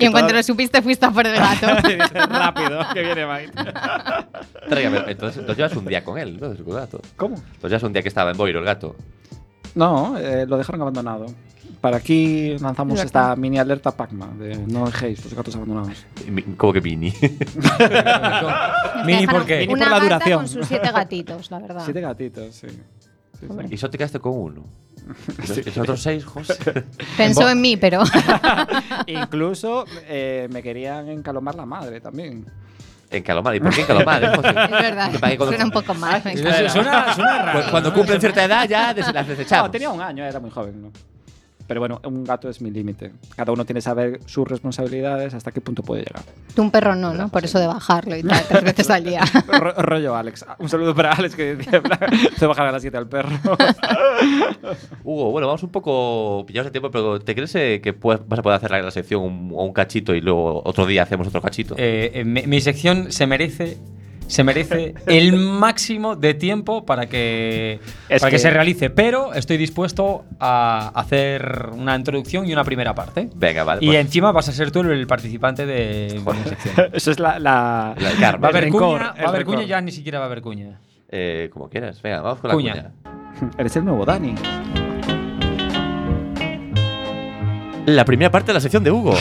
Y 0.00 0.04
en 0.06 0.12
cuanto 0.12 0.34
lo 0.34 0.42
supiste, 0.42 0.82
fuiste 0.82 1.06
a 1.06 1.10
por 1.10 1.26
el 1.26 1.36
gato. 1.36 1.66
Rápido, 2.28 2.80
que 2.92 3.02
viene 3.02 3.24
tráigame. 4.68 4.98
Entonces, 5.06 5.38
entonces 5.38 5.56
llevas 5.56 5.76
un 5.76 5.86
día 5.86 6.02
con 6.02 6.18
él, 6.18 6.30
entonces, 6.30 6.64
con 6.64 6.74
el 6.74 6.80
gato. 6.80 7.00
¿Cómo? 7.16 7.36
Entonces 7.36 7.70
llevas 7.70 7.82
un 7.84 7.92
día 7.92 8.02
que 8.02 8.08
estaba 8.08 8.32
en 8.32 8.36
Boiro 8.36 8.58
el 8.58 8.64
gato. 8.64 8.96
No, 9.76 10.18
eh, 10.18 10.44
lo 10.46 10.56
dejaron 10.56 10.80
abandonado. 10.82 11.26
para 11.80 11.98
aquí 11.98 12.58
lanzamos 12.58 12.98
Es 12.98 13.04
esta 13.04 13.36
mini 13.36 13.58
alerta 13.58 13.90
Pacma 13.92 14.26
de 14.38 14.56
no 14.56 14.86
dejéis 14.86 15.22
los 15.24 15.34
gatos 15.34 15.54
abandonados. 15.54 16.04
¿Cómo 16.56 16.72
que 16.72 16.80
mini? 16.80 17.12
Mini, 19.04 19.26
¿por 19.26 19.44
qué? 19.44 19.58
Mini 19.60 19.80
por 19.80 19.90
la 19.90 20.00
duración. 20.00 20.38
con 20.40 20.48
sus 20.48 20.66
siete 20.66 20.90
gatitos, 20.90 21.50
la 21.50 21.58
verdad. 21.60 21.82
Siete 21.84 22.00
gatitos, 22.00 22.54
sí. 22.54 22.66
Sí, 23.38 23.46
sí. 23.48 23.66
y 23.70 23.76
solo 23.76 23.90
te 23.90 23.98
quedaste 23.98 24.18
con 24.18 24.32
uno. 24.32 24.64
¿Y 25.44 25.62
los, 25.64 25.78
otros 25.78 26.02
seis, 26.02 26.24
José? 26.24 26.56
Pensó 27.16 27.48
en 27.48 27.60
mí, 27.60 27.76
pero 27.76 28.02
Incluso 29.06 29.84
eh, 30.08 30.48
me 30.50 30.62
querían 30.62 31.08
encalomar 31.08 31.54
la 31.54 31.66
madre 31.66 32.00
también. 32.00 32.46
En 33.08 33.22
Calomar. 33.22 33.54
¿Y 33.54 33.60
por 33.60 33.72
qué 33.72 33.82
en 33.82 33.86
Calomar, 33.86 34.24
eh, 34.24 34.28
José? 34.34 34.48
es 34.48 34.54
verdad. 34.70 35.10
Cuando- 35.20 35.46
Suena 35.46 35.64
un 35.64 35.70
poco 35.70 35.94
mal. 35.94 36.20
me 36.24 36.32
Eso 36.32 36.40
encanta. 36.48 36.68
Suena, 36.70 37.14
suena 37.14 37.42
raro. 37.42 37.70
Cuando 37.70 37.94
cumplen 37.94 38.20
cierta 38.20 38.44
edad 38.44 38.68
ya 38.68 38.92
des- 38.92 39.06
las 39.12 39.26
No, 39.26 39.30
desechamos. 39.30 39.70
tenía 39.70 39.90
un 39.90 40.00
año, 40.00 40.24
era 40.24 40.40
muy 40.40 40.50
joven, 40.50 40.82
¿no? 40.82 40.92
Pero 41.66 41.80
bueno, 41.80 42.00
un 42.04 42.22
gato 42.24 42.48
es 42.48 42.60
mi 42.60 42.70
límite. 42.70 43.12
Cada 43.34 43.52
uno 43.52 43.64
tiene 43.64 43.78
que 43.78 43.82
saber 43.82 44.20
sus 44.26 44.46
responsabilidades 44.46 45.34
hasta 45.34 45.50
qué 45.52 45.60
punto 45.60 45.82
puede 45.82 46.02
llegar. 46.04 46.22
Tú 46.54 46.62
un 46.62 46.70
perro 46.70 46.94
no, 46.94 47.12
¿no? 47.12 47.28
Por 47.28 47.44
eso 47.44 47.58
de 47.58 47.66
bajarlo 47.66 48.16
y 48.16 48.22
tal, 48.22 48.42
tres 48.48 48.64
veces 48.64 48.90
al 48.90 49.04
día. 49.04 49.22
Ro- 49.48 49.74
rollo 49.74 50.14
Alex. 50.16 50.44
Un 50.58 50.68
saludo 50.68 50.94
para 50.94 51.12
Alex 51.12 51.34
que 51.34 51.56
decía, 51.56 51.82
te 52.38 52.46
bajar 52.46 52.66
a 52.66 52.72
las 52.72 52.82
7 52.82 52.96
al 52.96 53.08
perro. 53.08 53.30
Hugo, 55.04 55.30
bueno, 55.30 55.46
vamos 55.46 55.62
un 55.62 55.70
poco 55.70 56.44
pillados 56.46 56.66
de 56.66 56.70
tiempo, 56.70 56.90
pero 56.90 57.20
¿te 57.20 57.34
crees 57.34 57.54
eh, 57.54 57.80
que 57.82 57.92
puedes- 57.92 58.26
vas 58.26 58.38
a 58.38 58.42
poder 58.42 58.56
hacer 58.56 58.70
la, 58.70 58.82
la 58.82 58.90
sección 58.90 59.22
un, 59.22 59.52
o 59.54 59.64
un 59.64 59.72
cachito 59.72 60.14
y 60.14 60.20
luego 60.20 60.62
otro 60.64 60.86
día 60.86 61.02
hacemos 61.02 61.26
otro 61.28 61.40
cachito? 61.42 61.74
Eh, 61.78 62.10
eh, 62.14 62.24
mi, 62.24 62.42
mi 62.46 62.60
sección 62.60 63.12
se 63.12 63.26
merece 63.26 63.76
se 64.28 64.42
merece 64.44 64.94
el 65.06 65.34
máximo 65.36 66.16
de 66.16 66.34
tiempo 66.34 66.84
para 66.84 67.06
que 67.06 67.78
Es 68.08 68.20
para 68.20 68.30
que, 68.30 68.36
que- 68.36 68.38
se 68.40 68.50
realice, 68.50 68.90
pero 68.90 69.32
estoy 69.34 69.56
dispuesto 69.56 70.24
a 70.40 70.90
hacer 70.94 71.68
una 71.72 71.94
introducción 71.96 72.46
y 72.46 72.52
una 72.52 72.64
primera 72.64 72.94
parte. 72.94 73.28
Venga, 73.34 73.62
vale. 73.64 73.84
Y 73.84 73.88
pues, 73.88 73.98
encima 74.00 74.32
vas 74.32 74.48
a 74.48 74.52
ser 74.52 74.70
tú 74.70 74.80
el 74.80 75.06
participante 75.06 75.64
de, 75.66 76.20
de 76.24 76.32
mi 76.32 76.42
sección. 76.48 76.88
Eso 76.92 77.10
es 77.10 77.18
la. 77.20 77.38
la, 77.38 77.94
La. 78.20 78.36
Va 78.36 78.48
a 78.48 78.50
haber 78.50 78.68
cuña, 78.70 79.12
va 79.12 79.24
a 79.26 79.28
haber 79.28 79.44
cuña, 79.44 79.62
ya 79.62 79.80
ni 79.80 79.92
siquiera 79.92 80.18
va 80.18 80.24
a 80.24 80.26
haber 80.28 80.42
cuña. 80.42 80.80
eh, 81.08 81.48
como 81.52 81.68
quieras. 81.68 82.02
Venga, 82.02 82.20
vamos 82.20 82.40
con 82.40 82.48
la 82.48 82.54
Cuña. 82.54 82.72
cuña. 82.72 83.50
Eres 83.58 83.76
el 83.76 83.84
nuevo 83.84 84.04
Dani. 84.04 84.34
La 87.86 88.04
primera 88.04 88.30
parte 88.32 88.48
de 88.48 88.54
la 88.54 88.60
sección 88.60 88.82
de 88.82 88.90
Hugo. 88.90 89.14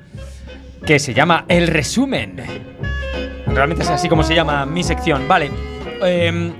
que 0.86 0.98
se 0.98 1.12
llama 1.12 1.44
El 1.48 1.66
Resumen. 1.68 2.36
Realmente 3.54 3.82
es 3.82 3.90
así 3.90 4.08
como 4.08 4.22
se 4.22 4.34
llama 4.34 4.64
mi 4.66 4.82
sección. 4.82 5.26
Vale. 5.28 5.50
em, 6.04 6.52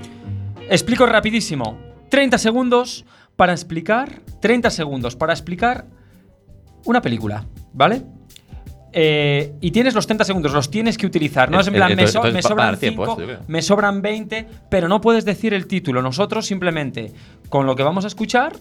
explico 0.69 1.05
rapidísimo. 1.05 1.77
30 2.09 2.37
segundos 2.37 3.05
para 3.35 3.51
explicar. 3.51 4.21
30 4.39 4.69
segundos 4.69 5.15
para 5.15 5.33
explicar 5.33 5.85
una 6.85 7.01
película. 7.01 7.45
¿Vale? 7.73 8.03
Eh, 8.95 9.55
y 9.59 9.71
tienes 9.71 9.95
los 9.95 10.05
30 10.05 10.23
segundos, 10.23 10.53
los 10.53 10.69
tienes 10.69 10.97
que 10.99 11.07
utilizar. 11.07 11.49
No 11.49 11.59
es 11.59 11.67
en 11.67 11.73
Eh, 11.73 11.77
plan, 11.77 11.95
me, 11.95 12.07
so- 12.07 12.21
me 12.21 12.39
a 12.39 12.41
sobran 12.43 12.67
dar 12.67 12.77
tiempo 12.77 13.03
5, 13.05 13.11
esto, 13.11 13.21
yo 13.21 13.27
creo. 13.27 13.39
me 13.47 13.61
sobran 13.63 14.01
20, 14.03 14.47
pero 14.69 14.87
no 14.87 15.01
puedes 15.01 15.25
decir 15.25 15.53
el 15.55 15.65
título. 15.65 16.01
Nosotros 16.03 16.45
simplemente, 16.45 17.11
con 17.49 17.65
lo 17.65 17.75
que 17.75 17.81
vamos 17.81 18.03
a 18.03 18.07
escuchar, 18.07 18.53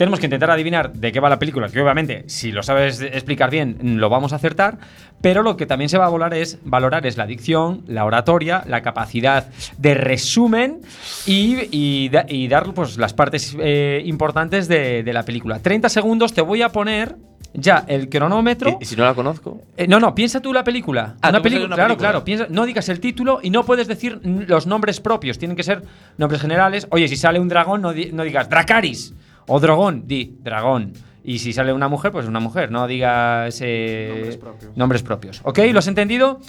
tenemos 0.00 0.18
que 0.18 0.24
intentar 0.28 0.50
adivinar 0.50 0.94
de 0.94 1.12
qué 1.12 1.20
va 1.20 1.28
la 1.28 1.38
película, 1.38 1.68
que 1.68 1.78
obviamente, 1.78 2.24
si 2.26 2.52
lo 2.52 2.62
sabes 2.62 3.02
explicar 3.02 3.50
bien, 3.50 3.76
lo 4.00 4.08
vamos 4.08 4.32
a 4.32 4.36
acertar, 4.36 4.78
pero 5.20 5.42
lo 5.42 5.58
que 5.58 5.66
también 5.66 5.90
se 5.90 5.98
va 5.98 6.06
a 6.06 6.08
valorar 6.08 6.32
es, 6.32 6.58
valorar 6.64 7.04
es 7.04 7.18
la 7.18 7.26
dicción, 7.26 7.82
la 7.86 8.06
oratoria, 8.06 8.64
la 8.66 8.80
capacidad 8.80 9.48
de 9.76 9.92
resumen 9.92 10.80
y, 11.26 11.68
y 11.70 12.08
da- 12.08 12.24
y 12.26 12.48
dar 12.48 12.72
pues, 12.72 12.96
las 12.96 13.12
partes 13.12 13.54
eh, 13.60 14.00
importantes 14.06 14.68
de, 14.68 15.02
de 15.02 15.12
la 15.12 15.22
película. 15.22 15.58
30 15.58 15.90
segundos, 15.90 16.32
te 16.32 16.40
voy 16.40 16.62
a 16.62 16.70
poner 16.70 17.16
ya 17.52 17.84
el 17.86 18.08
cronómetro. 18.08 18.78
¿Y, 18.80 18.86
si 18.86 18.96
no 18.96 19.04
la 19.04 19.12
conozco? 19.12 19.60
Eh, 19.76 19.86
no, 19.86 20.00
no, 20.00 20.14
piensa 20.14 20.40
tú 20.40 20.54
la 20.54 20.64
película. 20.64 21.16
Ah, 21.20 21.28
una 21.28 21.42
película, 21.42 21.66
una 21.66 21.74
claro, 21.76 21.88
película. 21.88 22.08
claro. 22.10 22.24
Piensa, 22.24 22.46
no 22.48 22.64
digas 22.64 22.88
el 22.88 23.00
título 23.00 23.40
y 23.42 23.50
no 23.50 23.64
puedes 23.66 23.86
decir 23.86 24.18
los 24.24 24.66
nombres 24.66 24.98
propios. 24.98 25.36
Tienen 25.36 25.58
que 25.58 25.62
ser 25.62 25.82
nombres 26.16 26.40
generales. 26.40 26.86
Oye, 26.90 27.06
si 27.06 27.16
sale 27.16 27.38
un 27.38 27.48
dragón, 27.48 27.82
no, 27.82 27.92
di- 27.92 28.12
no 28.14 28.22
digas 28.24 28.48
Dracaris 28.48 29.12
o 29.50 29.60
Dragón, 29.60 30.06
di 30.06 30.36
dragón. 30.42 30.92
Y 31.22 31.38
si 31.40 31.52
sale 31.52 31.72
una 31.72 31.88
mujer, 31.88 32.12
pues 32.12 32.26
una 32.26 32.40
mujer. 32.40 32.70
No 32.70 32.86
digas 32.86 33.58
eh, 33.62 34.08
Nombres 34.10 34.36
propios. 34.38 34.76
nombres 34.76 35.02
propios. 35.02 35.40
¿Ok? 35.44 35.58
¿Lo 35.72 35.78
has 35.80 35.86
entendido? 35.88 36.40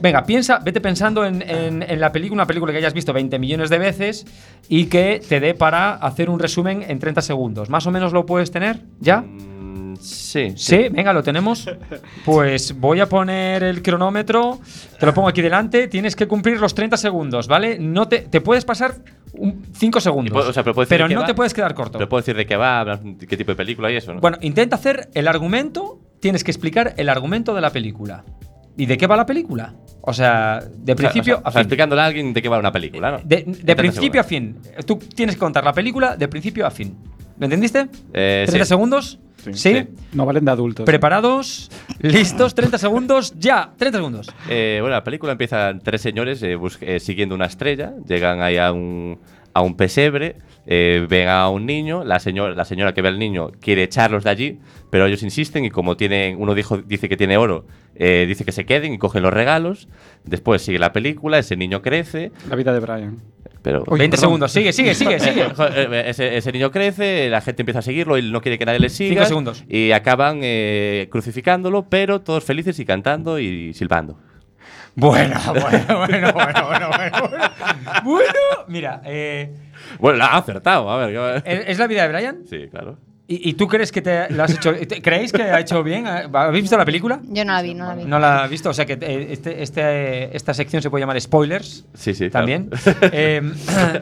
Venga, 0.00 0.24
piensa, 0.24 0.58
vete 0.62 0.80
pensando 0.80 1.24
en, 1.24 1.42
en- 1.42 1.82
en 1.82 2.00
la 2.00 2.12
película, 2.12 2.34
una 2.42 2.46
película 2.46 2.70
que 2.72 2.78
hayas 2.78 2.92
visto 2.94 3.12
20 3.12 3.38
millones 3.38 3.68
de 3.70 3.78
veces 3.78 4.26
y 4.68 4.86
que 4.86 5.20
te 5.26 5.40
dé 5.40 5.54
para 5.54 5.94
hacer 5.94 6.30
un 6.30 6.38
resumen 6.38 6.84
en 6.86 6.98
30 6.98 7.20
segundos. 7.22 7.68
¿Más 7.70 7.86
o 7.86 7.90
menos 7.90 8.12
lo 8.12 8.24
puedes 8.26 8.50
tener? 8.52 8.80
¿ya? 9.00 9.22
Mm, 9.22 9.57
sí. 10.00 10.52
Sí, 10.56 10.88
venga, 10.90 11.12
lo 11.12 11.22
tenemos. 11.22 11.68
Pues 12.24 12.78
voy 12.78 13.00
a 13.00 13.08
poner 13.08 13.62
el 13.62 13.82
cronómetro, 13.82 14.60
te 14.98 15.06
lo 15.06 15.14
pongo 15.14 15.28
aquí 15.28 15.42
delante, 15.42 15.88
tienes 15.88 16.14
que 16.16 16.26
cumplir 16.28 16.60
los 16.60 16.74
30 16.74 16.96
segundos, 16.96 17.48
¿vale? 17.48 17.78
No 17.78 18.08
te, 18.08 18.20
te 18.20 18.40
puedes 18.40 18.64
pasar 18.64 18.96
5 19.74 20.00
segundos. 20.00 20.32
puedo- 20.32 20.50
o 20.50 20.52
sea, 20.52 20.62
pero 20.64 21.08
no 21.08 21.20
va. 21.20 21.26
te 21.26 21.34
puedes 21.34 21.54
quedar 21.54 21.74
corto. 21.74 21.98
Pero 21.98 22.08
puedo 22.08 22.20
decir 22.20 22.36
de 22.36 22.46
qué 22.46 22.56
va, 22.56 23.00
qué 23.28 23.36
tipo 23.36 23.52
de 23.52 23.56
película 23.56 23.90
y 23.90 23.96
eso, 23.96 24.14
¿no? 24.14 24.20
Bueno, 24.20 24.38
intenta 24.40 24.76
hacer 24.76 25.08
el 25.14 25.28
argumento, 25.28 26.00
tienes 26.20 26.44
que 26.44 26.50
explicar 26.50 26.94
el 26.96 27.08
argumento 27.08 27.54
de 27.54 27.60
la 27.60 27.70
película. 27.70 28.24
¿Y 28.76 28.86
de 28.86 28.96
qué 28.96 29.08
va 29.08 29.16
la 29.16 29.26
película? 29.26 29.74
O 30.02 30.12
sea, 30.12 30.60
de 30.60 30.92
O 30.92 30.96
sea, 30.96 31.10
principio 31.10 31.38
o 31.38 31.40
sea, 31.40 31.48
a 31.48 31.50
fin. 31.50 31.60
explicándole 31.62 32.00
a 32.00 32.04
alguien 32.06 32.32
de 32.32 32.40
qué 32.40 32.48
va 32.48 32.58
una 32.60 32.70
película, 32.70 33.10
¿no? 33.10 33.18
De, 33.24 33.38
En 33.40 33.52
de 33.52 33.58
30 33.58 33.76
principio 33.76 34.20
a 34.20 34.24
fin. 34.24 34.56
Tú 34.86 34.96
tienes 34.98 35.34
que 35.34 35.40
contar 35.40 35.64
la 35.64 35.72
película 35.72 36.16
de 36.16 36.28
principio 36.28 36.64
a 36.64 36.70
fin. 36.70 36.96
¿Me 37.38 37.46
entendiste? 37.46 37.88
Eh, 38.12 38.44
30 38.46 38.64
sí. 38.64 38.68
segundos. 38.68 39.18
Sí. 39.42 39.54
¿Sí? 39.54 39.86
No 40.12 40.26
valen 40.26 40.44
de 40.44 40.50
adultos. 40.50 40.84
Preparados, 40.86 41.70
listos, 42.00 42.54
30 42.54 42.78
segundos, 42.78 43.32
ya, 43.38 43.72
30 43.76 43.98
segundos. 43.98 44.30
Eh, 44.48 44.78
bueno, 44.80 44.94
la 44.96 45.04
película 45.04 45.32
empieza 45.32 45.72
tres 45.82 46.00
señores 46.00 46.42
eh, 46.42 46.56
bus- 46.56 46.78
eh, 46.80 47.00
siguiendo 47.00 47.34
una 47.34 47.46
estrella, 47.46 47.92
llegan 48.06 48.40
ahí 48.42 48.56
a 48.58 48.72
un, 48.72 49.18
a 49.54 49.62
un 49.62 49.76
pesebre, 49.76 50.36
eh, 50.66 51.06
ven 51.08 51.28
a 51.28 51.48
un 51.48 51.64
niño, 51.66 52.04
la, 52.04 52.18
señora 52.20 52.54
la 52.54 52.64
señora 52.64 52.92
que 52.94 53.00
ve 53.00 53.08
al 53.08 53.18
niño 53.18 53.52
quiere 53.60 53.84
echarlos 53.84 54.24
de 54.24 54.30
allí, 54.30 54.58
pero 54.90 55.06
ellos 55.06 55.22
insisten 55.22 55.64
y 55.64 55.70
como 55.70 55.96
tienen, 55.96 56.36
uno 56.40 56.54
dijo, 56.54 56.76
dice 56.78 57.08
que 57.08 57.16
tiene 57.16 57.36
oro, 57.38 57.64
eh, 57.94 58.24
dice 58.28 58.44
que 58.44 58.52
se 58.52 58.66
queden 58.66 58.92
y 58.92 58.98
cogen 58.98 59.22
los 59.22 59.32
regalos, 59.32 59.88
después 60.24 60.62
sigue 60.62 60.78
la 60.78 60.92
película, 60.92 61.38
ese 61.38 61.56
niño 61.56 61.80
crece, 61.80 62.32
La 62.50 62.56
vida 62.56 62.72
de 62.72 62.80
Brian. 62.80 63.18
Pero... 63.62 63.84
20 63.84 63.96
perdón. 63.98 64.18
segundos, 64.18 64.52
sigue, 64.52 64.72
sigue, 64.72 64.94
sigue, 64.94 65.18
sigue. 65.20 65.46
Eh, 65.74 66.04
ese, 66.06 66.36
ese 66.36 66.52
niño 66.52 66.70
crece, 66.70 67.28
la 67.30 67.40
gente 67.40 67.62
empieza 67.62 67.80
a 67.80 67.82
seguirlo, 67.82 68.16
él 68.16 68.32
no 68.32 68.40
quiere 68.40 68.58
que 68.58 68.64
nadie 68.66 68.80
le 68.80 68.88
siga. 68.88 69.14
Cinco 69.14 69.24
segundos. 69.26 69.64
Y 69.68 69.92
acaban 69.92 70.40
eh, 70.42 71.08
crucificándolo, 71.10 71.86
pero 71.88 72.20
todos 72.20 72.44
felices 72.44 72.78
y 72.78 72.84
cantando 72.84 73.38
y 73.38 73.72
silbando. 73.74 74.18
Bueno, 74.94 75.38
bueno, 75.46 75.98
bueno, 75.98 76.32
bueno, 76.32 76.66
bueno, 76.66 76.88
bueno. 76.90 77.50
Bueno, 78.04 78.32
mira, 78.68 79.00
eh, 79.04 79.52
Bueno, 80.00 80.18
la 80.18 80.26
ha 80.26 80.38
acertado, 80.38 80.90
a 80.90 81.06
ver. 81.06 81.42
¿qué- 81.44 81.52
¿es 81.52 81.68
es 81.68 81.78
la 81.78 81.86
vida 81.86 82.02
de 82.02 82.08
Brian? 82.12 82.38
Sí, 82.48 82.66
claro. 82.70 82.98
¿Y, 83.30 83.50
y 83.50 83.52
tú 83.52 83.68
crees 83.68 83.92
que 83.92 84.00
te 84.00 84.30
lo 84.30 84.42
has 84.42 84.54
hecho? 84.54 84.72
¿Creéis 85.02 85.32
que 85.32 85.42
ha 85.42 85.60
hecho 85.60 85.82
bien? 85.82 86.06
¿Habéis 86.06 86.62
visto 86.62 86.78
la 86.78 86.86
película? 86.86 87.20
Yo 87.28 87.44
no 87.44 87.52
la 87.52 87.60
vi, 87.60 87.74
no 87.74 87.86
la 87.86 87.94
vi. 87.94 88.04
No 88.06 88.18
la 88.18 88.44
has 88.44 88.50
visto, 88.50 88.70
o 88.70 88.72
sea 88.72 88.86
que 88.86 88.94
eh, 88.98 89.28
este, 89.30 89.62
este- 89.62 90.34
esta 90.34 90.54
sección 90.54 90.80
se 90.80 90.88
puede 90.88 91.02
llamar 91.02 91.20
spoilers. 91.20 91.84
Sí, 91.92 92.14
sí. 92.14 92.30
claro. 92.30 92.46
También. 92.46 92.70
Eh, 93.12 93.42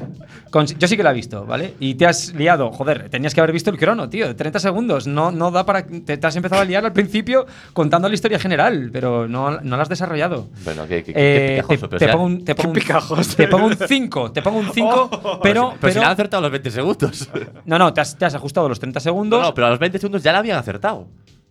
con- 0.50 0.66
yo 0.66 0.86
sí 0.88 0.96
que 0.96 1.02
la 1.02 1.10
he 1.10 1.14
visto, 1.14 1.44
¿vale? 1.44 1.74
Y 1.80 1.94
te 1.96 2.06
has 2.06 2.34
liado, 2.34 2.70
joder, 2.70 3.08
tenías 3.10 3.34
que 3.34 3.40
haber 3.40 3.52
visto 3.52 3.70
el 3.70 3.78
crono, 3.78 4.08
tío, 4.08 4.28
de 4.28 4.34
30 4.34 4.60
segundos. 4.60 5.06
No, 5.08 5.32
no 5.32 5.50
da 5.50 5.66
para. 5.66 5.84
Te, 5.84 6.16
te 6.16 6.26
has 6.26 6.36
empezado 6.36 6.62
a 6.62 6.64
liar 6.64 6.84
al 6.84 6.92
principio 6.92 7.46
contando 7.72 8.08
la 8.08 8.14
historia 8.14 8.38
general, 8.38 8.90
pero 8.92 9.26
no, 9.26 9.60
no 9.60 9.76
la 9.76 9.82
has 9.82 9.88
desarrollado. 9.88 10.48
Bueno, 10.64 10.86
qué, 10.86 11.02
qué- 11.02 11.12
qué 11.12 11.56
Eh, 11.56 11.62
picajoso, 11.62 11.88
te, 11.88 11.96
pero 11.96 11.98
te 11.98 12.06
si 12.06 12.12
pongo 12.12 12.24
un, 12.24 12.44
te 12.44 12.54
pongo 12.54 12.68
un- 12.68 12.74
picajoso. 12.74 13.36
te 13.36 13.48
pongo 13.48 13.66
un 13.66 13.76
5, 13.76 14.30
te 14.32 14.42
pongo 14.42 14.58
un 14.60 14.70
5, 14.72 15.10
pero, 15.42 15.42
pero 15.42 15.72
si 15.72 15.76
pero- 15.80 16.00
la 16.00 16.06
han 16.06 16.12
acertado 16.12 16.42
los 16.42 16.50
20 16.52 16.70
segundos. 16.70 17.28
no, 17.64 17.76
no, 17.78 17.92
te 17.92 18.00
has, 18.02 18.16
te 18.16 18.24
has 18.24 18.34
ajustado 18.36 18.68
los 18.68 18.78
30 18.78 19.00
no, 19.00 19.15
segundos. 19.16 19.42
no, 19.42 19.54
pero 19.54 19.66
a 19.66 19.70
los 19.70 19.78
20 19.78 19.98
segundos 19.98 20.22
ya 20.22 20.32
la 20.32 20.38
habían 20.38 20.58
acertado. 20.58 21.08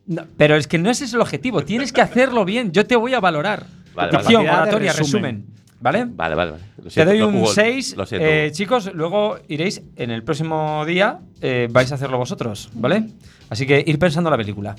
No, 0.07 0.23
pero 0.37 0.55
es 0.55 0.67
que 0.67 0.77
no 0.77 0.89
ese 0.89 1.05
es 1.05 1.13
el 1.13 1.21
objetivo, 1.21 1.63
tienes 1.63 1.91
que 1.91 2.01
hacerlo 2.01 2.45
bien, 2.45 2.71
yo 2.71 2.85
te 2.85 2.95
voy 2.95 3.13
a 3.13 3.19
valorar. 3.19 3.65
Vale, 3.95 4.11
vale. 4.11 4.37
oratoria, 4.37 4.93
resumen. 4.93 5.45
¿Vale? 5.79 6.05
Vale, 6.07 6.35
vale, 6.35 6.51
vale. 6.51 6.63
Lo 6.83 6.89
Te 6.89 7.05
doy 7.05 7.21
un 7.21 7.35
Hugo, 7.35 7.47
6. 7.47 7.95
Lo 7.97 8.05
siento. 8.05 8.27
Eh, 8.27 8.49
chicos, 8.51 8.91
luego 8.93 9.37
iréis 9.47 9.81
en 9.95 10.09
el 10.09 10.23
próximo 10.23 10.83
día, 10.85 11.19
eh, 11.41 11.67
vais 11.69 11.91
a 11.91 11.95
hacerlo 11.95 12.17
vosotros, 12.17 12.69
¿vale? 12.73 13.09
Así 13.49 13.67
que 13.67 13.83
ir 13.85 13.99
pensando 13.99 14.29
la 14.29 14.37
película. 14.37 14.75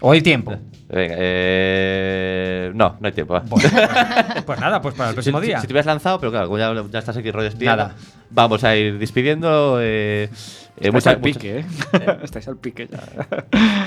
O 0.00 0.12
hay 0.12 0.20
tiempo. 0.20 0.52
Venga, 0.88 1.14
eh, 1.18 2.70
no, 2.74 2.96
no 3.00 3.06
hay 3.06 3.12
tiempo. 3.12 3.40
Bueno, 3.46 3.68
pues 4.46 4.60
nada, 4.60 4.80
pues 4.80 4.94
para 4.94 5.10
el 5.10 5.14
próximo 5.14 5.40
si, 5.40 5.46
día. 5.46 5.60
Si, 5.60 5.66
te 5.66 5.72
hubieras 5.72 5.86
lanzado, 5.86 6.20
pero 6.20 6.30
claro, 6.30 6.46
como 6.46 6.58
ya, 6.58 6.72
ya 6.92 6.98
estás 6.98 7.16
aquí 7.16 7.30
rollo 7.30 7.48
espía. 7.48 7.74
Nada. 7.74 7.96
vamos 8.30 8.62
a 8.62 8.76
ir 8.76 8.98
despidiendo. 8.98 9.78
eh, 9.80 10.28
eh, 10.78 10.88
Estáis 10.88 10.94
mucha- 10.94 11.10
al 11.10 11.20
pique, 11.20 11.58
¿eh? 11.60 11.66
Estáis 12.22 12.48
al 12.48 12.56
pique 12.56 12.88
ya. 12.88 12.98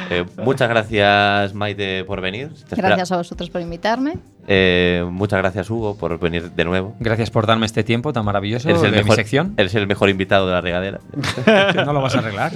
eh, 0.10 0.25
muchas 0.38 0.67
gracias, 0.69 1.54
Maite, 1.54 2.04
por 2.04 2.21
venir. 2.21 2.49
Te 2.49 2.75
espera- 2.75 2.88
Gracias 2.89 3.12
a 3.12 3.17
vosotros 3.17 3.49
por 3.49 3.62
invitarme. 3.62 4.17
Eh, 4.47 5.06
muchas 5.12 5.38
gracias, 5.39 5.69
Hugo, 5.69 5.95
por 5.97 6.19
venir 6.19 6.49
de 6.52 6.65
nuevo. 6.65 6.95
Gracias 6.99 7.30
por 7.30 7.45
darme 7.45 7.67
este 7.67 7.84
tiempo 7.84 8.12
tan 8.13 8.25
maravilloso 8.25 8.67
Eres 8.69 8.82
el, 8.82 8.91
de 8.91 8.97
mejor, 8.97 9.10
mi 9.12 9.15
sección. 9.15 9.54
eres 9.58 9.75
el 9.75 9.86
mejor 9.86 10.10
invitado 10.10 10.47
de 10.47 10.54
la 10.54 10.62
regadera. 10.62 10.99
no 11.86 11.93
lo 11.93 12.02
vas 12.02 12.15
a 12.15 12.19
arreglar. 12.19 12.52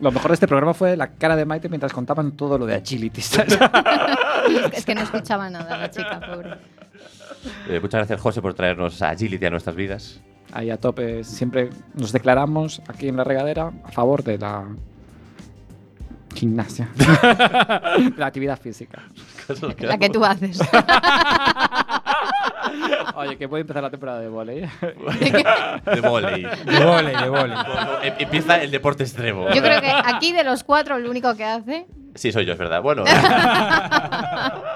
Lo 0.00 0.10
mejor 0.10 0.30
de 0.30 0.34
este 0.34 0.48
programa 0.48 0.72
fue 0.72 0.96
la 0.96 1.08
cara 1.08 1.36
de 1.36 1.44
Maite 1.44 1.68
mientras 1.68 1.92
contaban 1.92 2.32
todo 2.32 2.56
lo 2.58 2.64
de 2.66 2.74
agility. 2.76 3.20
Es 4.72 4.84
que 4.84 4.94
no 4.94 5.02
escuchaba 5.02 5.48
nada 5.50 5.76
la 5.78 5.90
chica, 5.90 6.20
pobre. 6.20 6.50
Eh, 7.68 7.78
muchas 7.80 7.98
gracias, 7.98 8.20
José, 8.20 8.40
por 8.42 8.54
traernos 8.54 9.00
agility 9.02 9.44
a 9.46 9.50
nuestras 9.50 9.76
vidas. 9.76 10.20
Ahí 10.54 10.70
a 10.70 10.76
tope. 10.78 11.24
Siempre 11.24 11.70
nos 11.94 12.12
declaramos 12.12 12.80
aquí 12.88 13.08
en 13.08 13.16
la 13.16 13.24
regadera 13.24 13.72
a 13.84 13.90
favor 13.90 14.22
de 14.22 14.38
la 14.38 14.64
gimnasia. 16.34 16.88
de 16.96 18.12
la 18.16 18.26
actividad 18.26 18.58
física. 18.60 19.02
La 19.80 19.98
que 19.98 20.08
tú 20.10 20.24
haces. 20.24 20.60
Oye, 23.16 23.36
que 23.36 23.48
puede 23.48 23.60
empezar 23.62 23.82
la 23.82 23.90
temporada 23.90 24.20
de 24.20 24.28
volei. 24.28 24.60
De 24.60 26.00
volei. 26.00 26.42
De 26.42 26.84
volei, 26.84 27.16
de 27.16 27.28
volei. 27.28 27.56
Em- 28.02 28.14
Empieza 28.18 28.62
el 28.62 28.70
deporte 28.70 29.02
extremo. 29.04 29.48
Yo 29.52 29.62
creo 29.62 29.80
que 29.80 29.90
aquí 29.90 30.32
de 30.32 30.42
los 30.44 30.64
cuatro, 30.64 30.96
el 30.96 31.06
único 31.06 31.34
que 31.36 31.44
hace. 31.44 31.86
Sí, 32.14 32.32
soy 32.32 32.44
yo, 32.44 32.52
es 32.52 32.58
verdad. 32.58 32.80
Bueno. 32.82 33.04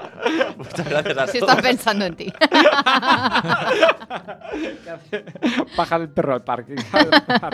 muchas 0.57 0.89
gracias 0.89 1.17
a 1.17 1.27
Si 1.27 1.39
todos. 1.39 1.51
está 1.51 1.61
pensando 1.61 2.05
en 2.05 2.15
ti. 2.15 2.33
Baja 5.77 5.95
el 5.97 6.09
perro 6.09 6.33
al 6.33 6.43
parque. 6.43 6.75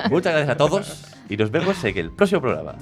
Muchas 0.09 0.33
gracias 0.33 0.49
a 0.49 0.57
todos 0.57 1.03
y 1.29 1.37
nos 1.37 1.51
vemos 1.51 1.83
en 1.83 1.97
el 1.97 2.11
próximo 2.11 2.41
programa. 2.41 2.75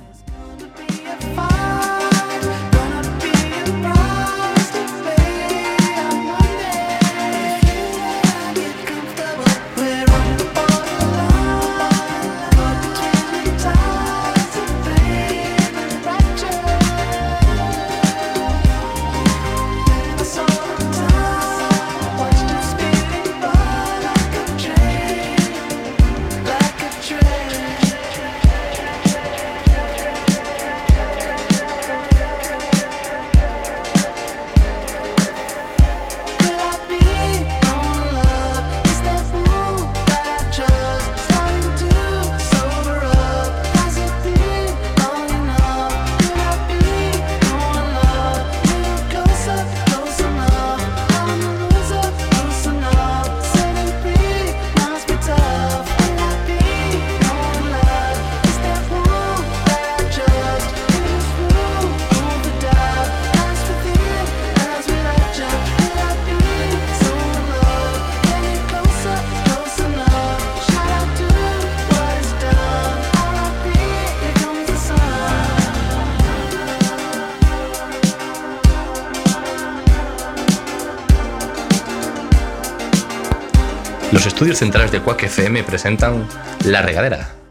Estudios 84.43 84.59
centrales 84.59 84.91
de 84.91 84.99
Quack 84.99 85.23
FM 85.23 85.63
presentan 85.63 86.27
La 86.65 86.81
Regadera. 86.81 87.42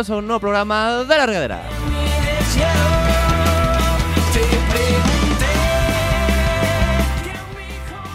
Bienvenidos 0.00 0.16
a 0.16 0.20
un 0.20 0.26
nuevo 0.28 0.40
programa 0.40 1.04
de 1.04 1.18
La 1.18 1.26
Regadera. 1.26 1.62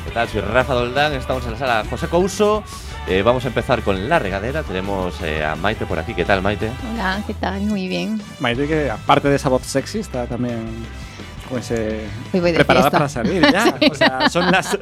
¿Qué 0.03 0.11
tal? 0.11 0.27
Soy 0.29 0.41
Rafa 0.41 0.73
Doldán, 0.73 1.13
estamos 1.13 1.45
en 1.45 1.51
la 1.51 1.57
sala 1.59 1.85
José 1.87 2.07
Couso. 2.07 2.63
Eh, 3.07 3.21
vamos 3.21 3.45
a 3.45 3.49
empezar 3.49 3.83
con 3.83 4.09
la 4.09 4.17
regadera. 4.17 4.63
Tenemos 4.63 5.21
eh, 5.21 5.45
a 5.45 5.55
Maite 5.55 5.85
por 5.85 5.99
aquí. 5.99 6.15
¿Qué 6.15 6.25
tal, 6.25 6.41
Maite? 6.41 6.71
Hola, 6.91 7.21
¿qué 7.27 7.35
tal? 7.35 7.61
Muy 7.61 7.87
bien. 7.87 8.19
Maite, 8.39 8.67
que 8.67 8.89
aparte 8.89 9.29
de 9.29 9.35
esa 9.35 9.49
voz 9.49 9.61
sexy, 9.61 9.99
está 9.99 10.25
también 10.25 10.65
voy 11.49 12.51
de 12.51 12.53
preparada 12.55 12.89
fiesta. 12.89 12.97
para 12.97 13.09
salir 13.09 13.41
ya. 13.51 13.75
O 13.91 13.95
sea, 13.95 14.29
son 14.29 14.51
las. 14.51 14.73
Eh, 14.73 14.79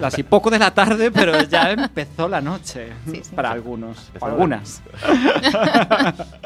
las 0.00 0.18
y 0.18 0.22
poco 0.22 0.50
de 0.50 0.58
la 0.58 0.70
tarde, 0.72 1.10
pero 1.10 1.42
ya 1.44 1.70
empezó 1.72 2.28
la 2.28 2.40
noche. 2.40 2.88
Sí, 3.06 3.20
sí. 3.24 3.34
Para 3.34 3.50
algunos. 3.50 4.10
O 4.20 4.26
algunas. 4.26 4.82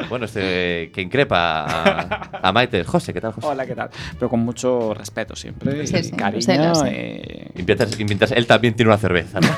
Bueno, 0.09 0.27
este 0.27 0.91
que 0.93 1.01
increpa 1.01 1.65
a, 1.65 2.49
a 2.49 2.53
Maite 2.53 2.85
José. 2.85 3.13
¿Qué 3.15 3.21
tal, 3.21 3.33
José? 3.33 3.47
Hola, 3.47 3.65
¿qué 3.67 3.75
tal? 3.75 3.89
Pero 4.19 4.29
con 4.29 4.41
mucho 4.41 4.93
respeto 4.95 5.35
siempre. 5.35 5.87
Sí, 5.87 5.97
y 5.97 6.11
cariño. 6.13 6.43
sé, 6.43 6.59
lo 6.59 6.75
sé. 6.75 6.89
eh, 6.91 7.51
Y 7.55 7.63
mientras, 7.63 7.99
y 7.99 8.05
mientras 8.05 8.31
él 8.33 8.47
también 8.47 8.75
tiene 8.75 8.91
una 8.91 8.99
cerveza, 8.99 9.41
¿no? 9.41 9.49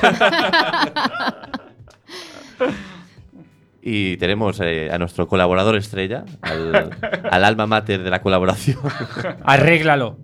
Y 3.87 4.17
tenemos 4.17 4.59
eh, 4.63 4.89
a 4.91 4.97
nuestro 4.97 5.27
colaborador 5.27 5.75
estrella, 5.75 6.25
al, 6.41 6.89
al 7.31 7.43
alma 7.45 7.67
mater 7.67 8.01
de 8.01 8.09
la 8.09 8.19
colaboración. 8.19 8.79
Arréglalo. 9.43 10.17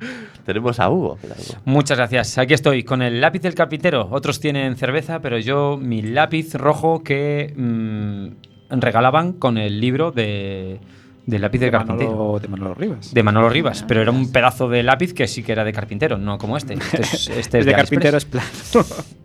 tenemos 0.48 0.80
a 0.80 0.90
Hugo. 0.90 1.20
Muchas 1.66 1.96
gracias. 2.00 2.40
Aquí 2.40 2.56
estoy 2.56 2.84
con 2.84 3.04
el 3.04 3.22
lápiz 3.22 3.42
del 3.44 3.54
carpintero. 3.54 4.08
Otros 4.10 4.40
tienen 4.40 4.78
cerveza, 4.78 5.20
pero 5.22 5.38
yo 5.38 5.78
mi 5.80 6.02
lápiz 6.02 6.56
rojo 6.56 7.04
que 7.04 7.54
mm, 7.56 8.80
regalaban 8.80 9.34
con 9.34 9.60
el 9.60 9.80
libro 9.80 10.12
de, 10.12 10.80
del 11.28 11.42
lápiz 11.42 11.60
del 11.60 11.68
de, 11.68 11.72
carpintero. 11.78 12.10
Manolo, 12.12 12.40
de 12.40 12.48
Manolo 12.48 12.74
Rivas. 12.74 13.14
De 13.14 13.22
Manolo 13.22 13.50
Rivas, 13.50 13.86
pero 13.88 14.02
era 14.02 14.10
un 14.10 14.32
pedazo 14.32 14.70
de 14.70 14.82
lápiz 14.82 15.14
que 15.14 15.28
sí 15.28 15.44
que 15.44 15.52
era 15.52 15.64
de 15.64 15.72
carpintero, 15.72 16.18
no 16.18 16.40
como 16.40 16.58
este. 16.58 16.74
Este 16.74 17.02
es, 17.04 17.14
este 17.30 17.38
es 17.38 17.54
El 17.54 17.66
de 17.66 17.72
de 17.72 17.76
carpintero 17.76 18.18
es 18.18 18.26
plano. 18.26 18.48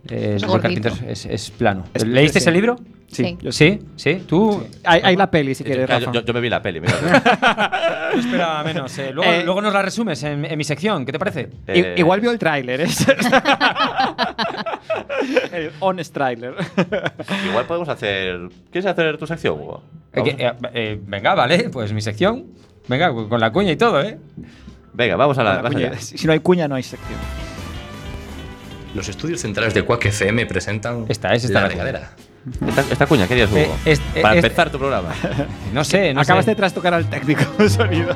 De 0.03 0.37
carpintero 0.61 0.95
es, 1.07 1.25
es 1.25 1.49
plano. 1.49 1.85
Es- 1.95 2.05
¿Leíste 2.05 2.39
sí. 2.39 2.43
ese 2.43 2.51
libro? 2.51 2.75
Sí. 3.09 3.37
yo 3.41 3.51
Sí, 3.53 3.79
sí. 3.95 4.15
Tú. 4.27 4.63
Hay, 4.83 4.99
hay 5.03 5.15
la 5.15 5.31
peli, 5.31 5.55
si 5.55 5.63
quieres, 5.63 5.87
Yo, 5.89 5.99
Rafa. 5.99 6.11
yo- 6.11 6.25
yo 6.25 6.33
me 6.33 6.41
vi 6.41 6.49
la 6.49 6.61
peli. 6.61 6.81
mira. 6.81 6.93
Espera 8.13 8.63
menos. 8.63 8.97
eh, 8.99 9.11
Luego, 9.13 9.31
Eh, 9.31 9.43
luego 9.45 9.61
nos 9.61 9.73
la 9.73 9.81
resumes 9.81 10.21
en, 10.23 10.43
en 10.45 10.57
mi 10.57 10.63
sección. 10.65 11.05
¿Qué 11.05 11.11
te 11.13 11.19
parece? 11.19 11.49
Eh, 11.67 11.95
Igual 11.97 12.19
vio 12.19 12.31
el 12.31 12.37
tráiler, 12.39 12.81
¿eh? 12.81 12.87
el 15.53 15.71
honest 15.79 16.13
tráiler. 16.13 16.53
Igual 17.49 17.65
podemos 17.65 17.89
hacer. 17.89 18.49
¿Quieres 18.71 18.89
hacer 18.89 19.17
tu 19.17 19.27
sección, 19.27 19.59
Hugo? 19.59 19.83
Eh, 20.13 20.35
eh, 20.37 20.53
eh, 20.73 20.99
venga, 21.01 21.35
vale, 21.35 21.69
pues 21.69 21.93
mi 21.93 22.01
sección. 22.01 22.45
Venga, 22.87 23.13
con 23.13 23.39
la 23.39 23.51
cuña 23.51 23.71
y 23.71 23.75
todo, 23.77 24.01
¿eh? 24.01 24.17
Venga, 24.93 25.15
vamos 25.15 25.37
a 25.37 25.43
la. 25.43 25.61
La 25.61 25.69
cuña. 25.69 25.93
si 25.99 26.25
no 26.27 26.33
hay 26.33 26.39
cuña, 26.39 26.67
no 26.67 26.75
hay 26.75 26.83
sección. 26.83 27.19
Los 28.95 29.09
estudios 29.09 29.41
centrales 29.41 29.73
de 29.73 29.83
Quack 29.83 30.05
FM 30.05 30.45
presentan 30.45 31.05
Esta 31.09 31.33
es, 31.33 31.43
esta 31.43 31.61
La 31.61 31.67
la 31.67 31.73
cuña. 31.73 32.09
Esta, 32.67 32.81
esta 32.81 33.05
cuña, 33.05 33.27
¿qué 33.27 33.45
Hugo? 33.45 33.57
Eh, 33.57 33.69
es- 33.85 34.01
eh, 34.15 34.21
Para 34.21 34.35
es- 34.35 34.43
empezar 34.43 34.69
tu 34.69 34.77
programa. 34.77 35.09
No 35.73 35.83
sé, 35.83 36.13
no 36.13 36.21
Acabas 36.21 36.45
sé. 36.45 36.51
de 36.51 36.55
trastocar 36.55 36.93
al 36.93 37.09
técnico 37.09 37.43
de 37.57 37.69
sonido. 37.69 38.15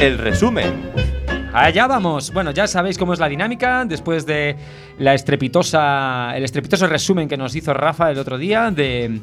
El 0.00 0.18
resumen. 0.18 0.90
Allá 1.52 1.86
vamos. 1.86 2.32
Bueno, 2.32 2.50
ya 2.50 2.66
sabéis 2.66 2.98
cómo 2.98 3.12
es 3.12 3.20
la 3.20 3.28
dinámica. 3.28 3.84
Después 3.84 4.26
de 4.26 4.56
la 4.98 5.14
estrepitosa, 5.14 6.36
el 6.36 6.44
estrepitoso 6.44 6.86
resumen 6.86 7.28
que 7.28 7.36
nos 7.36 7.54
hizo 7.54 7.72
Rafa 7.72 8.10
el 8.10 8.18
otro 8.18 8.36
día 8.38 8.70
de, 8.70 9.20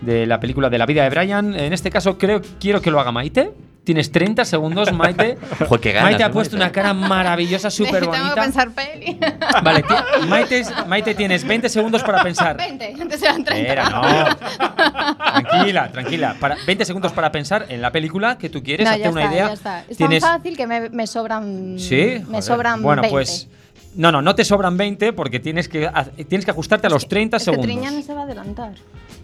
de 0.00 0.26
la 0.26 0.38
película 0.38 0.70
de 0.70 0.78
la 0.78 0.86
vida 0.86 1.02
de 1.02 1.10
Brian. 1.10 1.54
En 1.54 1.72
este 1.72 1.90
caso, 1.90 2.16
creo 2.18 2.40
quiero 2.60 2.80
que 2.80 2.90
lo 2.90 3.00
haga 3.00 3.10
Maite. 3.12 3.50
Tienes 3.84 4.12
30 4.12 4.44
segundos, 4.44 4.92
Maite. 4.92 5.36
Joder, 5.68 5.80
qué 5.80 5.90
ganas, 5.92 6.10
Maite 6.10 6.22
ha 6.22 6.28
¿no, 6.28 6.34
puesto 6.34 6.56
Maite? 6.56 6.64
una 6.66 6.72
cara 6.72 6.94
maravillosa, 6.94 7.68
súper 7.68 8.00
Tengo 8.00 8.12
que 8.12 8.18
bonita. 8.18 8.40
pensar 8.42 8.70
peli. 8.70 9.18
Vale, 9.64 9.84
Maite, 10.28 10.60
es- 10.60 10.86
Maite, 10.86 11.14
tienes 11.16 11.44
20 11.44 11.68
segundos 11.68 12.02
para 12.04 12.22
pensar. 12.22 12.56
20, 12.56 12.94
antes 13.00 13.20
eran 13.22 13.42
30. 13.42 13.60
Espera, 13.60 13.90
no. 13.90 15.42
Tranquila, 15.42 15.90
tranquila. 15.90 16.36
Para, 16.38 16.56
20 16.66 16.84
segundos 16.84 17.12
para 17.12 17.32
pensar 17.32 17.66
en 17.68 17.82
la 17.82 17.90
película 17.90 18.38
que 18.38 18.48
tú 18.50 18.62
quieres, 18.62 18.84
No, 18.86 18.92
hazte 18.92 19.08
una 19.08 19.22
está, 19.22 19.32
idea. 19.34 19.46
ya 19.48 19.52
está. 19.52 19.84
Es 19.88 19.96
Tienes, 19.96 20.22
tan 20.22 20.38
fácil 20.38 20.56
que 20.56 20.66
me, 20.66 20.88
me 20.90 21.06
sobran. 21.06 21.74
Sí, 21.78 21.96
Me 22.20 22.24
joder. 22.24 22.42
sobran 22.42 22.82
Bueno, 22.82 23.02
20. 23.02 23.12
pues. 23.12 23.48
No, 23.94 24.10
no, 24.10 24.22
no 24.22 24.34
te 24.34 24.44
sobran 24.44 24.76
20 24.78 25.12
porque 25.12 25.38
tienes 25.38 25.68
que, 25.68 25.90
tienes 26.28 26.44
que 26.46 26.50
ajustarte 26.50 26.86
a 26.86 26.90
los 26.90 27.08
30 27.08 27.36
Es 27.36 27.42
que 27.42 27.44
segundos. 27.50 27.66
Triñán 27.66 28.02
se 28.02 28.14
va 28.14 28.20
a 28.20 28.24
adelantar. 28.24 28.72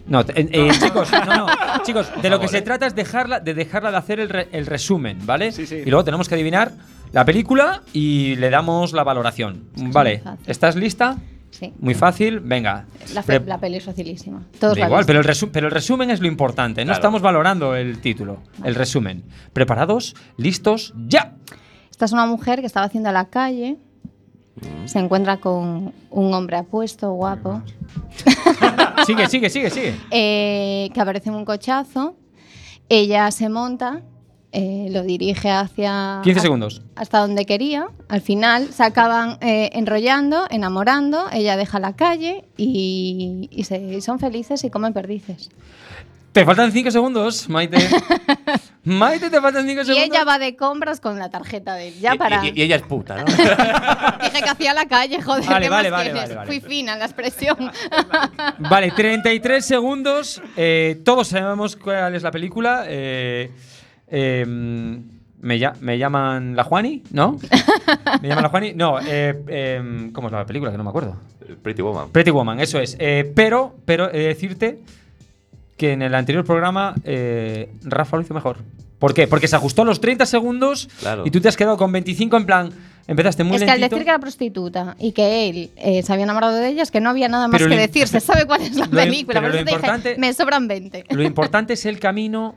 No, 0.09 0.25
te- 0.25 0.41
eh, 0.41 0.49
eh, 0.51 0.69
chicos, 0.81 1.09
no, 1.11 1.25
no, 1.25 1.47
chicos, 1.83 2.11
de 2.21 2.29
lo 2.29 2.39
que 2.39 2.47
se 2.47 2.61
trata 2.61 2.87
es 2.87 2.95
dejarla, 2.95 3.39
de 3.39 3.53
dejarla 3.53 3.91
de 3.91 3.97
hacer 3.97 4.19
el, 4.19 4.29
re- 4.29 4.49
el 4.51 4.65
resumen, 4.65 5.19
¿vale? 5.25 5.51
Sí, 5.51 5.65
sí. 5.67 5.75
Y 5.85 5.89
luego 5.89 6.03
tenemos 6.03 6.27
que 6.27 6.35
adivinar 6.35 6.71
la 7.13 7.23
película 7.25 7.81
y 7.93 8.35
le 8.37 8.49
damos 8.49 8.93
la 8.93 9.03
valoración. 9.03 9.65
Vale. 9.75 10.21
¿estás 10.47 10.75
lista? 10.75 11.17
Sí. 11.51 11.73
Muy 11.79 11.93
fácil, 11.95 12.39
venga. 12.39 12.85
La, 13.13 13.23
fe- 13.23 13.39
la 13.45 13.57
peli 13.59 13.77
es 13.77 13.83
facilísima. 13.85 14.43
Todos 14.59 14.75
Da 14.75 14.81
la 14.81 14.85
igual, 14.87 15.05
pero 15.05 15.19
el, 15.19 15.25
resu- 15.25 15.49
pero 15.51 15.67
el 15.67 15.71
resumen 15.73 16.09
es 16.11 16.19
lo 16.21 16.27
importante. 16.27 16.81
No 16.81 16.89
Claro. 16.89 16.97
estamos 16.99 17.21
valorando 17.21 17.75
el 17.75 17.99
título, 17.99 18.37
el 18.63 18.75
resumen. 18.75 19.23
¿Preparados? 19.53 20.15
¿Listos? 20.37 20.93
¡Ya! 21.07 21.33
Esta 21.91 22.05
es 22.05 22.11
una 22.13 22.25
mujer 22.25 22.61
que 22.61 22.65
estaba 22.67 22.85
haciendo 22.85 23.11
la 23.11 23.25
calle. 23.25 23.77
Se 24.85 24.99
encuentra 24.99 25.37
con 25.37 25.93
un 26.09 26.33
hombre 26.33 26.57
apuesto, 26.57 27.11
guapo, 27.13 27.61
Sigue, 29.05 29.27
sigue, 29.27 29.49
sigue, 29.49 29.69
sigue. 29.69 29.95
eh, 30.11 30.89
que 30.93 31.01
aparece 31.01 31.29
en 31.29 31.35
un 31.35 31.45
cochazo. 31.45 32.15
Ella 32.89 33.29
se 33.31 33.49
monta, 33.49 34.01
eh, 34.51 34.87
lo 34.91 35.03
dirige 35.03 35.49
hacia. 35.51 36.21
15 36.23 36.39
a- 36.39 36.41
segundos. 36.41 36.81
Hasta 36.95 37.19
donde 37.19 37.45
quería. 37.45 37.87
Al 38.07 38.21
final 38.21 38.69
se 38.73 38.83
acaban 38.83 39.37
eh, 39.41 39.69
enrollando, 39.73 40.45
enamorando. 40.49 41.25
Ella 41.31 41.55
deja 41.55 41.79
la 41.79 41.95
calle 41.95 42.45
y, 42.57 43.47
y 43.51 43.63
se- 43.65 43.77
y 43.97 44.01
son 44.01 44.19
felices 44.19 44.63
y 44.63 44.69
comen 44.69 44.93
perdices. 44.93 45.49
Te 46.31 46.45
faltan 46.45 46.71
5 46.71 46.91
segundos, 46.91 47.49
Maite. 47.49 47.77
Maite, 48.83 49.29
te 49.31 49.41
faltan 49.41 49.65
5 49.67 49.81
Y 49.81 49.85
segundos. 49.85 50.09
ella 50.09 50.23
va 50.25 50.37
de 50.37 50.55
compras 50.55 50.99
con 50.99 51.17
la 51.17 51.29
tarjeta 51.29 51.73
de 51.73 51.87
él. 51.89 51.93
Ya 51.99 52.13
Y- 52.13 52.17
para. 52.19 52.45
Y, 52.45 52.53
y 52.55 52.61
ella 52.61 52.75
es 52.75 52.83
puta, 52.83 53.17
¿no? 53.17 53.25
Dije 54.21 54.43
que 54.43 54.49
hacía 54.49 54.73
la 54.75 54.85
calle, 54.85 55.21
joder. 55.21 55.43
Vale, 55.45 55.65
¿qué 55.65 55.69
vale, 55.69 55.89
más 55.89 55.99
vale, 55.99 56.13
vale, 56.13 56.35
vale. 56.35 56.47
Fui 56.47 56.59
fina 56.61 56.93
en 56.93 56.99
la 56.99 57.05
expresión. 57.05 57.57
Vale, 58.59 58.91
33 58.91 59.65
segundos. 59.65 60.41
Eh, 60.55 61.01
todos 61.03 61.29
sabemos 61.29 61.75
cuál 61.75 62.13
es 62.15 62.21
la 62.23 62.31
película. 62.31 62.83
Eh, 62.87 63.51
eh, 64.07 64.45
me, 64.47 65.57
lla- 65.57 65.75
me 65.79 65.97
llaman 65.97 66.55
la 66.55 66.63
Juani, 66.63 67.03
¿no? 67.11 67.37
¿Me 68.21 68.27
llaman 68.27 68.43
la 68.43 68.49
Juani? 68.49 68.73
No, 68.73 68.99
eh, 68.99 69.41
eh, 69.47 70.09
¿cómo 70.13 70.27
es 70.27 70.33
la 70.33 70.45
película? 70.45 70.71
Que 70.71 70.77
no 70.77 70.83
me 70.83 70.89
acuerdo. 70.89 71.15
Pretty 71.63 71.81
Woman. 71.81 72.11
Pretty 72.11 72.29
Woman, 72.31 72.59
eso 72.59 72.79
es. 72.79 72.95
Eh, 72.99 73.31
pero, 73.35 73.75
pero 73.85 74.09
he 74.13 74.17
de 74.19 74.27
decirte 74.27 74.79
que 75.79 75.93
en 75.93 76.03
el 76.03 76.13
anterior 76.13 76.45
programa 76.45 76.93
eh, 77.03 77.71
Rafa 77.83 78.17
lo 78.17 78.21
hizo 78.21 78.35
mejor. 78.35 78.57
¿Por 78.99 79.13
qué? 79.15 79.27
Porque 79.27 79.47
se 79.47 79.55
ajustó 79.55 79.81
a 79.81 79.85
los 79.85 79.99
30 80.01 80.25
segundos 80.27 80.89
Claro. 80.99 81.23
y 81.25 81.31
tú 81.31 81.39
te 81.41 81.47
has 81.47 81.55
quedado 81.57 81.77
con 81.77 81.91
25 81.91 82.37
en 82.37 82.45
plan. 82.45 82.69
Empezaste 83.07 83.43
muy 83.43 83.55
es 83.55 83.63
que 83.63 83.71
al 83.71 83.79
decir 83.81 83.97
que 84.03 84.09
era 84.09 84.19
prostituta 84.19 84.95
y 84.99 85.13
que 85.13 85.49
él 85.49 85.71
eh, 85.77 86.03
se 86.03 86.13
había 86.13 86.25
enamorado 86.25 86.53
de 86.57 86.67
ella, 86.67 86.83
es 86.83 86.91
que 86.91 86.99
no 87.01 87.09
había 87.09 87.27
nada 87.27 87.47
más 87.47 87.57
Pero 87.57 87.69
que 87.69 87.75
lo 87.75 87.81
decir. 87.81 88.07
Se 88.07 88.19
sabe 88.19 88.45
cuál 88.45 88.61
es 88.61 88.75
la 88.75 88.85
Lo 88.91 88.91
película. 88.91 89.39
pero 89.39 89.47
Por 89.47 89.49
lo 89.51 89.55
eso 89.55 89.65
te 89.65 89.71
importante- 89.71 90.09
dije, 90.09 90.19
me 90.21 90.33
sobran 90.33 90.67
20. 90.67 91.05
Lo 91.09 91.23
importante 91.31 91.73
es 91.73 91.85
el 91.87 91.97
camino. 91.99 92.55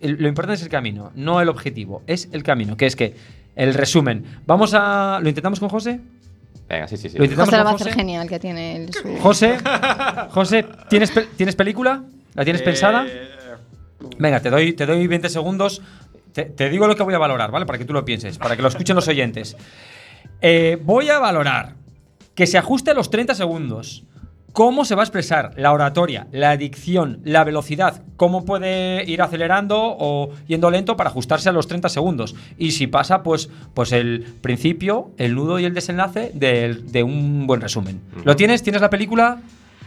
el- 0.00 0.16
Lo 0.20 0.28
importante 0.28 0.54
es 0.54 0.62
el 0.62 0.68
camino, 0.68 1.10
no 1.16 1.40
el 1.40 1.48
objetivo. 1.48 2.02
Es 2.06 2.28
el 2.30 2.44
camino, 2.44 2.76
que 2.76 2.86
es 2.86 2.94
que 2.94 3.14
el 3.56 3.74
resumen. 3.74 4.24
Vamos 4.46 4.72
a. 4.74 5.18
¿Lo 5.20 5.28
intentamos 5.28 5.58
con 5.58 5.68
José? 5.68 5.98
Venga, 6.68 6.86
sí, 6.86 6.96
sí, 6.98 7.08
sí. 7.08 7.18
Lo 7.18 7.24
intentamos 7.24 7.48
José 7.48 7.58
lo 7.58 7.64
va 7.64 7.70
a 7.70 7.72
con 7.72 7.80
hacer 7.80 7.92
José. 7.94 7.98
genial, 8.00 8.28
que 8.28 8.38
tiene 8.38 8.76
el 8.76 8.92
su... 8.92 9.16
José, 9.20 9.56
José, 10.30 10.66
¿tienes, 10.90 11.10
pe- 11.10 11.26
¿tienes 11.36 11.56
película? 11.56 12.02
¿La 12.34 12.44
tienes 12.44 12.62
pensada? 12.62 13.06
Venga, 14.18 14.40
te 14.40 14.50
doy, 14.50 14.72
te 14.72 14.86
doy 14.86 15.06
20 15.06 15.28
segundos. 15.28 15.82
Te, 16.32 16.44
te 16.44 16.68
digo 16.70 16.86
lo 16.86 16.94
que 16.94 17.02
voy 17.02 17.14
a 17.14 17.18
valorar, 17.18 17.50
¿vale? 17.50 17.66
Para 17.66 17.78
que 17.78 17.84
tú 17.84 17.92
lo 17.92 18.04
pienses, 18.04 18.38
para 18.38 18.54
que 18.56 18.62
lo 18.62 18.68
escuchen 18.68 18.94
los 18.94 19.08
oyentes. 19.08 19.56
Eh, 20.40 20.78
voy 20.82 21.08
a 21.08 21.18
valorar 21.18 21.74
que 22.34 22.46
se 22.46 22.58
ajuste 22.58 22.92
a 22.92 22.94
los 22.94 23.10
30 23.10 23.34
segundos. 23.34 24.04
¿Cómo 24.52 24.84
se 24.84 24.94
va 24.94 25.02
a 25.02 25.04
expresar 25.04 25.52
la 25.56 25.72
oratoria, 25.72 26.26
la 26.32 26.56
dicción, 26.56 27.20
la 27.24 27.44
velocidad? 27.44 28.02
¿Cómo 28.16 28.44
puede 28.44 29.04
ir 29.08 29.20
acelerando 29.22 29.76
o 29.78 30.30
yendo 30.46 30.70
lento 30.70 30.96
para 30.96 31.10
ajustarse 31.10 31.48
a 31.48 31.52
los 31.52 31.68
30 31.68 31.88
segundos? 31.88 32.34
Y 32.56 32.72
si 32.72 32.86
pasa, 32.86 33.22
pues, 33.22 33.50
pues 33.74 33.92
el 33.92 34.24
principio, 34.40 35.10
el 35.16 35.34
nudo 35.34 35.58
y 35.60 35.64
el 35.64 35.74
desenlace 35.74 36.32
del- 36.34 36.90
de, 36.90 37.02
un 37.02 37.46
buen 37.46 37.60
resumen. 37.60 38.00
¿Lo 38.24 38.34
tienes? 38.36 38.62
¿Tienes 38.62 38.80
la 38.80 38.90
película, 38.90 39.38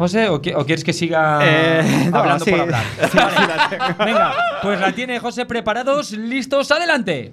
José? 0.01 0.27
¿O, 0.29 0.41
qui- 0.41 0.53
o 0.55 0.65
quieres 0.65 0.83
que 0.83 0.93
siga 0.93 1.39
Eh, 1.43 2.09
no, 2.11 2.17
hablando 2.17 2.43
sí. 2.45 2.51
por 2.51 2.59
hablar? 2.61 2.83
Venga, 4.05 4.33
pues 4.61 4.79
la 4.79 4.91
tiene 4.93 5.19
José 5.19 5.45
preparados, 5.45 6.11
listos, 6.11 6.71
adelante. 6.71 7.31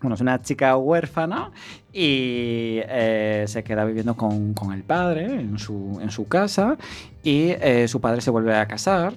Bueno, 0.00 0.14
es 0.14 0.20
una 0.20 0.40
chica 0.40 0.76
huérfana 0.76 1.50
y 1.92 2.78
eh, 2.88 3.44
se 3.48 3.64
queda 3.64 3.84
viviendo 3.84 4.14
con, 4.16 4.54
con 4.54 4.72
el 4.72 4.84
padre 4.84 5.24
en 5.24 5.58
su, 5.58 5.98
en 6.00 6.10
su 6.12 6.28
casa 6.28 6.76
y 7.24 7.48
eh, 7.50 7.86
su 7.88 8.00
padre 8.00 8.20
se 8.20 8.30
vuelve 8.30 8.56
a 8.56 8.66
casar 8.68 9.12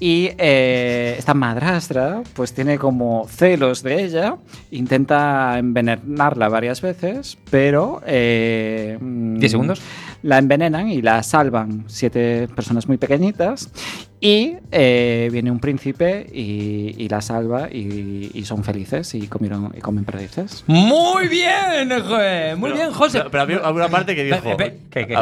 y 0.00 0.30
eh, 0.38 1.14
esta 1.18 1.34
madrastra 1.34 2.22
pues 2.34 2.54
tiene 2.54 2.78
como 2.78 3.26
celos 3.28 3.82
de 3.82 4.02
ella, 4.02 4.36
intenta 4.70 5.58
envenenarla 5.58 6.48
varias 6.48 6.80
veces, 6.80 7.36
pero... 7.50 8.00
eh, 8.06 8.96
mm, 8.98 9.38
10 9.38 9.52
segundos. 9.52 9.82
La 10.22 10.38
envenenan 10.38 10.88
y 10.88 11.00
la 11.00 11.22
salvan 11.22 11.84
siete 11.86 12.48
personas 12.54 12.88
muy 12.88 12.98
pequeñitas 12.98 13.70
y 14.22 14.56
eh, 14.70 15.30
viene 15.32 15.50
un 15.50 15.60
príncipe 15.60 16.26
y, 16.30 16.94
y 16.98 17.08
la 17.08 17.22
salva 17.22 17.68
y, 17.72 18.30
y 18.34 18.44
son 18.44 18.62
felices 18.64 19.14
y, 19.14 19.26
comieron, 19.28 19.72
y 19.74 19.80
comen 19.80 20.04
perdices. 20.04 20.62
Muy 20.66 21.26
bien, 21.28 21.88
joder. 22.02 22.54
Muy 22.58 22.72
bien, 22.72 22.92
José. 22.92 23.18
Pero, 23.20 23.30
pero 23.30 23.42
había 23.44 23.56
alguna 23.58 23.88
parte 23.88 24.14
que 24.14 24.24
dijo. 24.24 24.56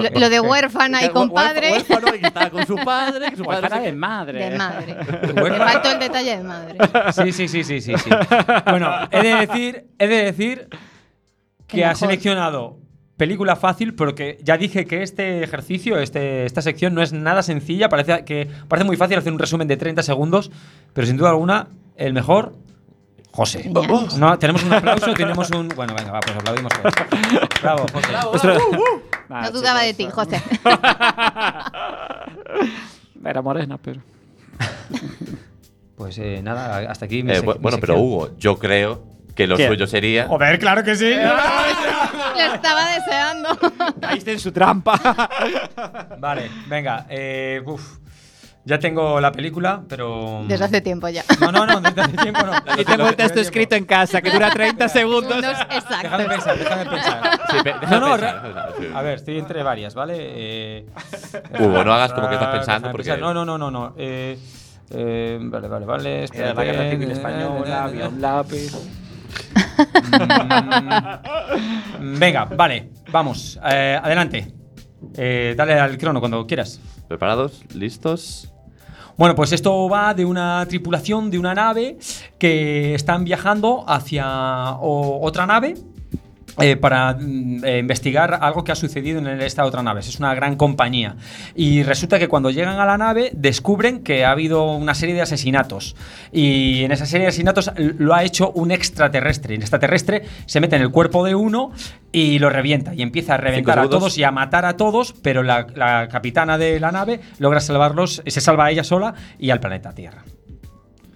Lo, 0.01 0.20
lo 0.20 0.28
de 0.30 0.40
huérfana 0.40 1.03
y 1.03 1.07
que 1.07 1.12
con 1.12 1.30
huérf- 1.30 1.34
padre. 1.34 1.72
Huérfano 1.74 2.14
y 2.14 2.18
que 2.18 2.26
estaba 2.26 2.51
con 2.51 2.66
su 2.66 2.74
padre. 2.76 3.30
Que 3.30 3.36
su 3.36 3.44
padre 3.44 3.68
se- 3.68 3.80
de 3.80 3.92
madre. 3.92 4.51
De 4.51 4.59
madre. 4.59 4.96
Me 5.34 5.53
faltó 5.59 5.92
el 5.92 5.99
detalle 6.01 6.36
de 6.38 6.42
madre. 6.42 6.78
Sí, 7.12 7.30
sí, 7.32 7.46
sí, 7.46 7.62
sí, 7.62 7.80
sí, 7.80 7.92
sí. 7.96 8.11
Bueno, 8.68 8.90
he 9.12 9.22
de 9.22 9.46
decir, 9.46 9.86
he 10.01 10.09
de 10.09 10.24
decir 10.24 10.68
que 11.68 11.84
ha 11.84 11.94
seleccionado 11.94 12.78
película 13.19 13.57
fácil, 13.57 13.95
pero 13.95 14.14
que 14.14 14.39
ya 14.43 14.57
dije 14.57 14.87
que 14.87 15.03
este 15.03 15.45
ejercicio, 15.45 15.99
este, 15.99 16.47
esta 16.47 16.62
sección 16.62 16.95
no 16.95 17.03
es 17.03 17.12
nada 17.12 17.43
sencilla. 17.43 17.91
Parece 17.91 18.25
que 18.25 18.49
parece 18.69 18.87
muy 18.87 18.97
fácil 18.97 19.19
hacer 19.19 19.31
un 19.31 19.39
resumen 19.39 19.69
de 19.69 19.77
30 19.77 20.03
segundos, 20.03 20.51
pero 20.95 21.07
sin 21.07 21.19
duda 21.19 21.29
alguna 21.31 21.69
el 21.97 22.14
mejor. 22.14 22.55
José. 23.31 23.71
No, 24.19 24.39
tenemos 24.39 24.64
un 24.64 24.73
aplauso, 24.73 25.12
tenemos 25.12 25.51
un. 25.51 25.69
Bueno, 25.69 25.95
venga, 25.95 26.12
va, 26.12 26.21
pues 26.21 26.35
aplaudimos. 26.35 26.73
todos. 26.73 26.95
Bravo, 27.61 27.85
José. 27.93 28.09
Nada, 29.29 29.43
No 29.43 29.51
dudaba 29.53 29.83
de 29.83 29.93
ti, 29.95 30.09
José. 30.11 30.41
Era 33.25 33.43
morena, 33.43 33.77
pero... 33.77 34.01
Pues 35.97 36.16
eh, 36.19 36.41
nada, 36.43 36.91
hasta 36.91 37.05
aquí 37.05 37.23
mi 37.23 37.33
Eh, 37.33 37.41
bueno, 37.43 37.77
pero. 37.81 38.01
Hugo, 38.01 38.31
yo 38.39 38.59
creo 38.59 39.03
que 39.39 39.47
lo 39.47 39.57
¿Qué? 39.57 39.68
suyo 39.68 39.86
sería. 39.86 40.26
Joder, 40.26 40.59
claro 40.59 40.82
que 40.82 40.97
sí. 40.97 41.14
Lo 41.14 42.55
estaba 42.55 42.91
deseando. 42.91 43.57
Caíste 44.01 44.32
en 44.32 44.41
su 44.41 44.51
trampa. 44.51 44.99
Vale, 46.18 46.51
venga. 46.66 47.07
Eh, 47.09 47.62
uf. 47.64 47.99
Ya 48.64 48.80
tengo 48.80 49.20
la 49.20 49.30
película, 49.30 49.80
pero. 49.89 50.43
Desde 50.49 50.64
hace 50.64 50.80
tiempo 50.80 51.09
ya. 51.09 51.22
No, 51.41 51.53
no, 51.53 51.64
no, 51.64 51.80
desde 51.80 52.01
hace 52.01 52.16
tiempo 52.16 52.41
no. 52.43 52.53
y 52.80 52.84
tengo 52.84 53.07
el 53.09 53.14
texto 53.14 53.39
escrito 53.39 53.76
en 53.76 53.84
casa 53.84 54.20
que 54.20 54.30
dura 54.32 54.51
30 54.51 54.89
segundos. 54.89 55.41
Segundos 55.41 55.66
Déjame 56.03 56.24
pensar, 56.24 56.59
déjame 56.59 56.84
pensar. 56.86 57.41
Sí, 57.49 57.57
pe- 57.62 57.72
No, 57.74 57.78
déjame 57.80 58.01
no, 58.01 58.12
pensar, 58.16 58.97
A 58.97 59.03
ver, 59.03 59.14
estoy 59.18 59.39
entre 59.39 59.62
varias, 59.62 59.95
¿vale? 59.95 60.16
Eh, 60.18 60.86
Hugo, 61.61 61.84
no 61.84 61.93
hagas 61.95 62.12
como 62.12 62.28
que 62.28 62.34
estás 62.34 62.57
pensando, 62.57 62.91
porque-. 62.91 63.16
No, 63.16 63.32
no, 63.32 63.45
no, 63.45 63.57
no, 63.57 63.70
no. 63.70 63.95
Eh, 63.97 64.36
eh, 64.91 65.39
vale, 65.41 65.68
vale, 65.68 65.86
vale. 65.86 66.14
Era 66.16 66.24
espérate. 66.24 66.55
la 66.57 66.64
guerra 66.64 66.91
civil 66.91 67.11
española, 67.12 67.84
había 67.84 68.09
un 68.09 68.20
lápiz. 68.20 68.72
Venga, 72.01 72.45
vale, 72.45 72.91
vamos. 73.11 73.59
eh, 73.70 73.99
adelante. 74.03 74.53
Eh, 75.16 75.55
dale 75.57 75.79
al 75.79 75.97
crono 75.99 76.20
cuando 76.20 76.47
quieras. 76.47 76.81
¿Preparados? 77.09 77.62
¿Listos? 77.74 78.53
Bueno, 79.16 79.35
pues 79.35 79.53
esto 79.53 79.89
va 79.89 80.14
de 80.14 80.24
una 80.24 80.64
tripulación 80.68 81.31
de 81.31 81.39
una 81.39 81.55
nave 81.55 81.99
que 82.39 82.95
están 82.95 83.24
viajando 83.24 83.85
hacia 83.89 84.76
otra 84.79 85.47
nave 85.47 85.74
eh, 86.61 86.76
para 86.76 87.14
mm, 87.14 87.64
eh, 87.64 87.78
investigar 87.78 88.38
algo 88.40 88.64
que 88.64 88.72
ha 88.72 88.74
sucedido 88.74 89.18
en 89.18 89.40
esta 89.40 89.64
otra 89.64 89.82
nave. 89.82 90.00
Es 90.00 90.18
una 90.18 90.34
gran 90.34 90.56
compañía. 90.56 91.16
Y 91.54 91.82
resulta 91.82 92.18
que 92.18 92.28
cuando 92.28 92.50
llegan 92.50 92.78
a 92.78 92.86
la 92.86 92.98
nave 92.98 93.30
descubren 93.32 94.02
que 94.02 94.24
ha 94.24 94.30
habido 94.30 94.72
una 94.72 94.94
serie 94.94 95.14
de 95.14 95.22
asesinatos. 95.22 95.96
Y 96.32 96.84
en 96.84 96.92
esa 96.92 97.06
serie 97.06 97.24
de 97.24 97.28
asesinatos 97.28 97.70
lo 97.76 98.14
ha 98.14 98.24
hecho 98.24 98.50
un 98.52 98.70
extraterrestre. 98.70 99.54
El 99.54 99.61
extraterrestre 99.61 100.22
se 100.46 100.61
mete 100.61 100.76
en 100.76 100.82
el 100.82 100.90
cuerpo 100.90 101.24
de 101.24 101.34
uno 101.34 101.72
y 102.12 102.38
lo 102.38 102.50
revienta. 102.50 102.94
Y 102.94 103.02
empieza 103.02 103.34
a 103.34 103.36
reventar 103.36 103.78
a 103.78 103.88
todos 103.88 104.18
y 104.18 104.24
a 104.24 104.30
matar 104.30 104.64
a 104.64 104.76
todos, 104.76 105.14
pero 105.22 105.42
la, 105.42 105.66
la 105.74 106.09
capitana 106.09 106.59
de 106.59 106.80
la 106.80 106.92
nave 106.92 107.20
logra 107.38 107.61
salvarlos, 107.61 108.22
se 108.26 108.40
salva 108.40 108.66
a 108.66 108.70
ella 108.70 108.84
sola 108.84 109.14
y 109.38 109.50
al 109.50 109.61
planeta 109.61 109.92
Tierra. 109.92 110.24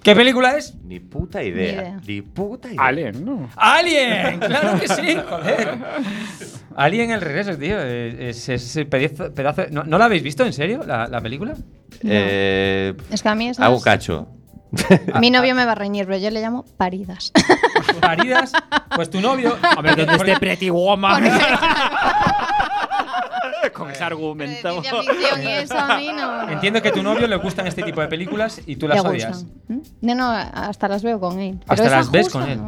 ¿Qué 0.03 0.15
película 0.17 0.57
es? 0.57 0.75
Ni 0.85 0.99
puta 1.01 1.43
idea. 1.43 1.73
idea. 1.73 2.01
Ni 2.07 2.23
puta 2.23 2.69
idea. 2.69 2.83
Alien, 2.85 3.25
¿no? 3.25 3.49
¡Alien! 3.57 4.39
¡Claro 4.41 4.81
que 4.81 4.89
sí! 4.89 5.17
¡Joder! 5.29 5.79
Alien 6.77 7.11
el 7.13 7.21
regreso, 7.21 7.57
tío. 7.57 7.81
Es, 7.81 8.49
es 8.49 8.65
ese 8.65 8.85
pedazo. 8.85 9.33
pedazo- 9.33 9.69
¿No, 9.71 9.85
no 9.85 9.99
la 9.99 10.07
habéis 10.07 10.23
visto 10.23 10.45
en 10.45 10.53
serio, 10.53 10.83
la, 10.87 11.07
la 11.07 11.21
película? 11.21 11.55
Eh, 12.03 12.95
Es 13.11 13.23
que 13.23 13.29
a 13.29 13.35
mí 13.35 13.49
esas- 13.49 13.65
hago 13.65 13.81
cacho. 13.81 14.29
Mi 15.21 15.31
novio 15.31 15.55
me 15.55 15.65
va 15.67 15.73
a 15.73 15.75
reñir, 15.77 16.07
pero 16.07 16.17
yo 16.19 16.31
le 16.31 16.41
llamo 16.41 16.65
paridas. 16.79 17.31
Paridas. 18.01 18.53
Pues 18.95 19.11
tu 19.11 19.21
novio. 19.21 19.57
Hombre, 19.77 19.95
donde 19.95 20.15
esté 20.15 20.37
Pretty 20.41 20.71
Woman. 20.71 21.25
Con 23.73 23.91
ese 23.91 24.05
argumento. 24.05 24.83
Ciencia 24.83 25.03
ficción 25.03 25.43
y 25.43 25.47
eso 25.47 25.79
a 25.79 25.97
mí 25.97 26.11
no. 26.13 26.49
Entiendo 26.49 26.83
que 26.83 26.89
a 26.89 26.93
tu 26.93 27.03
novio 27.03 27.27
le 27.27 27.37
gustan 27.37 27.67
este 27.67 27.83
tipo 27.83 28.01
de 28.01 28.09
películas 28.09 28.61
y 28.67 28.77
tú 28.77 28.89
las 28.89 29.05
odias. 29.05 29.45
¿Mm? 29.69 29.79
No, 30.01 30.15
no, 30.15 30.31
hasta 30.31 30.89
las 30.89 31.03
veo 31.03 31.21
con 31.21 31.39
él. 31.41 31.61
Hasta 31.67 31.89
las 31.89 32.11
ves 32.11 32.29
con 32.29 32.49
él. 32.49 32.61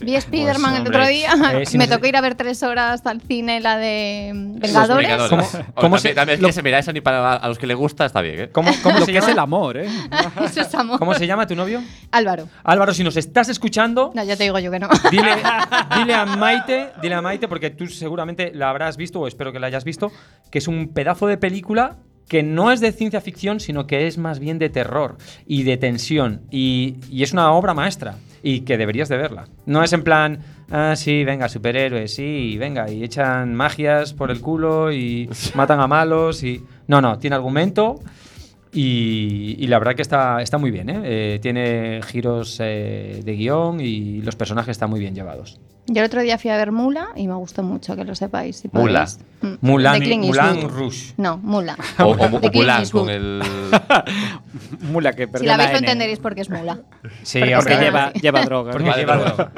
No. 0.00 0.06
Vi 0.06 0.14
Spider-Man 0.16 0.72
el 0.74 0.78
hombre. 0.82 0.96
otro 0.98 1.08
día. 1.08 1.30
Eh, 1.60 1.66
si 1.66 1.78
me 1.78 1.86
no 1.86 1.94
tocó 1.96 2.06
ir 2.06 2.16
a 2.16 2.20
ver 2.20 2.34
tres 2.34 2.62
horas 2.62 3.04
al 3.06 3.20
cine, 3.20 3.60
la 3.60 3.76
de 3.78 4.30
Vengadores. 4.34 5.08
Vengadores. 5.08 5.48
¿Cómo- 5.48 5.64
cómo 5.74 5.96
también, 5.96 5.98
se- 6.00 6.14
también 6.14 6.36
es 6.36 6.42
lo- 6.42 6.48
que 6.48 6.52
se 6.52 6.62
mira 6.62 6.78
esa 6.78 6.92
ni 6.92 7.00
para 7.00 7.34
a 7.34 7.48
los 7.48 7.58
que 7.58 7.66
le 7.66 7.74
gusta 7.74 8.04
está 8.06 8.20
bien, 8.20 8.40
¿eh? 8.40 8.48
¿Cómo, 8.50 8.70
cómo 8.82 8.98
Lo 8.98 9.04
se 9.06 9.12
que 9.12 9.18
es 9.18 9.24
el 9.24 9.30
llama? 9.30 9.42
amor, 9.42 9.76
¿eh? 9.76 9.88
Eso 10.44 10.60
es 10.60 10.74
amor. 10.74 10.98
¿Cómo 10.98 11.14
se 11.14 11.26
llama 11.26 11.46
tu 11.46 11.54
novio? 11.54 11.82
Álvaro. 12.10 12.48
Álvaro, 12.62 12.92
si 12.94 13.04
nos 13.04 13.16
estás 13.16 13.48
escuchando, 13.48 14.10
No, 14.14 14.24
ya 14.24 14.36
te 14.36 14.44
digo 14.44 14.58
yo 14.58 14.70
que 14.70 14.78
no. 14.78 14.88
Dile, 15.10 15.34
dile 15.96 16.14
a 16.14 16.24
Maite, 16.26 16.90
dile 17.02 17.14
a 17.14 17.22
Maite, 17.22 17.48
porque 17.48 17.70
tú 17.70 17.86
seguramente 17.86 18.52
la 18.54 18.70
habrás 18.70 18.96
visto, 18.96 19.20
o 19.20 19.26
espero 19.28 19.52
que 19.52 19.58
la 19.60 19.66
hayas 19.68 19.84
visto, 19.84 20.10
que 20.50 20.58
es 20.58 20.68
un 20.68 20.88
pedazo 20.92 21.26
de 21.26 21.36
película 21.36 21.96
que 22.28 22.42
no 22.42 22.72
es 22.72 22.80
de 22.80 22.90
ciencia 22.92 23.20
ficción, 23.20 23.60
sino 23.60 23.86
que 23.86 24.06
es 24.06 24.16
más 24.16 24.38
bien 24.38 24.58
de 24.58 24.70
terror 24.70 25.18
y 25.46 25.62
de 25.64 25.76
tensión. 25.76 26.40
Y, 26.50 26.96
y 27.10 27.22
es 27.22 27.32
una 27.34 27.52
obra 27.52 27.74
maestra. 27.74 28.16
Y 28.46 28.60
que 28.60 28.76
deberías 28.76 29.08
de 29.08 29.16
verla. 29.16 29.48
No 29.64 29.82
es 29.82 29.94
en 29.94 30.04
plan, 30.04 30.38
ah, 30.70 30.94
sí, 30.96 31.24
venga, 31.24 31.48
superhéroes, 31.48 32.14
sí, 32.14 32.58
venga, 32.58 32.90
y 32.90 33.02
echan 33.02 33.54
magias 33.54 34.12
por 34.12 34.30
el 34.30 34.42
culo 34.42 34.92
y 34.92 35.30
matan 35.54 35.80
a 35.80 35.86
malos 35.86 36.44
y. 36.44 36.62
No, 36.86 37.00
no, 37.00 37.18
tiene 37.18 37.36
argumento. 37.36 38.00
Y, 38.74 39.54
y 39.58 39.66
la 39.68 39.78
verdad 39.78 39.94
que 39.94 40.02
está, 40.02 40.42
está 40.42 40.58
muy 40.58 40.70
bien, 40.72 40.90
¿eh? 40.90 41.00
Eh, 41.04 41.38
tiene 41.40 42.00
giros 42.04 42.58
eh, 42.60 43.20
de 43.24 43.32
guion 43.36 43.80
y 43.80 44.20
los 44.22 44.34
personajes 44.34 44.72
están 44.72 44.90
muy 44.90 44.98
bien 45.00 45.14
llevados. 45.14 45.60
Yo 45.86 46.00
el 46.00 46.06
otro 46.06 46.22
día 46.22 46.38
fui 46.38 46.50
a 46.50 46.56
ver 46.56 46.72
Mula 46.72 47.08
y 47.14 47.28
me 47.28 47.34
gustó 47.34 47.62
mucho, 47.62 47.94
que 47.94 48.04
lo 48.04 48.14
sepáis. 48.14 48.56
si 48.56 48.70
Mula. 48.72 49.06
Mm. 49.42 49.46
Mulan, 49.60 50.02
Mulan. 50.20 50.68
Rush. 50.68 51.12
No, 51.18 51.36
Mula. 51.38 51.76
O, 51.98 52.16
Mulan 52.52 52.88
con 52.88 53.10
el. 53.10 53.42
Mula 54.80 55.12
que 55.12 55.26
Si 55.26 55.32
perdió 55.32 55.48
la 55.50 55.56
veis 55.58 55.72
lo 55.72 55.78
entenderéis 55.78 56.18
porque 56.18 56.40
es 56.40 56.50
Mula. 56.50 56.80
Sí, 57.22 57.40
Porque 57.54 57.76
lleva, 57.76 58.12
lleva 58.14 58.42
droga. 58.44 58.72
porque 58.72 58.88
¿no? 58.90 58.96
lleva 58.96 59.16
droga. 59.18 59.52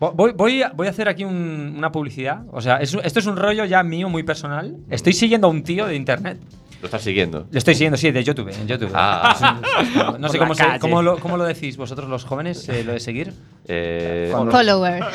Vo- 0.00 0.12
Voy, 0.14 0.32
voy, 0.32 0.62
a, 0.62 0.70
voy 0.70 0.86
a 0.86 0.90
hacer 0.90 1.08
aquí 1.08 1.24
un- 1.24 1.74
una 1.76 1.90
publicidad. 1.90 2.42
O 2.52 2.60
sea, 2.60 2.76
es- 2.76 2.96
esto 3.02 3.18
es 3.20 3.26
un 3.26 3.36
rollo 3.36 3.64
ya 3.64 3.82
mío 3.82 4.08
muy 4.08 4.24
personal. 4.24 4.76
Estoy 4.90 5.12
siguiendo 5.12 5.46
a 5.46 5.50
un 5.50 5.62
tío 5.62 5.86
de 5.86 5.94
internet. 5.96 6.38
Lo 6.80 6.86
estás 6.86 7.02
siguiendo. 7.02 7.46
Le 7.50 7.58
estoy 7.58 7.74
siguiendo, 7.74 7.96
sí, 7.96 8.10
de 8.12 8.22
YouTube. 8.22 8.48
En 8.50 8.66
YouTube. 8.68 8.90
Ah. 8.94 9.60
no 10.18 10.18
Por 10.20 10.30
sé 10.30 10.38
cómo, 10.38 10.54
se- 10.54 10.78
cómo 10.80 11.02
lo, 11.02 11.18
cómo 11.18 11.36
lo 11.36 11.44
decís 11.44 11.76
vosotros 11.76 12.08
los 12.08 12.24
jóvenes, 12.24 12.68
eh, 12.68 12.84
lo 12.84 12.92
de 12.92 13.00
seguir. 13.00 13.32
Eh, 13.66 14.30
Follower. 14.32 15.02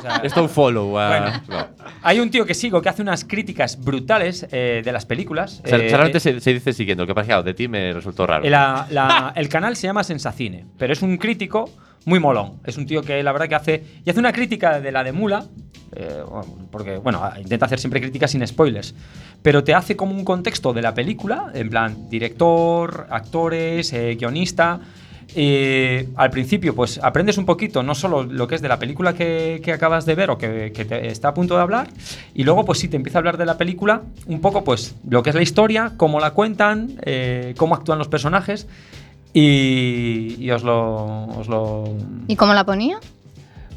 O 0.00 0.02
sea, 0.02 0.16
esto 0.24 0.40
es 0.40 0.44
un 0.44 0.48
follow. 0.48 0.98
a- 0.98 1.08
Bueno. 1.08 1.42
no. 1.48 1.66
Hay 2.02 2.20
un 2.20 2.30
tío 2.30 2.46
que 2.46 2.54
sigo 2.54 2.80
que 2.80 2.88
hace 2.88 3.02
unas 3.02 3.24
críticas 3.24 3.78
brutales 3.84 4.46
eh, 4.50 4.80
de 4.82 4.92
las 4.92 5.04
películas. 5.04 5.60
O 5.64 5.68
sea, 5.68 5.76
Eh, 5.78 5.90
solamente 5.90 6.16
eh, 6.18 6.20
se, 6.22 6.40
se 6.40 6.54
dice 6.54 6.72
siguiendo. 6.72 7.06
Que 7.06 7.14
pasa 7.14 7.42
de 7.42 7.52
ti 7.54 7.68
me 7.68 7.92
resultó 7.92 8.26
raro. 8.26 8.48
la- 8.48 8.86
la- 8.90 9.32
el 9.36 9.48
canal 9.50 9.76
se 9.76 9.86
llama 9.88 10.02
Sensacine, 10.02 10.64
pero 10.78 10.92
es 10.94 11.02
un 11.02 11.18
crítico 11.18 11.68
muy 12.06 12.18
molón. 12.18 12.60
Es 12.64 12.78
un 12.78 12.86
tío 12.86 13.02
que 13.02 13.22
la 13.22 13.32
verdad 13.32 13.48
que 13.48 13.54
hace. 13.54 13.84
Y 14.06 14.08
hace 14.10 14.18
una 14.20 14.32
crítica 14.32 14.80
de 14.80 14.90
la 14.92 15.04
de 15.04 15.12
Mula. 15.12 15.44
Eh, 15.92 16.22
porque, 16.70 16.96
bueno, 16.98 17.22
intenta 17.38 17.66
hacer 17.66 17.80
siempre 17.80 18.00
críticas 18.00 18.30
sin 18.30 18.46
spoilers. 18.46 18.94
Pero 19.42 19.64
te 19.64 19.74
hace 19.74 19.96
como 19.96 20.14
un 20.14 20.24
contexto 20.24 20.72
de 20.72 20.82
la 20.82 20.94
película, 20.94 21.50
en 21.54 21.70
plan, 21.70 22.08
director, 22.08 23.06
actores, 23.10 23.92
eh, 23.92 24.16
guionista. 24.18 24.80
Al 26.16 26.30
principio, 26.30 26.74
pues 26.74 26.98
aprendes 27.02 27.38
un 27.38 27.46
poquito, 27.46 27.82
no 27.84 27.94
solo 27.94 28.24
lo 28.24 28.48
que 28.48 28.56
es 28.56 28.62
de 28.62 28.68
la 28.68 28.80
película 28.80 29.14
que, 29.14 29.62
acabas 29.72 30.04
de 30.04 30.16
ver 30.16 30.30
o 30.30 30.38
que, 30.38 30.72
que 30.74 30.84
te 30.84 31.06
está 31.06 31.28
a 31.28 31.34
punto 31.34 31.54
de 31.54 31.62
hablar, 31.62 31.88
y 32.34 32.42
luego, 32.42 32.64
pues 32.64 32.80
sí, 32.80 32.88
te 32.88 32.96
empieza 32.96 33.18
a 33.18 33.20
hablar 33.20 33.36
de 33.36 33.46
la 33.46 33.56
película, 33.56 34.02
un 34.26 34.40
poco, 34.40 34.64
pues, 34.64 34.96
lo 35.08 35.22
que 35.22 35.30
es 35.30 35.36
la 35.36 35.42
historia, 35.42 35.92
cómo 35.96 36.18
la 36.18 36.32
cuentan, 36.32 36.98
eh, 37.02 37.54
cómo 37.56 37.76
actúan 37.76 37.98
los 37.98 38.08
personajes, 38.08 38.66
y, 39.32 40.36
y 40.40 40.50
os 40.50 40.64
lo. 40.64 41.26
Os 41.26 41.48
lo 41.48 41.84
¿Y 42.26 42.34
cómo 42.34 42.52
la 42.52 42.64
ponía? 42.64 42.98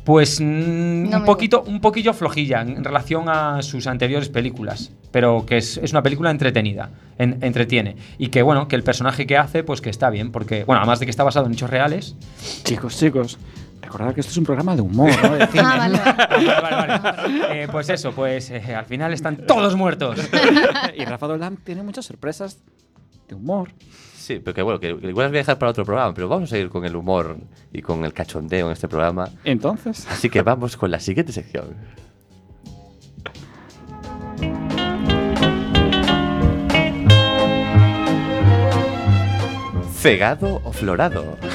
Pues 0.03 0.39
mm, 0.41 1.09
No 1.09 1.17
un 1.19 1.25
poquito, 1.25 1.63
un 1.65 1.79
poquillo 1.81 2.13
flojilla 2.13 2.61
en 2.61 2.83
relación 2.83 3.29
a 3.29 3.61
sus 3.61 3.87
anteriores 3.87 4.29
películas, 4.29 4.91
pero 5.11 5.45
que 5.45 5.57
es, 5.57 5.77
es 5.77 5.91
una 5.91 6.03
película 6.03 6.29
entretenida, 6.31 6.89
en- 7.17 7.37
entretiene 7.41 7.95
y 8.17 8.27
que 8.27 8.41
bueno, 8.41 8.67
que 8.67 8.75
el 8.75 8.83
personaje 8.83 9.25
que 9.25 9.37
hace, 9.37 9.63
pues 9.63 9.79
que 9.81 9.89
está 9.89 10.09
bien, 10.09 10.31
porque 10.31 10.63
bueno, 10.65 10.81
además 10.81 10.99
de 10.99 11.05
que 11.05 11.09
está 11.11 11.23
basado 11.23 11.45
en 11.45 11.53
hechos 11.53 11.69
reales. 11.69 12.15
Chicos, 12.63 12.97
chicos, 12.97 13.37
recordad 13.81 14.13
que 14.13 14.21
esto 14.21 14.31
es 14.31 14.37
un 14.37 14.45
programa 14.45 14.75
de 14.75 14.81
humor, 14.81 15.09
¿no? 15.23 15.35
De 15.35 15.47
cine. 15.51 15.63
Ah, 15.65 15.77
vale. 15.77 15.99
vale. 16.45 16.61
Vale, 16.61 16.99
vale. 16.99 17.63
Eh, 17.63 17.67
pues 17.71 17.89
eso, 17.89 18.11
pues 18.11 18.49
eh, 18.49 18.75
al 18.75 18.85
final 18.85 19.13
están 19.13 19.37
todos 19.45 19.75
muertos. 19.75 20.19
y 20.97 21.05
Rafa 21.05 21.27
Dolan 21.27 21.57
tiene 21.57 21.83
muchas 21.83 22.05
sorpresas 22.05 22.57
de 23.29 23.35
humor. 23.35 23.69
Sí, 24.23 24.39
pero 24.39 24.53
que 24.53 24.61
bueno, 24.61 24.79
que 24.79 24.87
igual 24.87 25.25
las 25.25 25.31
voy 25.31 25.39
a 25.39 25.41
dejar 25.41 25.59
para 25.59 25.71
otro 25.71 25.83
programa, 25.83 26.13
pero 26.13 26.29
vamos 26.29 26.49
a 26.49 26.55
seguir 26.55 26.69
con 26.69 26.85
el 26.85 26.95
humor 26.95 27.35
y 27.73 27.81
con 27.81 28.05
el 28.05 28.13
cachondeo 28.13 28.67
en 28.67 28.71
este 28.71 28.87
programa. 28.87 29.27
Entonces, 29.43 30.07
Así 30.09 30.29
que 30.29 30.41
vamos 30.41 30.77
con 30.77 30.91
la 30.91 31.01
siguiente 31.01 31.33
sección. 31.33 31.75
Cegado 39.93 40.61
o 40.63 40.71
florado. 40.71 41.37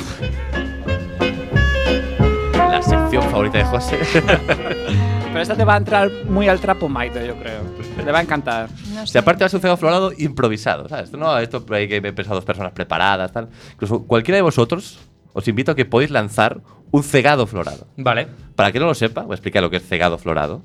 La 2.52 2.82
sección 2.82 3.22
favorita 3.30 3.56
de 3.56 3.64
José. 3.64 3.98
pero 5.28 5.40
esta 5.40 5.56
te 5.56 5.64
va 5.64 5.74
a 5.74 5.76
entrar 5.78 6.10
muy 6.28 6.48
al 6.48 6.60
trapo 6.60 6.88
Maito, 6.88 7.20
yo 7.24 7.36
creo. 7.38 7.60
Le 8.04 8.12
va 8.12 8.18
a 8.18 8.22
encantar. 8.22 8.68
No 8.94 9.06
Si 9.06 9.12
sé. 9.12 9.18
aparte 9.18 9.44
va 9.44 9.46
a 9.46 9.48
ser 9.50 9.58
un 9.58 9.62
cegado 9.62 9.76
florado 9.76 10.12
improvisado, 10.16 10.88
¿sabes? 10.88 11.06
Esto 11.06 11.16
no, 11.16 11.36
esto 11.38 11.64
hay 11.70 11.88
que 11.88 12.00
pensar 12.00 12.34
dos 12.34 12.44
personas 12.44 12.72
preparadas, 12.72 13.32
tal. 13.32 13.48
Incluso 13.72 14.04
cualquiera 14.04 14.36
de 14.36 14.42
vosotros 14.42 14.98
os 15.32 15.46
invito 15.48 15.72
a 15.72 15.74
que 15.76 15.84
podéis 15.84 16.10
lanzar 16.10 16.60
un 16.90 17.02
cegado 17.02 17.46
florado. 17.46 17.86
Vale. 17.96 18.28
Para 18.56 18.72
que 18.72 18.80
no 18.80 18.86
lo 18.86 18.94
sepa, 18.94 19.22
voy 19.22 19.32
a 19.32 19.34
explicar 19.34 19.62
lo 19.62 19.70
que 19.70 19.76
es 19.76 19.86
cegado 19.86 20.18
florado. 20.18 20.62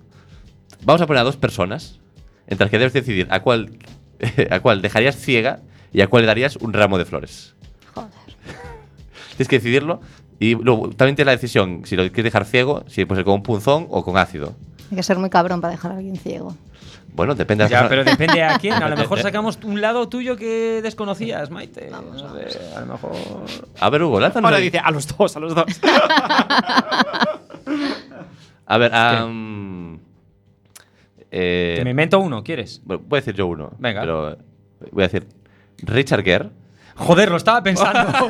Vamos 0.83 1.01
a 1.01 1.07
poner 1.07 1.21
a 1.21 1.23
dos 1.25 1.37
personas 1.37 1.99
entre 2.47 2.65
las 2.65 2.71
que 2.71 2.79
debes 2.79 2.93
decidir 2.93 3.27
a 3.29 3.41
cuál, 3.41 3.77
a 4.49 4.59
cuál 4.61 4.81
dejarías 4.81 5.15
ciega 5.15 5.59
y 5.91 6.01
a 6.01 6.07
cuál 6.07 6.23
le 6.23 6.27
darías 6.27 6.55
un 6.57 6.73
ramo 6.73 6.97
de 6.97 7.05
flores. 7.05 7.55
Joder. 7.93 8.09
Tienes 9.37 9.47
que 9.47 9.57
decidirlo 9.57 10.01
y 10.39 10.55
luego 10.55 10.89
también 10.89 11.15
tienes 11.15 11.27
la 11.27 11.31
decisión 11.33 11.81
si 11.85 11.95
lo 11.95 12.03
quieres 12.03 12.25
dejar 12.25 12.45
ciego, 12.45 12.83
si 12.87 13.05
puede 13.05 13.19
ser 13.19 13.25
con 13.25 13.35
un 13.35 13.43
punzón 13.43 13.87
o 13.89 14.03
con 14.03 14.17
ácido. 14.17 14.53
Hay 14.91 14.97
que 14.97 15.03
ser 15.03 15.17
muy 15.17 15.29
cabrón 15.29 15.61
para 15.61 15.71
dejar 15.71 15.91
a 15.91 15.95
alguien 15.95 16.17
ciego. 16.17 16.55
Bueno, 17.15 17.35
depende 17.35 17.67
Ya, 17.69 17.87
pero 17.87 18.03
depende 18.03 18.41
a 18.41 18.57
quién. 18.57 18.73
A 18.73 18.89
lo 18.89 18.97
mejor 18.97 19.21
sacamos 19.21 19.59
un 19.63 19.81
lado 19.81 20.09
tuyo 20.09 20.35
que 20.35 20.81
desconocías, 20.81 21.51
Maite. 21.51 21.91
No 21.91 22.01
sé, 22.17 22.59
a 22.75 22.79
lo 22.81 22.87
mejor. 22.93 23.11
A 23.79 23.89
ver, 23.89 24.01
Hugo, 24.01 24.19
lánzanos. 24.19 24.49
Ahora 24.49 24.59
dice 24.61 24.79
a 24.79 24.89
los 24.89 25.07
dos, 25.15 25.37
a 25.37 25.39
los 25.39 25.53
dos. 25.53 25.65
A 28.65 28.77
ver, 28.77 28.91
eh, 31.31 31.75
Que 31.77 31.83
me 31.83 31.89
invento 31.91 32.19
uno, 32.19 32.43
¿quieres? 32.43 32.81
bueno, 32.85 33.03
voy 33.07 33.17
a 33.17 33.21
decir 33.21 33.35
yo 33.35 33.47
uno. 33.47 33.71
Venga. 33.77 34.01
Pero 34.01 34.37
voy 34.91 35.03
a 35.03 35.07
decir 35.07 35.27
Richard 35.79 36.23
Gere. 36.23 36.49
Joder, 36.95 37.29
lo 37.31 37.37
estaba 37.37 37.61
pensando. 37.63 38.01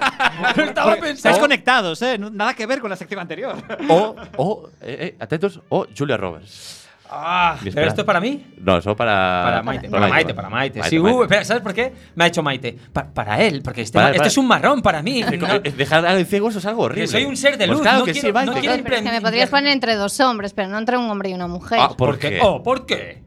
lo 0.56 0.64
estaba 0.64 0.94
Estáis 0.94 1.12
pensando. 1.14 1.40
conectados, 1.40 2.02
¿eh? 2.02 2.18
Nada 2.18 2.54
que 2.54 2.66
ver 2.66 2.80
con 2.80 2.90
la 2.90 2.96
sección 2.96 3.20
anterior. 3.20 3.56
O, 3.90 4.16
o 4.38 4.70
eh, 4.82 4.98
eh, 5.00 5.16
atentos, 5.20 5.60
o 5.70 5.86
Julia 5.98 6.18
Roberts. 6.18 6.80
Ah, 7.16 7.58
¿Pero 7.62 7.88
esto 7.88 8.02
es 8.02 8.06
para 8.08 8.20
mí? 8.20 8.44
No, 8.58 8.78
eso 8.78 8.96
para. 8.96 9.42
Para 9.44 9.62
Maite, 9.64 9.88
para 9.90 10.08
Maite, 10.08 10.34
para 10.34 10.50
Maite. 10.50 10.82
Sí, 10.84 10.98
Maite. 10.98 11.16
uh, 11.20 11.24
espera, 11.24 11.46
¿sabes 11.46 11.62
por 11.62 11.72
qué? 11.74 11.94
Me 12.16 12.24
ha 12.24 12.28
hecho 12.28 12.42
Maite. 12.42 12.76
Pa- 12.92 13.06
para 13.06 13.40
él, 13.44 13.62
porque 13.62 13.82
este, 13.82 13.94
Para- 14.00 14.08
este 14.08 14.18
para- 14.18 14.28
es 14.30 14.38
un 14.38 14.48
marrón 14.48 14.82
para 14.82 15.04
mí. 15.04 15.22
No- 15.22 15.60
Dejar 15.60 16.04
a 16.08 16.10
alguien 16.10 16.26
ciego 16.26 16.50
eso 16.50 16.58
es 16.58 16.66
algo 16.66 16.84
horrible. 16.84 17.04
Que 17.04 17.08
soy 17.12 17.26
un 17.26 17.38
ser 17.38 17.52
de 17.58 17.68
Pues 17.68 17.70
luz, 17.78 17.82
claro 17.82 18.00
no 18.00 18.06
que 18.06 18.14
quiero- 18.14 18.28
sí, 18.30 18.34
Maite, 18.34 18.46
no 18.48 18.52
claro. 18.54 18.62
quiero 18.62 18.84
Pero 18.84 18.96
es 18.96 19.02
que 19.04 19.12
me 19.12 19.22
podrías 19.22 19.50
poner 19.50 19.74
entre 19.74 19.96
dos 19.96 20.20
hombres, 20.22 20.54
pero 20.54 20.70
no 20.70 20.80
entre 20.80 20.98
un 20.98 21.08
hombre 21.12 21.30
y 21.30 21.34
una 21.36 21.46
mujer. 21.48 21.78
Ah, 21.80 21.90
¿por 21.90 21.98
¿Por 21.98 22.18
qué? 22.20 22.30
qué? 22.32 22.40
Oh, 22.42 22.64
¿por 22.64 22.88
qué? 22.88 23.22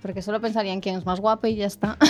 Porque 0.00 0.22
solo 0.22 0.40
pensarían 0.40 0.80
quién 0.80 0.96
es 0.96 1.04
más 1.04 1.20
guapo 1.20 1.46
y 1.48 1.56
ya 1.56 1.66
está. 1.66 1.98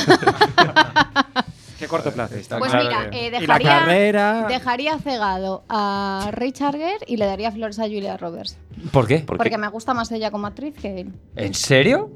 Qué 1.82 1.88
cortoplacista. 1.88 2.60
Pues 2.60 2.70
claro. 2.70 2.86
mira, 2.88 3.08
eh, 3.10 3.26
y 3.26 3.30
la 3.32 3.40
dejaría, 3.40 3.68
carrera. 3.80 4.46
dejaría 4.48 4.98
cegado 5.00 5.64
a 5.68 6.30
Richard 6.30 6.76
Gere 6.76 7.04
y 7.08 7.16
le 7.16 7.26
daría 7.26 7.50
flores 7.50 7.76
a 7.80 7.82
Julia 7.82 8.16
Roberts. 8.16 8.56
¿Por 8.92 9.08
qué? 9.08 9.18
¿Por 9.18 9.36
porque 9.36 9.50
qué? 9.50 9.58
me 9.58 9.66
gusta 9.66 9.92
más 9.92 10.12
ella 10.12 10.30
como 10.30 10.46
actriz 10.46 10.76
que 10.80 11.00
él. 11.00 11.12
¿En 11.34 11.54
serio? 11.54 12.12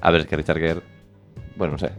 A 0.00 0.10
ver, 0.10 0.22
es 0.22 0.26
que 0.28 0.36
Richard 0.36 0.58
Gere. 0.58 0.80
Bueno, 1.56 1.72
no 1.72 1.78
sé. 1.78 1.90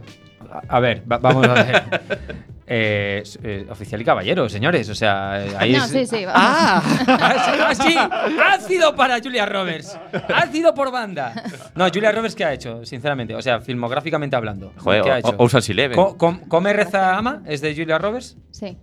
A, 0.68 0.80
ver, 0.80 1.02
va- 1.10 1.18
vamos 1.18 1.46
a 1.46 1.54
ver. 1.54 1.82
Eh, 2.70 3.22
eh, 3.44 3.66
oficial 3.70 3.98
y 3.98 4.04
caballero, 4.04 4.46
señores. 4.46 4.86
O 4.90 4.94
sea, 4.94 5.42
eh, 5.42 5.56
ahí 5.58 5.72
no, 5.72 5.84
es- 5.86 5.90
sí, 5.90 6.04
sí. 6.04 6.22
vamos. 6.26 6.34
¡Ah! 6.44 6.82
¡Ah, 7.08 7.74
sí! 7.80 7.96
¡Ácido 8.46 8.94
para 8.94 9.18
Julia 9.22 9.46
Roberts! 9.46 9.98
¡Ácido 10.34 10.74
por 10.74 10.92
banda! 10.92 11.32
No, 11.74 11.88
Julia 11.88 12.12
Roberts, 12.12 12.34
¿qué 12.36 12.44
ha 12.44 12.52
hecho? 12.52 12.84
Sinceramente, 12.84 13.34
o 13.34 13.40
sea, 13.40 13.62
filmográficamente 13.62 14.36
hablando. 14.36 14.74
Joder, 14.76 15.00
¿Qué 15.02 15.10
ha 15.10 15.14
o- 15.14 15.18
hecho? 15.18 15.28
o- 15.30 15.38
com- 16.18 16.40
¿Come, 16.46 16.74
reza, 16.74 17.16
ama? 17.16 17.40
¿Es 17.46 17.62
de 17.62 17.74
Julia 17.74 17.96
Roberts? 17.96 18.36
Sí. 18.50 18.76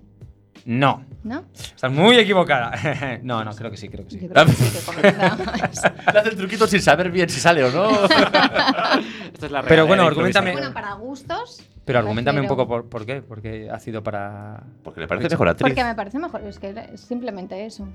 No. 0.66 1.06
¿No? 1.24 1.44
Estás 1.54 1.92
muy 1.92 2.18
equivocada. 2.18 3.20
no, 3.24 3.44
no, 3.44 3.52
creo 3.56 3.70
que 3.72 3.78
sí, 3.78 3.88
creo 3.90 4.04
que 4.06 4.12
sí. 4.12 4.20
Yo 4.22 4.30
creo 4.30 4.46
que 4.46 4.52
sí, 4.54 4.78
que 4.80 4.86
comenzamos. 4.86 5.84
Le 6.14 6.20
hace 6.20 6.30
el 6.30 6.36
truquito 6.36 6.68
sin 6.68 6.82
saber 6.82 7.12
bien 7.12 7.30
si 7.30 7.40
sale 7.40 7.64
o 7.64 7.72
no. 7.72 7.90
Esta 9.34 9.46
es 9.46 9.52
la 9.52 9.62
Pero 9.64 9.86
bueno, 9.88 10.04
argumentame- 10.10 10.54
bueno, 10.54 10.74
para 10.74 10.94
gustos. 10.94 11.62
Pero 11.86 12.00
argumentame 12.00 12.42
un 12.42 12.48
poco 12.48 12.68
por, 12.68 12.90
por 12.90 13.06
qué. 13.06 13.22
Porque 13.22 13.70
ha 13.72 13.80
sido 13.80 14.02
para. 14.04 14.64
Porque 14.84 15.02
le 15.02 15.08
parece 15.08 15.30
mejor 15.30 15.50
actriz. 15.50 15.68
Porque 15.68 15.84
me 15.84 15.94
parece 15.94 16.18
mejor. 16.18 16.42
Es 16.42 16.58
que 16.58 16.74
es 16.94 17.02
simplemente 17.02 17.64
eso. 17.66 17.88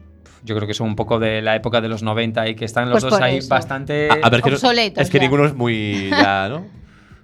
Yo 0.45 0.55
creo 0.55 0.68
que 0.68 0.75
son 0.75 0.87
un 0.87 0.95
poco 0.97 1.18
de 1.18 1.43
la 1.43 1.57
época 1.57 1.81
de 1.81 1.89
los 1.89 2.03
90 2.05 2.49
y 2.49 2.55
que 2.55 2.64
están 2.64 2.89
los 2.89 3.03
Pues 3.03 3.12
dos 3.12 3.21
ahí 3.21 3.39
eso. 3.39 3.49
bastante. 3.49 4.09
A, 4.11 4.27
a 4.27 4.31
ver, 4.31 4.43
que 4.43 4.51
no- 4.51 4.57
Obsoletos 4.57 5.03
es 5.03 5.11
que 5.11 5.18
ya. 5.18 5.23
ninguno 5.25 5.45
es 5.45 5.55
muy. 5.55 6.09
Ya, 6.11 6.49
¿no? 6.49 6.66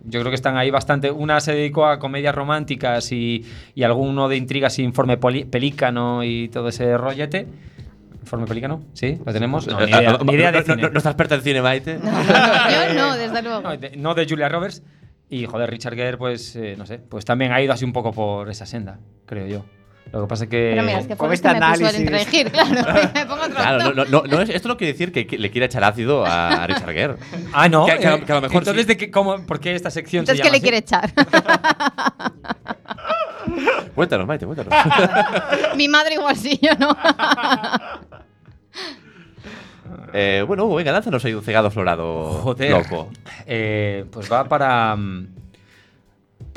Yo 0.05 0.21
creo 0.21 0.31
que 0.31 0.37
están 0.37 0.57
ahí 0.57 0.71
bastante. 0.71 1.11
Una 1.11 1.41
se 1.41 1.53
dedicó 1.55 1.87
a 1.87 1.99
comedias 1.99 2.35
románticas 2.35 3.11
y, 3.13 3.45
y 3.75 3.83
alguno 3.83 4.29
de 4.29 4.37
intrigas 4.37 4.79
y 4.79 4.83
informe 4.83 5.17
poli- 5.19 5.45
pelícano 5.45 6.23
y 6.25 6.49
todo 6.49 6.69
ese 6.69 6.97
rollete. 6.97 7.47
¿Informe 8.21 8.47
pelícano? 8.47 8.83
¿Sí? 8.93 9.19
¿Lo 9.25 9.33
tenemos? 9.33 9.67
No, 9.69 9.79
ni 9.81 9.87
idea, 9.91 10.19
ni 10.25 10.33
idea 10.35 10.53
de 10.53 10.59
no, 10.61 10.65
no, 10.67 10.75
cine. 10.75 10.83
no, 10.83 10.91
no 10.91 10.99
estás 10.99 11.13
experta 11.13 11.35
en 11.37 11.43
cine, 11.43 11.63
Maite. 11.63 11.99
Yo 12.03 12.95
no, 12.95 13.17
desde 13.17 13.43
luego. 13.43 13.61
No, 13.63 13.77
de, 13.77 13.97
no 13.97 14.15
de 14.15 14.27
Julia 14.29 14.49
Roberts. 14.49 14.83
Y 15.29 15.45
joder, 15.47 15.71
Richard 15.71 15.95
Gere, 15.97 16.17
pues 16.17 16.55
eh, 16.57 16.75
no 16.79 16.87
sé, 16.87 16.99
pues 16.99 17.25
también 17.25 17.51
ha 17.53 17.61
ido 17.61 17.73
así 17.73 17.85
un 17.85 17.93
poco 17.93 18.13
por 18.13 18.49
esa 18.49 18.65
senda, 18.67 18.99
creo 19.27 19.47
yo. 19.49 19.65
Lo 20.13 20.23
que 20.23 20.29
pasa 20.29 20.45
es 20.45 20.51
que. 20.51 20.71
Pero 20.73 20.83
mira, 20.85 21.01
es 21.01 21.07
que 21.07 21.17
con 21.17 21.27
fue 21.29 21.35
este 21.35 21.49
que 21.49 21.55
me 21.55 21.61
puso 21.61 21.89
el 21.89 22.09
análisis. 22.09 22.45
claro. 22.53 23.11
me 23.15 23.27
pongo 23.27 23.43
otro 23.43 23.55
Claro, 23.57 23.79
no, 23.79 23.93
no, 23.93 24.05
no, 24.05 24.23
no 24.23 24.41
es- 24.41 24.51
esto 24.51 24.69
no 24.69 24.77
quiere 24.77 24.93
decir 24.93 25.11
que, 25.13 25.27
que 25.27 25.37
le 25.37 25.51
quiera 25.51 25.67
echar 25.67 25.83
ácido 25.85 26.25
a 26.25 26.67
Richard 26.67 26.93
Gere. 26.93 27.15
Ah, 27.53 27.69
no. 27.69 27.87
Que- 27.87 27.99
que 27.99 28.07
a 28.07 28.11
lo- 28.11 28.17
eh, 28.19 28.23
que 28.25 28.33
a 28.33 28.35
lo 28.37 28.41
mejor 28.43 28.59
Entonces, 28.59 28.83
sí. 28.85 28.89
¿de 28.89 28.97
qué, 28.97 29.11
cómo, 29.11 29.45
¿por 29.45 29.59
qué 29.61 29.75
esta 29.75 29.91
sección 29.91 30.21
Entonces, 30.21 30.39
se 30.39 30.43
¿qué 30.45 30.51
le 30.51 30.57
así? 30.59 30.63
quiere 30.63 30.79
echar? 30.79 31.13
Cuéntanos, 33.95 34.27
Maite, 34.27 34.47
cuéntanos. 34.47 34.73
Mi 35.77 35.89
madre 35.89 36.15
igual 36.15 36.37
sí, 36.37 36.59
yo 36.63 36.71
no. 36.79 36.97
Eh, 40.13 40.45
bueno, 40.47 40.65
Hugo, 40.67 40.77
venga, 40.77 40.93
lánzanos 40.93 41.25
ahí 41.25 41.35
un 41.35 41.43
cegado 41.43 41.71
florado 41.71 42.25
Joder. 42.43 42.71
loco. 42.71 43.11
Eh, 43.47 44.05
pues 44.11 44.31
va 44.31 44.45
para. 44.45 44.97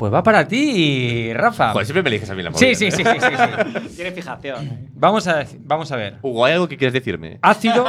Pues 0.00 0.10
va 0.10 0.22
para 0.22 0.48
ti, 0.48 1.30
Rafa. 1.34 1.72
Joder, 1.72 1.84
siempre 1.84 2.02
me 2.02 2.08
eliges 2.08 2.30
a 2.30 2.34
mí 2.34 2.42
la 2.42 2.48
movida. 2.48 2.58
sí, 2.66 2.74
sí, 2.74 2.90
sí, 2.90 3.04
sí, 3.04 3.10
sí, 3.20 3.80
sí. 3.90 3.96
Tiene 3.96 4.12
fijación. 4.12 4.88
Vamos 4.94 5.28
a, 5.28 5.44
vamos 5.58 5.92
a 5.92 5.96
ver. 5.96 6.16
Hugo, 6.22 6.46
¿hay 6.46 6.54
algo 6.54 6.66
que 6.68 6.78
quieres 6.78 6.94
decirme? 6.94 7.38
Ácido, 7.42 7.84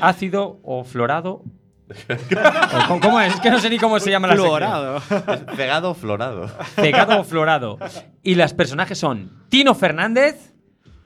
ácido 0.00 0.58
o 0.64 0.82
florado. 0.82 1.42
O 1.86 2.88
¿cómo- 2.88 3.00
¿Cómo 3.00 3.20
es? 3.20 3.34
Es 3.34 3.40
que 3.40 3.50
no 3.52 3.60
sé 3.60 3.70
ni 3.70 3.78
cómo 3.78 4.00
se 4.00 4.10
llama 4.10 4.26
la. 4.26 4.34
Es 4.34 4.40
cegado 5.56 5.90
o 5.90 5.94
florado. 5.94 6.48
Cegado 6.74 7.20
o 7.20 7.24
florado. 7.24 7.78
Y 8.24 8.34
los 8.34 8.52
personajes 8.52 8.98
son 8.98 9.44
Tino 9.48 9.76
Fernández 9.76 10.54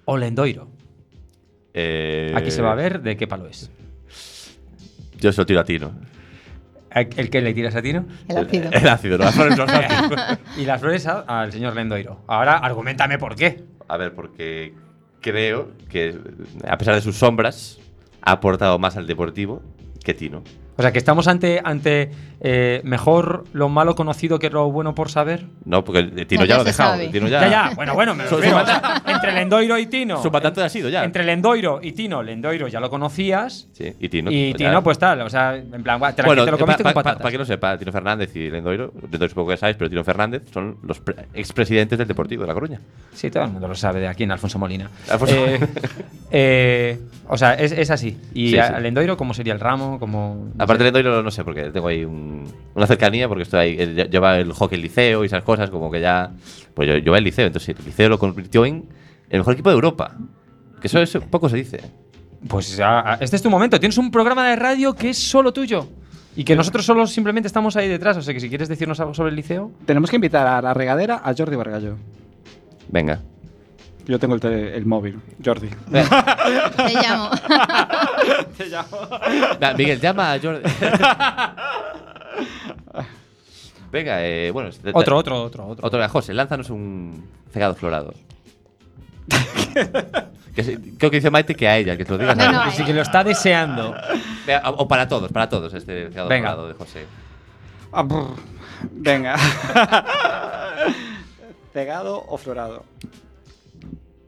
o 0.07 0.17
Lendoiro. 0.17 0.71
Eh, 1.75 2.33
Aquí 2.35 2.51
se 2.51 2.63
va 2.63 2.73
a 2.73 2.75
ver 2.75 3.03
de 3.03 3.19
qué 3.19 3.27
palo 3.27 3.49
es. 3.49 3.71
Yo 5.21 5.31
se 5.31 5.43
lo 5.43 5.45
tiro 5.45 5.61
a 5.61 5.65
Tino. 5.65 5.93
¿El 6.91 7.31
que 7.31 7.41
le 7.41 7.55
tiras 7.55 7.75
a 7.77 7.83
Tino? 7.83 8.07
El 8.29 8.39
ácido. 8.39 8.71
El 8.73 8.89
ácido, 8.89 9.19
las 9.19 9.35
flores. 9.35 9.59
Y 10.57 10.65
las 10.65 10.81
flores 10.81 11.07
a- 11.07 11.21
al 11.21 11.53
señor 11.53 11.75
Lendoiro. 11.75 12.23
Ahora, 12.27 12.57
argumentame 12.59 13.19
por 13.19 13.35
qué. 13.37 13.65
A 13.89 13.97
ver, 13.97 14.15
porque 14.15 14.75
creo 15.21 15.73
que, 15.89 16.19
a 16.69 16.79
pesar 16.79 16.95
de 16.95 17.01
sus 17.01 17.17
sombras, 17.17 17.79
ha 18.23 18.33
aportado 18.33 18.79
más 18.79 18.97
al 18.97 19.07
deportivo 19.07 19.63
que 20.05 20.15
Tino. 20.15 20.43
O 20.79 20.83
sea, 20.83 20.93
que 20.93 20.99
estamos 20.99 21.27
ante, 21.27 21.61
ante 21.65 22.11
eh, 22.41 22.81
mejor 22.85 23.45
lo 23.53 23.69
malo 23.69 23.97
conocido 23.97 24.39
que 24.39 24.49
lo 24.49 24.71
bueno 24.71 24.95
por 24.95 25.11
saber. 25.11 25.45
No, 25.65 25.83
porque 25.85 25.99
el 25.99 26.27
Tino 26.29 26.43
No, 26.43 26.47
ya 26.47 26.51
ya 26.51 26.55
lo 26.55 26.61
ha 26.61 26.65
dejado. 26.65 27.11
Tino 27.11 27.27
Ya, 27.27 27.41
ya, 27.41 27.51
ya. 27.51 27.71
Bueno, 27.75 27.95
bueno, 27.95 28.15
me 28.15 28.27
Su- 28.29 28.37
refiero. 28.37 28.61
su 28.61 28.65
manda- 28.65 29.03
Entre 29.07 29.33
Lendoiro 29.33 29.77
y 29.77 29.87
Tino. 29.87 30.23
Su 30.23 30.31
mandante 30.31 30.63
ha 30.63 30.69
sido 30.69 30.89
ya. 30.89 31.03
Entre 31.03 31.25
Lendoiro 31.25 31.81
y 31.83 31.91
Tino. 31.93 32.23
Lendoiro 32.23 32.69
ya 32.69 32.79
lo 32.79 32.89
conocías. 32.91 33.67
Sí, 33.73 33.93
y 33.99 34.09
Tino. 34.09 34.31
y 34.31 34.53
pues 34.53 34.61
ya- 34.63 34.69
Tino, 34.71 34.83
pues 34.85 34.99
tal. 35.01 35.21
O 35.23 35.29
sea, 35.29 35.57
en 35.57 35.83
plan, 35.83 36.01
te, 36.15 36.23
la- 36.23 36.27
Bueno, 36.29 36.45
te 36.45 36.51
lo 36.53 36.59
comiste 36.59 36.85
para 36.85 36.95
con 36.95 37.03
patatas. 37.03 37.29
que 37.33 37.39
no 37.39 37.45
sepa, 37.45 37.77
Tino 37.77 37.91
Fernández 37.91 38.37
y 38.37 38.49
Lendoiro, 38.49 38.93
Lendoiro 39.03 39.29
supongo 39.29 39.49
que 39.49 39.55
ya 39.55 39.59
sabéis, 39.61 39.77
pero 39.77 39.91
Tino 39.91 40.05
Fernández 40.05 40.43
son 40.55 40.79
los 40.85 41.01
pre- 41.01 41.27
expresidentes 41.35 41.99
del 41.99 42.07
Deportivo 42.07 42.43
de 42.43 42.47
La 42.49 42.55
Coruña. 42.55 42.81
Sí, 43.15 43.33
todo 43.33 43.43
el 43.43 43.51
mundo 43.51 43.67
lo 43.67 43.75
sabe 43.75 43.99
de 43.99 44.07
aquí 44.07 44.23
en 44.23 44.31
Alfonso 44.31 44.61
Molina. 44.61 44.89
Alfonso- 45.11 45.35
Eh, 45.35 45.59
eh, 46.31 47.01
o 47.29 47.37
sea, 47.37 47.55
es, 47.55 47.73
es 47.73 47.91
así. 47.91 48.17
¿Y 48.35 48.51
Sí, 48.51 48.59
a- 48.59 48.77
sí. 48.77 48.83
Lendoiro 48.83 49.17
cómo 49.17 49.35
sería 49.35 49.53
el 49.53 49.61
ramo? 49.61 49.99
Como, 49.99 50.49
Aparte 50.69 50.85
sé. 50.85 50.91
de 50.93 50.93
Lendoiro, 51.03 51.23
no 51.23 51.31
sé, 51.31 51.45
porque 51.45 51.65
tengo 51.71 51.89
ahí 51.89 52.05
un- 52.05 52.45
una 52.75 52.87
cercanía, 52.87 53.29
porque 53.29 53.43
estoy 53.43 53.61
ahí, 53.61 53.77
lleva 54.11 54.37
el 54.39 54.53
hockey 54.53 54.77
el 54.77 54.83
liceo 54.83 55.23
y 55.25 55.27
esas 55.27 55.43
cosas, 55.43 55.71
como 55.71 55.91
que 55.91 56.01
ya. 56.01 56.31
Pues 56.75 56.89
yo, 56.89 56.97
yo 56.99 57.13
voy 57.13 57.19
al 57.19 57.25
liceo, 57.25 57.47
entonces 57.47 57.77
el 57.79 57.85
liceo 57.85 58.09
lo 58.09 58.19
convirtió 58.19 58.65
en 58.67 58.85
el 59.31 59.41
mejor 59.41 59.55
equipo 59.55 59.71
de 59.71 59.75
Europa. 59.75 60.15
Que 60.81 60.87
eso, 60.87 61.01
eso 61.01 61.21
poco 61.23 61.49
se 61.49 61.57
dice. 61.57 61.81
Pues 62.47 62.79
a- 62.79 63.15
a- 63.15 63.15
este 63.17 63.37
es 63.37 63.43
tu 63.43 63.51
momento. 63.51 63.81
Tienes 63.81 63.99
un 63.99 64.11
programa 64.11 64.49
de 64.49 64.57
radio 64.57 64.95
que 64.95 65.11
es 65.11 65.19
solo 65.19 65.53
tuyo. 65.53 65.89
Y 66.37 66.45
que 66.45 66.55
nosotros 66.55 66.85
solo 66.87 67.05
simplemente 67.09 67.49
estamos 67.49 67.75
ahí 67.75 67.89
detrás. 67.89 68.17
O 68.17 68.23
sea, 68.23 68.33
que 68.33 68.39
si 68.39 68.49
quieres 68.49 68.69
decirnos 68.69 69.01
algo 69.01 69.13
sobre 69.13 69.31
el 69.31 69.35
liceo. 69.37 69.73
Tenemos 69.87 70.09
que 70.09 70.17
invitar 70.17 70.47
a 70.47 70.63
la 70.63 70.73
regadera 70.73 71.21
a 71.25 71.35
Jordi 71.37 71.57
Bargallo. 71.57 71.97
Venga. 72.89 73.21
Yo 74.09 74.19
tengo 74.19 74.35
el, 74.35 74.41
tele- 74.41 74.75
el 74.75 74.87
móvil, 74.87 75.21
Jordi. 75.45 75.69
Te 75.93 76.03
llamo. 76.95 77.31
Va, 79.63 79.75
Miguel, 79.75 80.01
llama 80.01 80.33
a 80.33 80.41
Jordi. 80.41 80.63
Venga, 83.93 84.25
eh, 84.25 84.51
bueno. 84.51 84.71
este- 84.71 84.91
Otro, 84.95 85.17
otro, 85.19 85.43
otro, 85.43 85.67
otro. 85.67 85.87
Otro, 85.87 86.09
José, 86.09 86.33
lánzanos 86.35 86.71
un 86.71 87.29
cegado 87.53 87.75
florado. 87.75 88.15
Que 90.55 90.65
se- 90.65 90.79
creo 90.99 91.11
que 91.11 91.19
dice 91.19 91.31
Maite 91.31 91.55
que 91.55 91.69
a 91.69 91.77
ella, 91.77 91.97
que 91.97 92.05
te 92.05 92.11
lo 92.13 92.19
digas 92.19 92.37
No, 92.37 92.45
a 92.45 92.53
no, 92.67 92.71
Sí 92.73 92.85
que 92.85 92.93
lo 92.95 93.03
está 93.03 93.23
deseando. 93.23 93.95
Venga, 94.47 94.71
O 94.71 94.85
o 94.85 94.89
para 94.89 95.07
todos, 95.07 95.31
para 95.33 95.49
todos, 95.49 95.73
este 95.75 96.09
cegado 96.09 96.29
Venga. 96.29 96.49
florado 96.49 96.69
de 96.69 96.75
José. 96.75 97.07
Ah. 97.93 98.05
Venga. 98.91 99.37
¿Cegado 101.73 102.25
o 102.27 102.39
florado? 102.39 102.85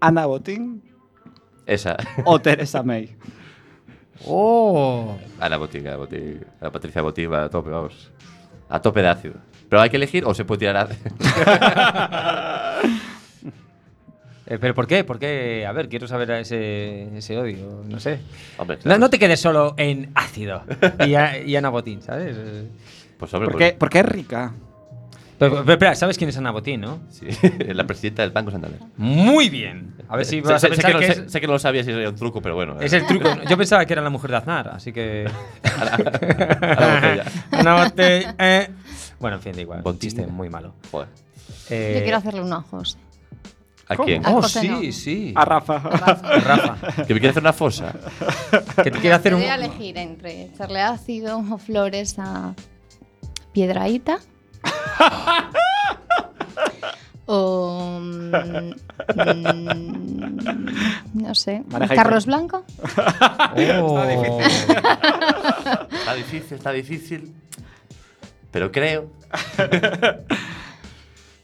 ¿Ana 0.01 0.27
Botín 0.27 0.83
Esa. 1.67 1.97
o 2.25 2.41
Teresa 2.41 2.83
May? 2.83 3.15
¡Oh! 4.27 5.17
A 5.39 5.49
la 5.49 5.57
Botín, 5.57 5.87
a 5.87 5.93
la 5.93 5.97
Botín. 5.97 6.45
A 6.61 6.65
la 6.65 6.71
Patricia 6.71 7.01
Botín 7.03 7.33
va 7.33 7.45
a 7.45 7.49
tope, 7.51 7.71
vamos. 7.71 8.11
A 8.69 8.81
tope 8.83 9.01
de 9.03 9.09
ácido. 9.09 9.35
Pero 9.69 9.83
hay 9.83 9.91
que 9.91 9.97
elegir 9.97 10.25
o 10.25 10.35
se 10.35 10.45
puede 10.45 10.59
tirar 10.61 10.77
ácido. 10.77 11.11
Eh, 14.47 14.59
¿Pero 14.61 14.75
por 14.75 14.89
qué? 14.89 15.05
¿Por 15.05 15.21
qué? 15.21 15.65
A 15.65 15.71
ver, 15.71 15.89
quiero 15.89 16.09
saber 16.09 16.29
ese, 16.33 17.17
ese 17.17 17.39
odio. 17.39 17.85
No 17.89 18.01
sé. 18.01 18.19
Hombre, 18.59 18.79
No, 18.79 18.83
claro. 18.83 18.99
no 18.99 19.09
te 19.09 19.17
quedes 19.21 19.39
solo 19.39 19.75
en 19.77 20.11
ácido 20.17 20.65
y, 21.07 21.15
a- 21.15 21.39
y 21.41 21.55
Ana 21.55 21.69
Botín, 21.69 22.03
¿sabes? 22.03 22.37
Pues 23.17 23.33
hombre, 23.33 23.49
Porque, 23.49 23.77
porque 23.79 24.01
es 24.01 24.07
rica. 24.07 24.53
Pero, 25.41 25.61
pero, 25.63 25.73
espera, 25.73 25.95
¿sabes 25.97 26.17
quién 26.19 26.31
es 26.31 26.37
Ana 26.37 26.51
Botín, 26.53 26.83
no? 26.83 27.01
sí, 27.09 27.27
la 27.75 27.85
presidenta 27.87 28.23
del 28.23 28.31
Banco 28.31 28.51
Santander. 28.53 28.79
Muy 28.97 29.49
bien. 29.49 29.95
A 30.09 30.17
ver 30.17 30.27
si 30.27 30.37
sé, 30.37 30.43
vas 30.43 30.53
a 30.53 30.69
sé- 30.69 30.75
sé 30.77 30.83
pensar 30.83 30.91
que, 30.91 30.93
no, 30.95 31.01
que 31.01 31.15
sé- 31.15 31.23
es, 31.27 31.33
sé 31.33 31.41
que 31.41 31.47
no 31.49 31.55
lo 31.55 31.59
sabía 31.59 31.83
si 31.83 31.91
era 31.91 32.09
un 32.11 32.15
truco, 32.15 32.41
pero 32.43 32.55
bueno. 32.55 32.79
es 32.81 32.93
eh, 32.93 32.99
el 32.99 33.07
truco. 33.07 33.29
Yo 33.49 33.57
pensaba 33.57 33.85
que 33.87 33.93
era 33.95 34.03
la 34.03 34.11
mujer 34.11 34.31
de 34.31 34.37
Aznar, 34.37 34.69
así 34.69 34.93
que. 34.93 35.29
a 35.65 35.85
la, 35.85 35.93
a 35.95 36.81
la 36.81 36.95
botella. 36.95 37.25
Una 37.61 37.85
botella. 37.85 38.35
eh. 38.39 38.69
Bueno, 39.19 39.37
en 39.39 39.43
fin, 39.43 39.53
da 39.55 39.61
igual. 39.63 39.79
Un 39.79 39.85
Botín. 39.85 40.01
chiste 40.01 40.27
muy 40.27 40.49
malo. 40.51 40.75
Joder. 40.91 41.09
Eh, 41.71 41.95
Yo 41.97 42.03
quiero 42.03 42.19
hacerle 42.19 42.43
un 42.43 42.53
ojo. 42.53 42.85
sí. 42.85 42.97
¿A 43.89 43.97
quién? 43.97 44.25
A 44.25 44.31
Oh, 44.31 44.41
no. 44.41 44.49
sí, 44.49 44.93
sí. 44.93 45.33
A 45.35 45.45
Rafa. 45.45 45.79
Rafa, 45.79 46.77
¿Que 47.07 47.13
me 47.15 47.19
quiere 47.19 47.31
hacer 47.31 47.43
una 47.43 47.53
fosa? 47.53 47.93
que 48.85 48.91
te 48.93 48.99
quiere 49.01 49.15
hacer 49.17 49.35
un... 49.35 49.41
Voy 49.41 49.49
a 49.49 49.57
elegir 49.57 49.99
entre 49.99 50.43
echarle 50.45 50.81
ácido 50.81 51.39
o 51.51 51.59
flores 51.59 52.17
a 52.19 52.55
Piedraíta. 53.53 54.19
o. 57.27 57.99
mm, 58.01 58.75
mm, 59.15 60.67
no 61.15 61.35
sé. 61.35 61.63
Maneja 61.69 61.95
Carlos 61.95 62.27
Blanco. 62.27 62.65
Oh. 63.83 64.01
Está 65.93 66.15
difícil, 66.15 66.57
está 66.57 66.73
difícil. 66.73 67.35
Pero 68.51 68.73
creo. 68.73 69.11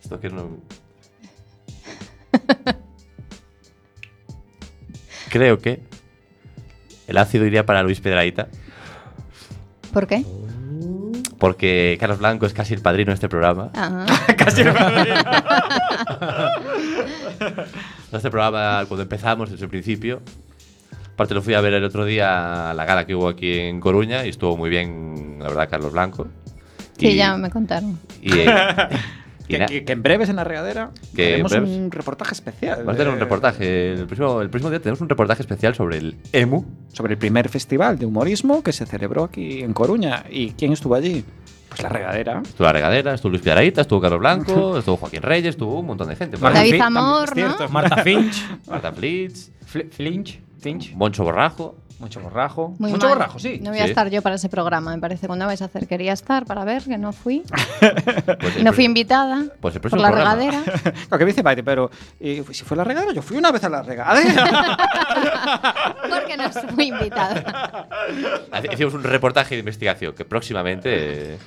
Esto 0.03 0.19
que 0.21 0.31
no. 0.31 0.59
Creo 5.31 5.59
que 5.59 5.83
el 7.07 7.19
ácido 7.19 7.45
iría 7.45 7.67
para 7.67 7.83
Luis 7.83 8.01
Pedraíta, 8.01 8.49
¿Por 9.93 10.07
qué? 10.07 10.25
Porque 11.39 11.97
Carlos 12.01 12.19
Blanco 12.19 12.47
es 12.47 12.53
casi 12.53 12.75
el 12.75 12.81
padrino 12.81 13.11
de 13.11 13.15
este 13.15 13.29
programa. 13.29 13.71
Ah, 13.75 14.07
Este 18.13 18.31
programa, 18.31 18.85
cuando 18.89 19.03
empezamos, 19.03 19.51
desde 19.51 19.65
el 19.65 19.71
principio. 19.71 20.23
Aparte, 21.15 21.35
lo 21.35 21.43
fui 21.43 21.55
a 21.55 21.61
ver 21.61 21.75
el 21.75 21.85
otro 21.85 22.05
día 22.05 22.71
a 22.71 22.75
la 22.75 22.85
gala 22.85 23.07
que 23.07 23.15
hubo 23.15 23.29
aquí 23.29 23.59
en 23.59 23.81
Coruña 23.81 24.25
y 24.25 24.31
estuvo 24.31 24.57
muy 24.57 24.71
bien, 24.71 25.37
la 25.41 25.49
verdad, 25.49 25.69
Carlos 25.71 25.93
Blanco. 25.93 26.29
sí, 26.99 27.09
Y- 27.09 27.17
ya 27.17 27.37
me 27.37 27.51
contaron. 27.51 27.99
Y, 28.23 28.39
eh, 28.39 28.47
y 28.47 28.47
Que, 29.49 29.65
que- 29.67 29.85
que 29.85 29.93
en 29.93 30.03
breves 30.03 30.29
en 30.29 30.37
la 30.37 30.45
regadera 30.45 30.91
Que 31.15 31.35
haremos 31.35 31.53
breves. 31.53 31.71
un 31.71 31.91
reportaje 31.91 32.35
especial. 32.35 32.79
Vamos 32.79 32.95
a 32.95 32.97
tener 32.97 33.13
un 33.13 33.19
eh, 33.19 33.21
reportaje. 33.21 33.93
El 33.93 34.07
próximo, 34.07 34.41
el 34.43 34.51
próximo 34.51 34.71
día 34.71 34.81
tenemos 34.81 35.01
un 35.01 35.09
reportaje 35.09 35.43
especial 35.43 35.75
sobre 35.75 35.99
el 35.99 36.17
EMU. 36.33 36.65
Sobre 36.93 37.13
el 37.15 37.19
primer 37.19 37.49
festival 37.49 37.99
de 37.99 38.07
humorismo 38.07 38.63
que 38.63 38.73
se 38.73 38.87
celebró 38.87 39.25
aquí 39.25 39.61
en 39.63 39.73
Coruña. 39.73 40.25
¿Y 40.31 40.51
quién 40.51 40.73
estuvo 40.73 40.95
allí? 40.95 41.25
Pues 41.69 41.83
la 41.83 41.89
regadera. 41.89 42.43
Estuvo 42.45 42.67
la 42.67 42.73
regadera, 42.73 43.15
estuvo 43.15 43.31
Luis 43.31 43.43
Piedradita, 43.43 43.83
estuvo 43.83 44.01
Carlos 44.01 44.21
Blanco, 44.21 44.79
estuvo 44.79 44.97
Joaquín 44.97 45.23
Reyes, 45.23 45.51
estuvo 45.51 45.81
un 45.81 45.87
montón 45.87 46.09
de 46.09 46.17
gente. 46.17 46.37
Marta 46.39 46.61
David. 46.61 46.81
Marta 47.71 47.97
Finch. 48.03 48.45
Marta 48.69 48.93
Flitz, 48.93 49.51
Fl- 49.73 49.91
Flinch. 49.91 50.41
Finch. 50.67 50.95
Moncho 50.95 51.23
Borrajo. 51.25 51.77
Mucho 51.99 52.21
borrajo. 52.21 52.75
Muy 52.79 52.91
Mucho 52.91 53.07
mal. 53.07 53.17
borrajo, 53.17 53.39
sí. 53.39 53.59
No 53.63 53.71
voy 53.71 53.79
a 53.79 53.85
Sí. 53.85 53.89
estar 53.89 54.11
yo 54.11 54.21
para 54.21 54.35
ese 54.35 54.51
programa, 54.51 54.91
me 54.95 54.99
parece. 55.01 55.27
¿Cuándo 55.29 55.47
vais 55.47 55.63
a 55.63 55.65
hacer? 55.65 55.89
Quería 55.89 56.13
estar 56.13 56.45
para 56.45 56.63
ver, 56.63 56.83
que 56.83 56.99
no 56.99 57.11
fui. 57.15 57.43
Pues 58.39 58.57
Y 58.57 58.59
el 58.59 58.65
no 58.65 58.73
fui 58.75 58.85
invitada 58.85 59.45
Pues 59.63 59.77
el 59.77 59.81
por 59.81 59.91
próximo 59.91 60.03
la 60.03 60.11
programa. 60.11 60.35
regadera. 60.35 60.63
Lo 61.11 61.17
que 61.17 61.25
me 61.25 61.31
dice 61.31 61.43
Maite, 61.43 61.63
pero 61.65 61.91
¿y 62.21 62.43
si 62.53 62.65
fue 62.65 62.77
la 62.77 62.85
regadera? 62.85 63.15
Yo 63.15 63.23
fui 63.23 63.39
una 63.39 63.51
vez 63.51 63.65
a 63.65 63.71
la 63.71 63.83
regadera. 63.83 64.77
Porque 66.11 66.37
no 66.37 66.51
fui 66.75 66.89
invitada. 66.89 67.89
Hicimos 68.71 68.93
un 68.93 69.03
reportaje 69.03 69.55
de 69.55 69.61
investigación 69.61 70.13
que 70.15 70.27
próximamente 70.27 70.91
eh, 70.93 71.39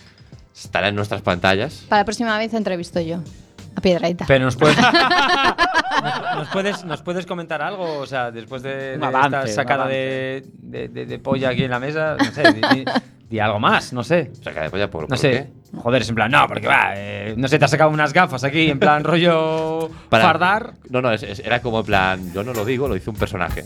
estará 0.55 0.87
en 0.87 0.95
nuestras 0.95 1.21
pantallas. 1.21 1.85
Para 1.89 2.01
la 2.01 2.05
próxima 2.05 2.35
vez 2.39 2.55
entrevisto 2.55 2.99
yo 3.01 3.19
a 3.75 3.81
Piedraita. 3.81 4.25
Pero 4.27 4.45
nos 4.45 4.55
puedes, 4.55 4.77
nos, 4.77 4.93
nos 6.35 6.47
puedes, 6.49 6.85
nos 6.85 7.01
puedes 7.01 7.25
comentar 7.25 7.61
algo, 7.61 7.99
o 7.99 8.05
sea, 8.05 8.31
después 8.31 8.61
de, 8.63 8.97
de 8.97 9.05
avance, 9.05 9.37
esta 9.37 9.47
sacada 9.47 9.87
de, 9.87 10.43
de, 10.53 10.87
de- 10.87 11.05
de 11.05 11.19
polla 11.19 11.49
aquí 11.49 11.63
en 11.63 11.71
la 11.71 11.79
mesa, 11.79 12.15
no 12.17 12.31
sé, 12.31 12.53
di, 12.53 12.61
di- 12.61 12.85
di 13.29 13.39
algo 13.39 13.59
más, 13.59 13.93
no 13.93 14.03
sé. 14.03 14.31
O 14.39 14.43
sea, 14.43 14.53
que 14.53 14.59
después 14.61 14.79
ya 14.79 14.89
por, 14.89 15.03
No 15.03 15.07
¿por 15.09 15.17
sé. 15.17 15.31
qué? 15.31 15.59
Joder, 15.77 16.01
es 16.01 16.09
en 16.09 16.15
plan, 16.15 16.31
no, 16.31 16.47
porque 16.47 16.67
va, 16.67 16.93
eh, 16.95 17.35
no 17.37 17.47
sé, 17.47 17.59
te 17.59 17.65
has 17.65 17.71
sacado 17.71 17.91
unas 17.91 18.11
gafas 18.11 18.43
aquí, 18.43 18.69
en 18.71 18.79
plan 18.79 19.03
rollo 19.03 19.89
Para- 20.09 20.23
fardar. 20.23 20.73
No, 20.89 21.01
no, 21.01 21.11
es- 21.11 21.23
es- 21.23 21.39
era 21.39 21.61
como 21.61 21.81
en 21.81 21.85
plan, 21.85 22.33
yo 22.33 22.43
no 22.43 22.53
lo 22.53 22.65
digo, 22.65 22.87
lo 22.87 22.95
hizo 22.95 23.11
un 23.11 23.17
personaje. 23.17 23.65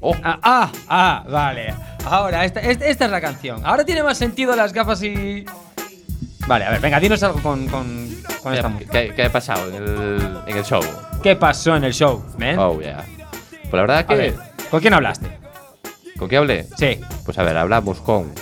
Oh, 0.00 0.14
Ah, 0.22 0.38
ah, 0.42 0.72
ah, 0.88 1.24
vale. 1.28 1.74
Ahora, 2.06 2.44
esta, 2.44 2.60
esta, 2.60 2.86
esta 2.86 3.04
es 3.06 3.10
la 3.10 3.20
canción. 3.20 3.60
Ahora 3.64 3.84
tiene 3.84 4.02
más 4.02 4.16
sentido 4.18 4.54
las 4.56 4.72
gafas 4.72 5.02
y. 5.02 5.44
Vale, 6.46 6.64
a 6.64 6.70
ver, 6.70 6.80
venga, 6.80 7.00
dinos 7.00 7.22
algo 7.24 7.40
con, 7.42 7.66
con, 7.66 8.08
con 8.42 8.54
esta 8.54 8.68
¿qué, 8.68 8.74
música. 8.74 8.92
qué- 8.92 9.12
qué 9.16 9.22
ha 9.24 9.32
pasado 9.32 9.68
en 9.68 9.74
el, 9.82 10.38
en 10.46 10.56
el 10.56 10.64
show? 10.64 10.80
¿Qué 11.22 11.34
pasó 11.34 11.74
en 11.76 11.84
el 11.84 11.92
show, 11.92 12.22
man? 12.38 12.58
Oh, 12.58 12.80
yeah. 12.80 13.04
Pues 13.62 13.72
la 13.72 13.80
verdad 13.80 13.98
A 13.98 14.06
que. 14.06 14.14
ver, 14.14 14.34
¿con 14.70 14.80
quién 14.80 14.94
hablaste? 14.94 15.26
¿Con 16.16 16.28
qué 16.28 16.36
hablé? 16.36 16.66
Sí. 16.78 17.00
Pues 17.24 17.36
a 17.38 17.42
ver, 17.42 17.56
hablamos 17.56 18.00
con 18.00 18.32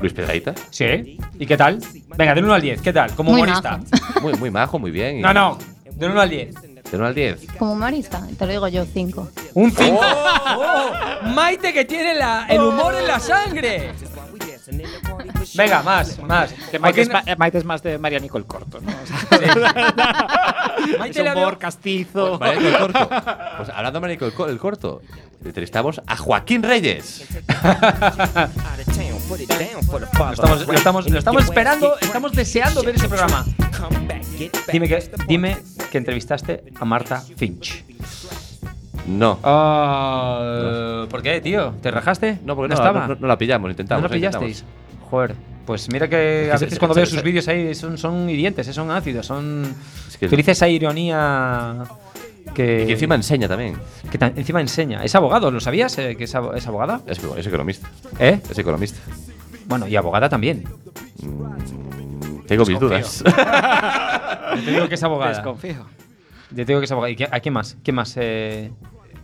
Luis 0.00 0.12
Pedraita. 0.12 0.54
¿Sí? 0.70 1.18
¿Y 1.38 1.46
qué 1.46 1.56
tal? 1.56 1.78
Venga, 2.16 2.34
del 2.34 2.44
1 2.44 2.54
al 2.54 2.60
10, 2.62 2.82
¿qué 2.82 2.92
tal? 2.92 3.14
Como 3.14 3.30
Muy 3.32 3.40
humorista. 3.42 3.78
majo. 3.78 4.20
Muy, 4.20 4.34
muy 4.34 4.50
majo, 4.50 4.78
muy 4.78 4.90
bien. 4.90 5.18
y- 5.18 5.22
No, 5.22 5.32
no, 5.32 5.56
del 5.92 6.10
1 6.10 6.20
al 6.20 6.28
10. 6.28 6.54
De 6.90 6.96
1 6.96 7.06
al 7.06 7.14
10. 7.14 7.46
Como 7.58 7.72
humorista, 7.72 8.20
te 8.38 8.44
lo 8.46 8.52
digo 8.52 8.68
yo, 8.68 8.84
cinco. 8.84 9.28
Un 9.54 9.70
5. 9.70 10.00
Maite 11.34 11.72
que 11.72 11.84
tiene 11.86 12.14
la- 12.14 12.44
el 12.48 12.60
humor 12.60 12.94
en 12.96 13.06
la 13.06 13.18
sangre. 13.18 13.92
Venga, 15.54 15.82
más, 15.82 16.18
más. 16.22 16.52
que 16.70 16.78
Maite 16.78 17.02
es, 17.02 17.08
¿A 17.10 17.22
quién- 17.22 17.24
ma- 17.26 17.36
Maite 17.36 17.58
es 17.58 17.64
más 17.64 17.82
de 17.82 17.98
María 17.98 18.18
Nicole 18.18 18.44
Corto, 18.44 18.80
¿no? 18.80 18.90
O 19.02 19.06
sea, 19.06 20.96
Maite 20.98 21.18
es 21.20 21.24
le 21.24 21.32
humor 21.32 21.52
veo- 21.52 21.58
castizo. 21.58 22.38
Marico 22.38 22.66
el 22.66 22.76
corto. 22.78 23.08
Pues 23.56 23.68
hablando 23.70 24.00
de 24.00 24.18
Co- 24.32 24.48
el 24.48 24.58
corto, 24.58 25.02
entrevistamos 25.44 26.00
a 26.06 26.16
Joaquín 26.16 26.62
Reyes. 26.62 27.26
Lo 29.28 30.32
estamos, 30.32 30.66
lo 30.66 30.72
estamos- 30.74 31.10
lo 31.10 31.18
estamos 31.18 31.44
esperando, 31.44 31.98
estamos 32.00 32.32
deseando 32.32 32.82
ver 32.82 32.94
ese 32.96 33.08
programa. 33.08 33.44
Dime 34.72 34.88
que, 34.88 35.10
dime 35.26 35.56
que 35.90 35.98
entrevistaste 35.98 36.64
a 36.78 36.84
Marta 36.84 37.22
Finch. 37.36 37.84
No. 39.06 39.38
Ah, 39.42 41.06
¿Por 41.10 41.22
qué, 41.22 41.40
tío? 41.40 41.74
¿Te 41.82 41.90
rajaste? 41.90 42.38
No, 42.44 42.54
porque 42.54 42.68
no, 42.68 42.74
estaba. 42.74 43.06
no, 43.08 43.16
no 43.18 43.26
la 43.26 43.36
pillamos, 43.38 43.70
intentamos. 43.70 44.02
¿No 44.02 44.08
la 44.08 44.14
eh, 44.14 44.18
pillasteis? 44.18 44.58
intentamos. 44.60 44.89
Joder. 45.10 45.34
Pues 45.66 45.88
mira 45.92 46.08
que 46.08 46.50
a 46.52 46.56
que 46.56 46.64
veces 46.64 46.74
se- 46.74 46.78
cuando 46.78 46.94
se- 46.94 47.00
veo 47.00 47.06
se- 47.06 47.12
sus 47.14 47.22
vídeos 47.22 47.46
ahí 47.48 47.74
son, 47.74 47.96
son 47.98 48.28
hirientes, 48.30 48.66
eh, 48.68 48.72
son 48.72 48.90
ácidos, 48.90 49.26
son. 49.26 49.74
Es 50.08 50.16
que- 50.16 50.26
Utiliza 50.26 50.52
esa 50.52 50.68
ironía 50.68 51.76
que. 52.54 52.82
Y 52.82 52.86
que 52.86 52.92
encima 52.94 53.14
enseña 53.14 53.46
también. 53.48 53.76
que 54.10 54.18
ta- 54.18 54.32
encima 54.34 54.60
enseña. 54.60 55.04
Es 55.04 55.14
abogado, 55.14 55.50
¿lo 55.50 55.60
sabías? 55.60 55.96
eh, 55.98 56.16
que 56.16 56.24
es, 56.24 56.34
abo- 56.34 56.54
es 56.54 56.66
abogada? 56.66 57.00
Es, 57.06 57.20
es 57.36 57.46
economista. 57.46 57.88
¿Eh? 58.18 58.40
Es 58.50 58.58
economista. 58.58 58.98
Bueno, 59.66 59.86
y 59.86 59.94
abogada 59.96 60.28
también. 60.28 60.64
Mm, 61.22 62.46
tengo 62.46 62.64
mis 62.66 62.80
dudas. 62.80 63.22
Yo 63.24 63.32
te 64.64 64.70
digo 64.72 64.88
que 64.88 64.94
es 64.96 65.02
abogada. 65.02 65.32
Desconfío. 65.34 65.86
Yo 66.50 66.56
te 66.56 66.64
digo 66.64 66.80
que 66.80 66.86
es 66.86 66.92
abogada. 66.92 67.10
¿Y 67.10 67.16
qué- 67.16 67.28
a 67.30 67.38
quién 67.40 67.52
más? 67.54 67.76
¿Quién 67.84 67.94
más? 67.94 68.14
Eh, 68.16 68.72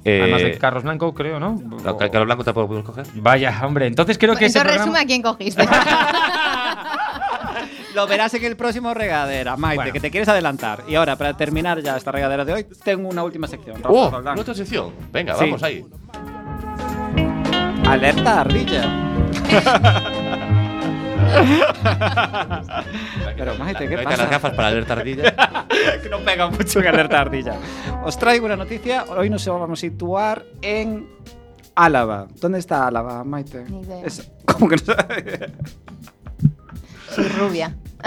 Eh, 0.09 0.21
además 0.23 0.43
de 0.43 0.59
Carlos 0.59 0.83
Blanco, 0.85 1.13
creo, 1.15 1.41
¿no? 1.41 1.59
Ca- 1.83 1.97
Carlos 2.11 2.27
Blanco 2.27 2.45
tampoco 2.45 2.69
podemos 2.69 2.89
coger. 2.89 3.07
Vaya, 3.15 3.59
hombre. 3.65 3.87
Entonces 3.87 4.19
creo 4.19 4.37
que 4.37 4.49
programa... 4.51 4.79
resume 4.79 4.99
a 5.01 5.07
quién 5.07 5.23
cogiste. 5.23 5.67
Lo 7.95 8.07
verás 8.07 8.33
en 8.35 8.45
el 8.45 8.57
próximo 8.57 8.93
regadera, 8.95 9.57
Maite, 9.57 9.77
Bueno. 9.77 9.93
que 9.93 10.01
te 10.01 10.11
quieres 10.11 10.29
adelantar. 10.29 10.83
Y 10.87 10.95
ahora, 10.97 11.17
para 11.17 11.35
terminar 11.37 11.81
ya 11.81 11.97
esta 11.97 12.13
regadera 12.13 12.45
de 12.45 12.53
hoy, 12.53 12.67
tengo 12.85 13.09
una 13.09 13.25
última 13.25 13.47
sección. 13.49 13.77
Rafa 13.77 13.89
¡Oh! 13.91 14.11
Roldán. 14.11 14.35
Nuestra 14.35 14.55
sección. 14.55 14.93
Venga, 15.13 15.35
Sí. 15.35 15.45
vamos 15.47 15.63
ahí. 15.63 15.83
Alerta 17.89 18.41
ardilla. 18.43 18.85
Pero 23.37 23.55
Maite, 23.57 23.89
¿qué 23.89 23.99
pasa? 23.99 24.17
las 24.23 24.31
gafas 24.31 24.53
para 24.55 24.71
leer 24.71 24.85
tardilla. 24.87 25.35
que 26.03 26.09
no 26.09 26.19
pega 26.21 26.49
mucho 26.51 26.81
en 26.81 26.87
alerta 26.87 27.21
ardilla. 27.21 27.55
Os 28.05 28.19
traigo 28.19 28.47
una 28.47 28.57
noticia. 28.57 29.05
Hoy 29.05 29.31
nos 29.31 29.47
vamos 29.47 29.79
a 29.79 29.81
situar 29.81 30.45
en 30.62 31.09
Álava. 31.75 32.27
¿Dónde 32.41 32.59
está 32.59 32.87
Álava, 32.87 33.23
Maite? 33.25 33.64
Ni 33.69 33.81
idea. 33.83 34.03
Es- 34.05 34.31
¿Cómo 34.47 34.69
que 34.69 34.77
no 34.77 34.83
sabe? 34.95 35.53
Soy 37.14 37.29
rubia. 37.29 37.77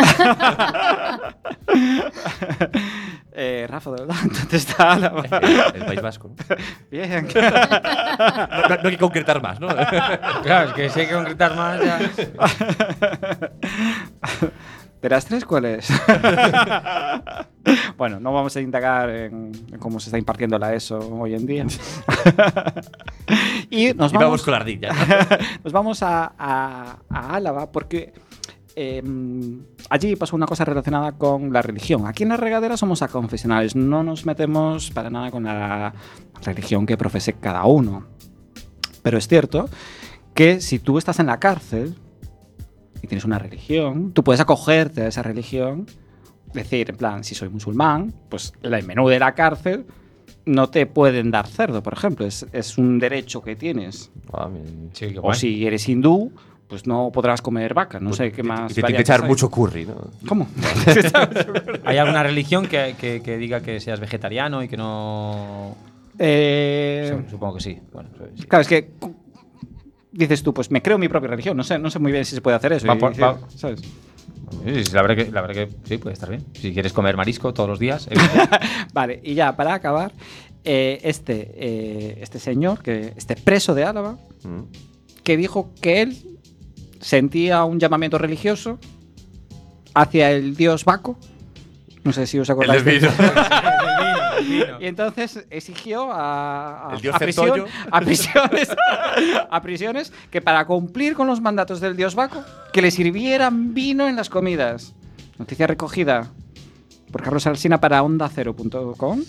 Rafa, 3.80 3.91
de 3.91 4.01
verdad, 4.05 4.15
¿dónde 4.23 4.57
está 4.57 4.91
Álava? 4.91 5.23
el 5.73 5.86
País 5.86 6.01
Vasco. 6.01 6.30
¿no? 6.49 6.55
Bien. 6.91 7.27
No, 7.34 7.41
no- 7.41 8.75
no 8.84 8.89
hay 8.89 8.91
que 8.91 8.97
concretar 8.97 9.41
más, 9.41 9.59
¿no? 9.59 9.67
Claro, 10.43 10.67
es 10.69 10.73
que 10.73 10.89
si 10.89 10.99
hay 11.01 11.07
que 11.07 11.13
concretar 11.13 11.55
más 11.55 11.80
ya... 11.82 11.99
¿De 15.01 15.07
las 15.07 15.25
tres 15.25 15.45
cuál 15.45 15.63
es? 15.63 15.89
bueno, 17.97 18.19
no 18.19 18.34
vamos 18.34 18.53
a 18.57 18.59
indagar 18.61 19.09
en, 19.09 19.53
cómo 19.80 19.97
se 20.01 20.09
está 20.09 20.17
impartiendo 20.17 20.59
la 20.59 20.73
ESO 20.73 20.99
hoy 20.99 21.36
en 21.36 21.45
día. 21.45 21.65
y 23.69 23.93
nos 23.93 24.11
y 24.11 24.15
vamos 24.15 24.25
vamos, 24.25 24.43
con 24.43 24.51
la 24.51 24.57
ardilla. 24.57 24.89
nos 25.63 25.71
vamos 25.71 26.03
a, 26.03 26.34
a- 26.38 26.97
a 27.09 27.34
Álava 27.36 27.71
porque 27.71 28.11
eh, 28.82 29.03
allí 29.89 30.15
pasó 30.15 30.38
una 30.38 30.45
cosa 30.45 30.63
relacionada 30.63 31.11
con 31.11 31.51
la 31.51 31.61
religión. 31.61 32.07
Aquí 32.07 32.23
en 32.23 32.30
la 32.30 32.38
regadera 32.38 32.77
somos 32.77 33.01
aconfesionales, 33.01 33.75
no 33.75 34.03
nos 34.03 34.25
metemos 34.25 34.91
para 34.91 35.09
nada 35.09 35.32
con 35.32 35.43
la 35.43 35.93
religión 36.43 36.86
que 36.86 36.95
profese 36.95 37.34
cada 37.34 37.65
uno. 37.65 38.05
Pero 39.03 39.17
es 39.17 39.27
cierto 39.27 39.69
que 40.34 40.61
si 40.61 40.80
tú 40.80 40.97
estás 40.97 41.19
en 41.19 41.25
la 41.25 41.41
cárcel 41.41 41.95
y 43.01 43.07
tienes 43.07 43.25
una 43.25 43.38
religión, 43.38 44.13
tú 44.13 44.23
puedes 44.23 44.39
acogerte 44.39 45.01
a 45.01 45.07
esa 45.07 45.23
religión, 45.23 45.86
decir, 46.53 46.89
en 46.89 46.95
plan, 46.95 47.23
si 47.25 47.36
soy 47.36 47.49
musulmán, 47.49 48.13
pues 48.30 48.53
el 48.61 48.71
menú 48.86 49.09
de 49.09 49.19
la 49.19 49.36
cárcel 49.36 49.86
no 50.45 50.69
te 50.69 50.86
pueden 50.86 51.32
dar 51.32 51.47
cerdo, 51.47 51.84
por 51.84 51.93
ejemplo. 51.93 52.25
Es, 52.25 52.45
es 52.53 52.77
un 52.77 52.97
derecho 52.97 53.41
que 53.41 53.57
tienes. 53.57 54.09
Ah, 54.32 54.49
Sí, 54.93 55.15
O 55.21 55.34
si 55.34 55.67
eres 55.67 55.89
hindú, 55.89 56.32
pues 56.70 56.86
no 56.88 57.11
podrás 57.11 57.41
comer 57.41 57.74
vaca. 57.74 57.99
No 57.99 58.13
sé 58.13 58.32
qué 58.32 58.43
más. 58.43 58.72
Y 58.72 58.76
te 58.76 58.82
tiene 58.84 58.95
que 58.97 59.01
echar 59.01 59.24
hay. 59.24 59.28
mucho 59.28 59.49
curry, 59.49 59.86
¿no? 59.88 59.95
¿Cómo? 60.28 60.47
¿Hay 61.84 61.97
alguna 61.97 62.24
religión 62.24 62.67
que, 62.67 62.95
que- 62.97 63.22
que 63.22 63.38
diga 63.38 63.59
que 63.61 63.80
seas 63.80 63.99
vegetariano 63.99 64.61
y 64.63 64.67
que 64.67 64.78
no...? 64.78 65.76
Eh, 66.17 67.15
Sí, 67.26 67.32
Supongo 67.32 67.55
que 67.55 67.61
sí. 67.61 67.80
Bueno, 67.91 68.09
sí. 68.38 68.43
Claro, 68.45 68.61
es 68.61 68.67
que 68.67 68.91
dices 70.11 70.43
tú, 70.43 70.53
pues 70.53 70.70
me 70.72 70.82
creo 70.82 70.97
mi 70.97 71.07
propia 71.07 71.30
religión. 71.30 71.57
No 71.57 71.63
sé, 71.63 71.80
no 71.80 71.89
sé 71.89 71.99
muy 71.99 72.11
bien 72.11 72.24
si 72.26 72.36
se 72.36 72.41
puede 72.41 72.57
hacer 72.57 72.74
eso. 72.74 72.88
Va 72.88 72.95
y 72.95 72.99
por- 72.99 73.09
decir, 73.09 73.24
va- 73.24 73.39
¿sabes? 73.55 73.82
Sí, 73.82 74.84
la, 74.93 75.01
verdad 75.03 75.15
que, 75.26 75.32
la 75.32 75.41
verdad 75.41 75.53
que 75.67 75.70
sí, 75.86 75.97
puede 75.97 76.13
estar 76.13 76.30
bien. 76.30 76.43
Si 76.53 76.74
quieres 76.74 76.91
comer 76.93 77.15
marisco 77.15 77.53
todos 77.53 77.70
los 77.70 77.80
días, 77.80 78.07
evidente. 78.09 78.57
Vale, 78.93 79.20
y 79.24 79.34
ya 79.36 79.55
para 79.55 79.74
acabar, 79.76 80.11
eh, 80.63 80.99
este, 81.03 81.51
eh, 81.55 82.17
este 82.22 82.39
señor, 82.39 82.82
que 82.82 83.13
este 83.15 83.36
preso 83.36 83.74
de 83.76 83.84
Álava, 83.86 84.17
Mm. 84.43 84.63
que 85.24 85.36
dijo 85.38 85.72
que 85.82 86.01
él 86.01 86.39
sentía 87.00 87.64
un 87.64 87.80
llamamiento 87.80 88.18
religioso 88.18 88.80
hacia 89.93 90.32
el 90.32 90.56
dios 90.56 90.86
Baco. 90.86 91.18
No 92.04 92.14
sé 92.14 92.26
si 92.28 92.39
os 92.39 92.50
acordáis. 92.50 92.84
del 92.86 93.02
de- 93.02 93.08
vino. 93.08 93.14
Y 94.80 94.86
entonces 94.86 95.45
exigió 95.50 96.12
a, 96.12 96.89
a- 96.91 96.95
El 96.95 97.02
dios 97.02 97.14
a 97.16 97.20
prisión- 97.20 97.45
Centollo. 97.54 97.66
a 97.91 98.00
prisiones, 98.02 98.70
a 99.52 99.62
prisiones 99.62 100.14
que 100.32 100.41
para 100.41 100.66
cumplir 100.66 101.14
con 101.14 101.28
los 101.28 101.41
mandatos 101.41 101.82
del 101.82 101.97
dios 101.97 102.16
Baco, 102.16 102.43
que 102.72 102.82
le 102.82 102.89
sirvieran 102.89 103.74
vino 103.74 104.08
en 104.08 104.16
las 104.16 104.30
comidas. 104.30 104.93
Noticia 105.38 105.68
recogida 105.68 106.30
por 107.12 107.22
Carlos 107.22 107.45
Alsina 107.47 107.80
para 107.82 108.02
ondacero.com. 108.02 109.24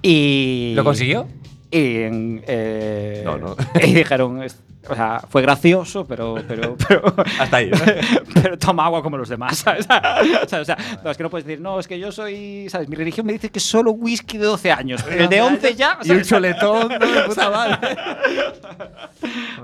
Y 0.00 0.72
¿Lo 0.76 0.84
consiguió? 0.84 1.26
Y, 1.72 2.42
eh, 2.46 3.22
No, 3.24 3.38
no. 3.38 3.56
y 3.82 3.94
dijeron, 3.94 4.42
o 4.88 4.94
sea, 4.94 5.20
fue 5.28 5.40
gracioso, 5.40 6.04
pero, 6.04 6.34
pero, 6.46 6.76
pero, 6.88 7.14
Hasta 7.40 7.56
ahí. 7.56 7.70
¿no? 7.70 7.78
pero 8.42 8.58
toma 8.58 8.84
agua 8.84 9.02
como 9.02 9.16
los 9.16 9.28
demás, 9.28 9.58
¿sabes? 9.58 9.86
O 9.86 10.48
sea, 10.48 10.60
o 10.60 10.64
sea, 10.66 10.76
no, 11.02 11.10
es 11.10 11.16
que 11.16 11.22
no 11.22 11.30
puedes 11.30 11.46
decir, 11.46 11.62
no, 11.62 11.80
es 11.80 11.88
que 11.88 11.98
yo 11.98 12.12
soy, 12.12 12.68
¿sabes? 12.68 12.88
Mi 12.90 12.96
religión 12.96 13.24
me 13.24 13.32
dice 13.32 13.48
que 13.48 13.58
solo 13.58 13.92
whisky 13.92 14.36
de 14.36 14.44
12 14.44 14.70
años. 14.70 15.02
El 15.08 15.30
de 15.30 15.40
11 15.40 15.74
ya. 15.74 15.98
Y 16.02 16.10
un 16.10 16.16
¿sabes? 16.16 16.28
choletón, 16.28 16.88
¿no? 16.88 17.26
Puta 17.26 17.48
madre. 17.50 17.96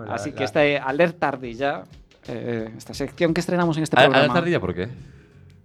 Así 0.08 0.32
que 0.32 0.44
esta 0.44 0.64
eh, 0.64 0.78
alerta 0.78 1.28
ardilla, 1.28 1.82
eh, 2.26 2.70
esta 2.76 2.94
sección 2.94 3.34
que 3.34 3.40
estrenamos 3.40 3.76
en 3.76 3.82
este 3.82 3.96
¿A, 3.98 4.00
a 4.00 4.04
programa. 4.04 4.28
la 4.28 4.34
tardilla 4.34 4.60
por 4.60 4.74
qué? 4.74 4.88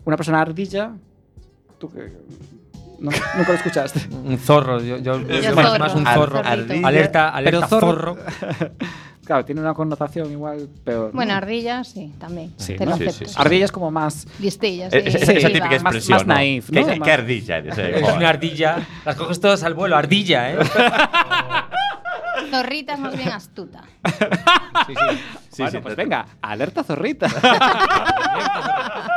Una 0.03 0.17
persona 0.17 0.41
ardilla. 0.41 0.91
¿Tú 1.79 1.89
qué? 1.89 2.11
No, 3.03 3.11
nunca 3.37 3.49
lo 3.51 3.53
escuchaste. 3.53 3.99
Un 4.25 4.37
zorro. 4.39 4.79
Yo, 4.81 4.97
yo- 4.97 5.21
Yo 5.21 5.41
yo 5.41 5.55
más, 5.55 5.67
zorro. 5.67 5.79
más 5.79 5.95
un 5.95 6.07
Ar- 6.07 6.15
zorro. 6.15 6.41
ardilla. 6.43 6.87
Alerta, 6.87 7.29
alerta 7.29 7.57
Pero 7.59 7.67
zorro. 7.67 8.15
zorro- 8.15 8.71
Claro, 9.25 9.45
tiene 9.45 9.61
una 9.61 9.73
connotación 9.73 10.29
igual 10.31 10.67
peor. 10.83 11.05
¿no? 11.07 11.11
Bueno, 11.13 11.33
ardilla 11.33 11.85
sí, 11.85 12.11
también. 12.19 12.53
Sí, 12.57 12.75
te 12.75 12.83
¿no? 12.85 12.91
lo 12.91 12.97
Sí, 12.97 13.03
acepto. 13.07 13.25
sí, 13.25 13.31
sí. 13.33 13.35
Ardilla 13.39 13.63
es 13.65 13.71
como 13.71 13.89
más. 13.89 14.27
Listillas. 14.39 14.91
Eh, 14.93 15.03
Esa, 15.05 15.17
esa 15.31 15.47
típica 15.47 15.65
más- 15.65 15.73
expresión. 15.75 16.17
más 16.17 16.27
¿no? 16.27 16.33
naif, 16.33 16.69
¿Qué, 16.69 16.81
¿no? 16.81 16.87
qué- 16.87 16.99
Más- 16.99 17.05
qué 17.05 17.11
ardilla? 17.13 17.57
Es 17.59 17.77
una 18.17 18.27
ardilla. 18.29 18.77
Las 19.05 19.15
coges 19.15 19.39
todas 19.39 19.63
al 19.63 19.75
vuelo. 19.75 19.95
Ardilla, 19.95 20.51
¿eh? 20.51 20.57
Zorrita 22.51 22.93
es 22.93 22.99
más 22.99 23.15
bien 23.15 23.29
astuta. 23.29 23.81
Sí, 24.87 24.93
sí. 24.93 25.17
Sí, 25.53 25.61
bueno, 25.61 25.71
sí, 25.71 25.83
pues 25.83 25.95
venga, 25.95 26.25
alerta 26.41 26.83
zorrita. 26.83 27.27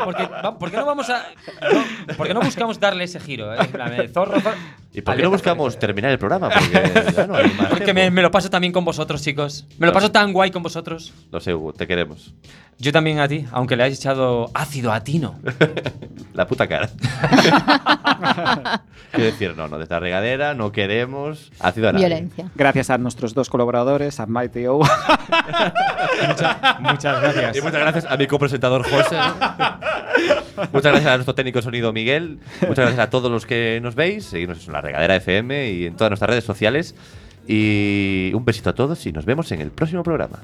Porque, 0.05 0.29
¿Por 0.61 0.71
qué 0.71 0.77
no 0.77 0.87
vamos 0.87 1.11
a.? 1.11 1.25
no, 2.07 2.15
¿Por 2.17 2.27
qué 2.29 2.35
no 2.35 2.41
buscamos 2.41 2.79
darle 2.79 3.05
ese 3.05 3.19
giro? 3.19 3.53
eh? 3.53 3.57
En 3.61 3.67
plan, 3.73 3.93
eh, 3.93 4.09
zorro, 4.09 4.41
zorro. 4.41 4.57
¿Y 4.93 5.01
por 5.01 5.17
qué 5.17 5.23
no 5.23 5.31
buscamos 5.31 5.79
terminar 5.79 6.11
el 6.13 6.19
programa? 6.19 6.49
Porque 6.51 7.13
ya 7.17 7.27
no 7.27 7.35
hay 7.35 7.49
más 7.59 7.69
Porque 7.69 7.93
me, 7.93 8.03
tiempo. 8.03 8.15
me 8.15 8.23
lo 8.23 8.31
paso 8.31 8.49
también 8.49 8.73
con 8.73 8.85
vosotros, 8.85 9.21
chicos. 9.23 9.67
Me 9.79 9.87
lo 9.87 9.93
paso 9.93 10.13
tan 10.13 10.33
guay 10.33 10.51
con 10.53 10.63
vosotros. 10.63 11.13
Lo 11.33 11.41
sé, 11.41 11.55
Hugo, 11.55 11.73
te 11.73 11.87
queremos. 11.89 12.35
Yo 12.79 12.93
también 12.93 13.19
a 13.21 13.27
ti, 13.27 13.47
aunque 13.53 13.75
le 13.75 13.83
hayas 13.85 13.99
echado 13.99 14.51
ácido 14.55 14.93
a 14.93 15.01
Tino. 15.03 15.41
La 16.35 16.47
puta 16.47 16.69
cara. 16.69 16.89
Quiero 19.11 19.25
decir, 19.31 19.57
no, 19.57 19.67
no, 19.69 19.79
de 19.79 19.85
esta 19.85 19.99
regadera 19.99 20.55
no 20.55 20.73
queremos 20.73 21.51
ácido 21.59 21.89
a 21.89 21.93
nadie. 21.93 22.07
Violencia. 22.07 22.51
Gracias 22.55 22.91
a 22.91 22.99
nuestros 22.99 23.33
dos 23.35 23.49
colaboradores, 23.49 24.21
a 24.21 24.27
Maite 24.27 24.61
y 24.63 24.67
Muchas 26.81 27.21
gracias. 27.21 27.57
Y 27.57 27.61
muchas 27.61 27.81
gracias 27.81 28.07
a 28.09 28.17
mi 28.17 28.27
copresentador 28.27 28.83
José. 28.83 29.17
muchas 30.73 30.93
gracias 30.93 31.07
a 31.07 31.17
nuestro 31.17 31.35
técnico 31.35 31.59
de 31.59 31.63
sonido 31.63 31.93
Miguel. 31.93 32.39
Muchas 32.63 32.85
gracias 32.85 33.01
a 33.01 33.11
todos 33.11 33.31
los 33.31 33.47
que 33.47 33.81
nos 33.83 33.95
veis. 33.95 34.25
Seguimos 34.27 34.67
en 34.67 34.73
la 34.73 34.81
regadera 34.81 35.17
FM 35.17 35.71
y 35.71 35.87
en 35.87 35.97
todas 35.97 36.11
nuestras 36.11 36.31
redes 36.31 36.45
sociales. 36.45 36.95
Y 37.47 38.33
un 38.35 38.45
besito 38.45 38.71
a 38.71 38.75
todos 38.75 39.05
y 39.07 39.13
nos 39.13 39.25
vemos 39.25 39.51
en 39.53 39.61
el 39.61 39.71
próximo 39.71 40.03
programa. 40.03 40.39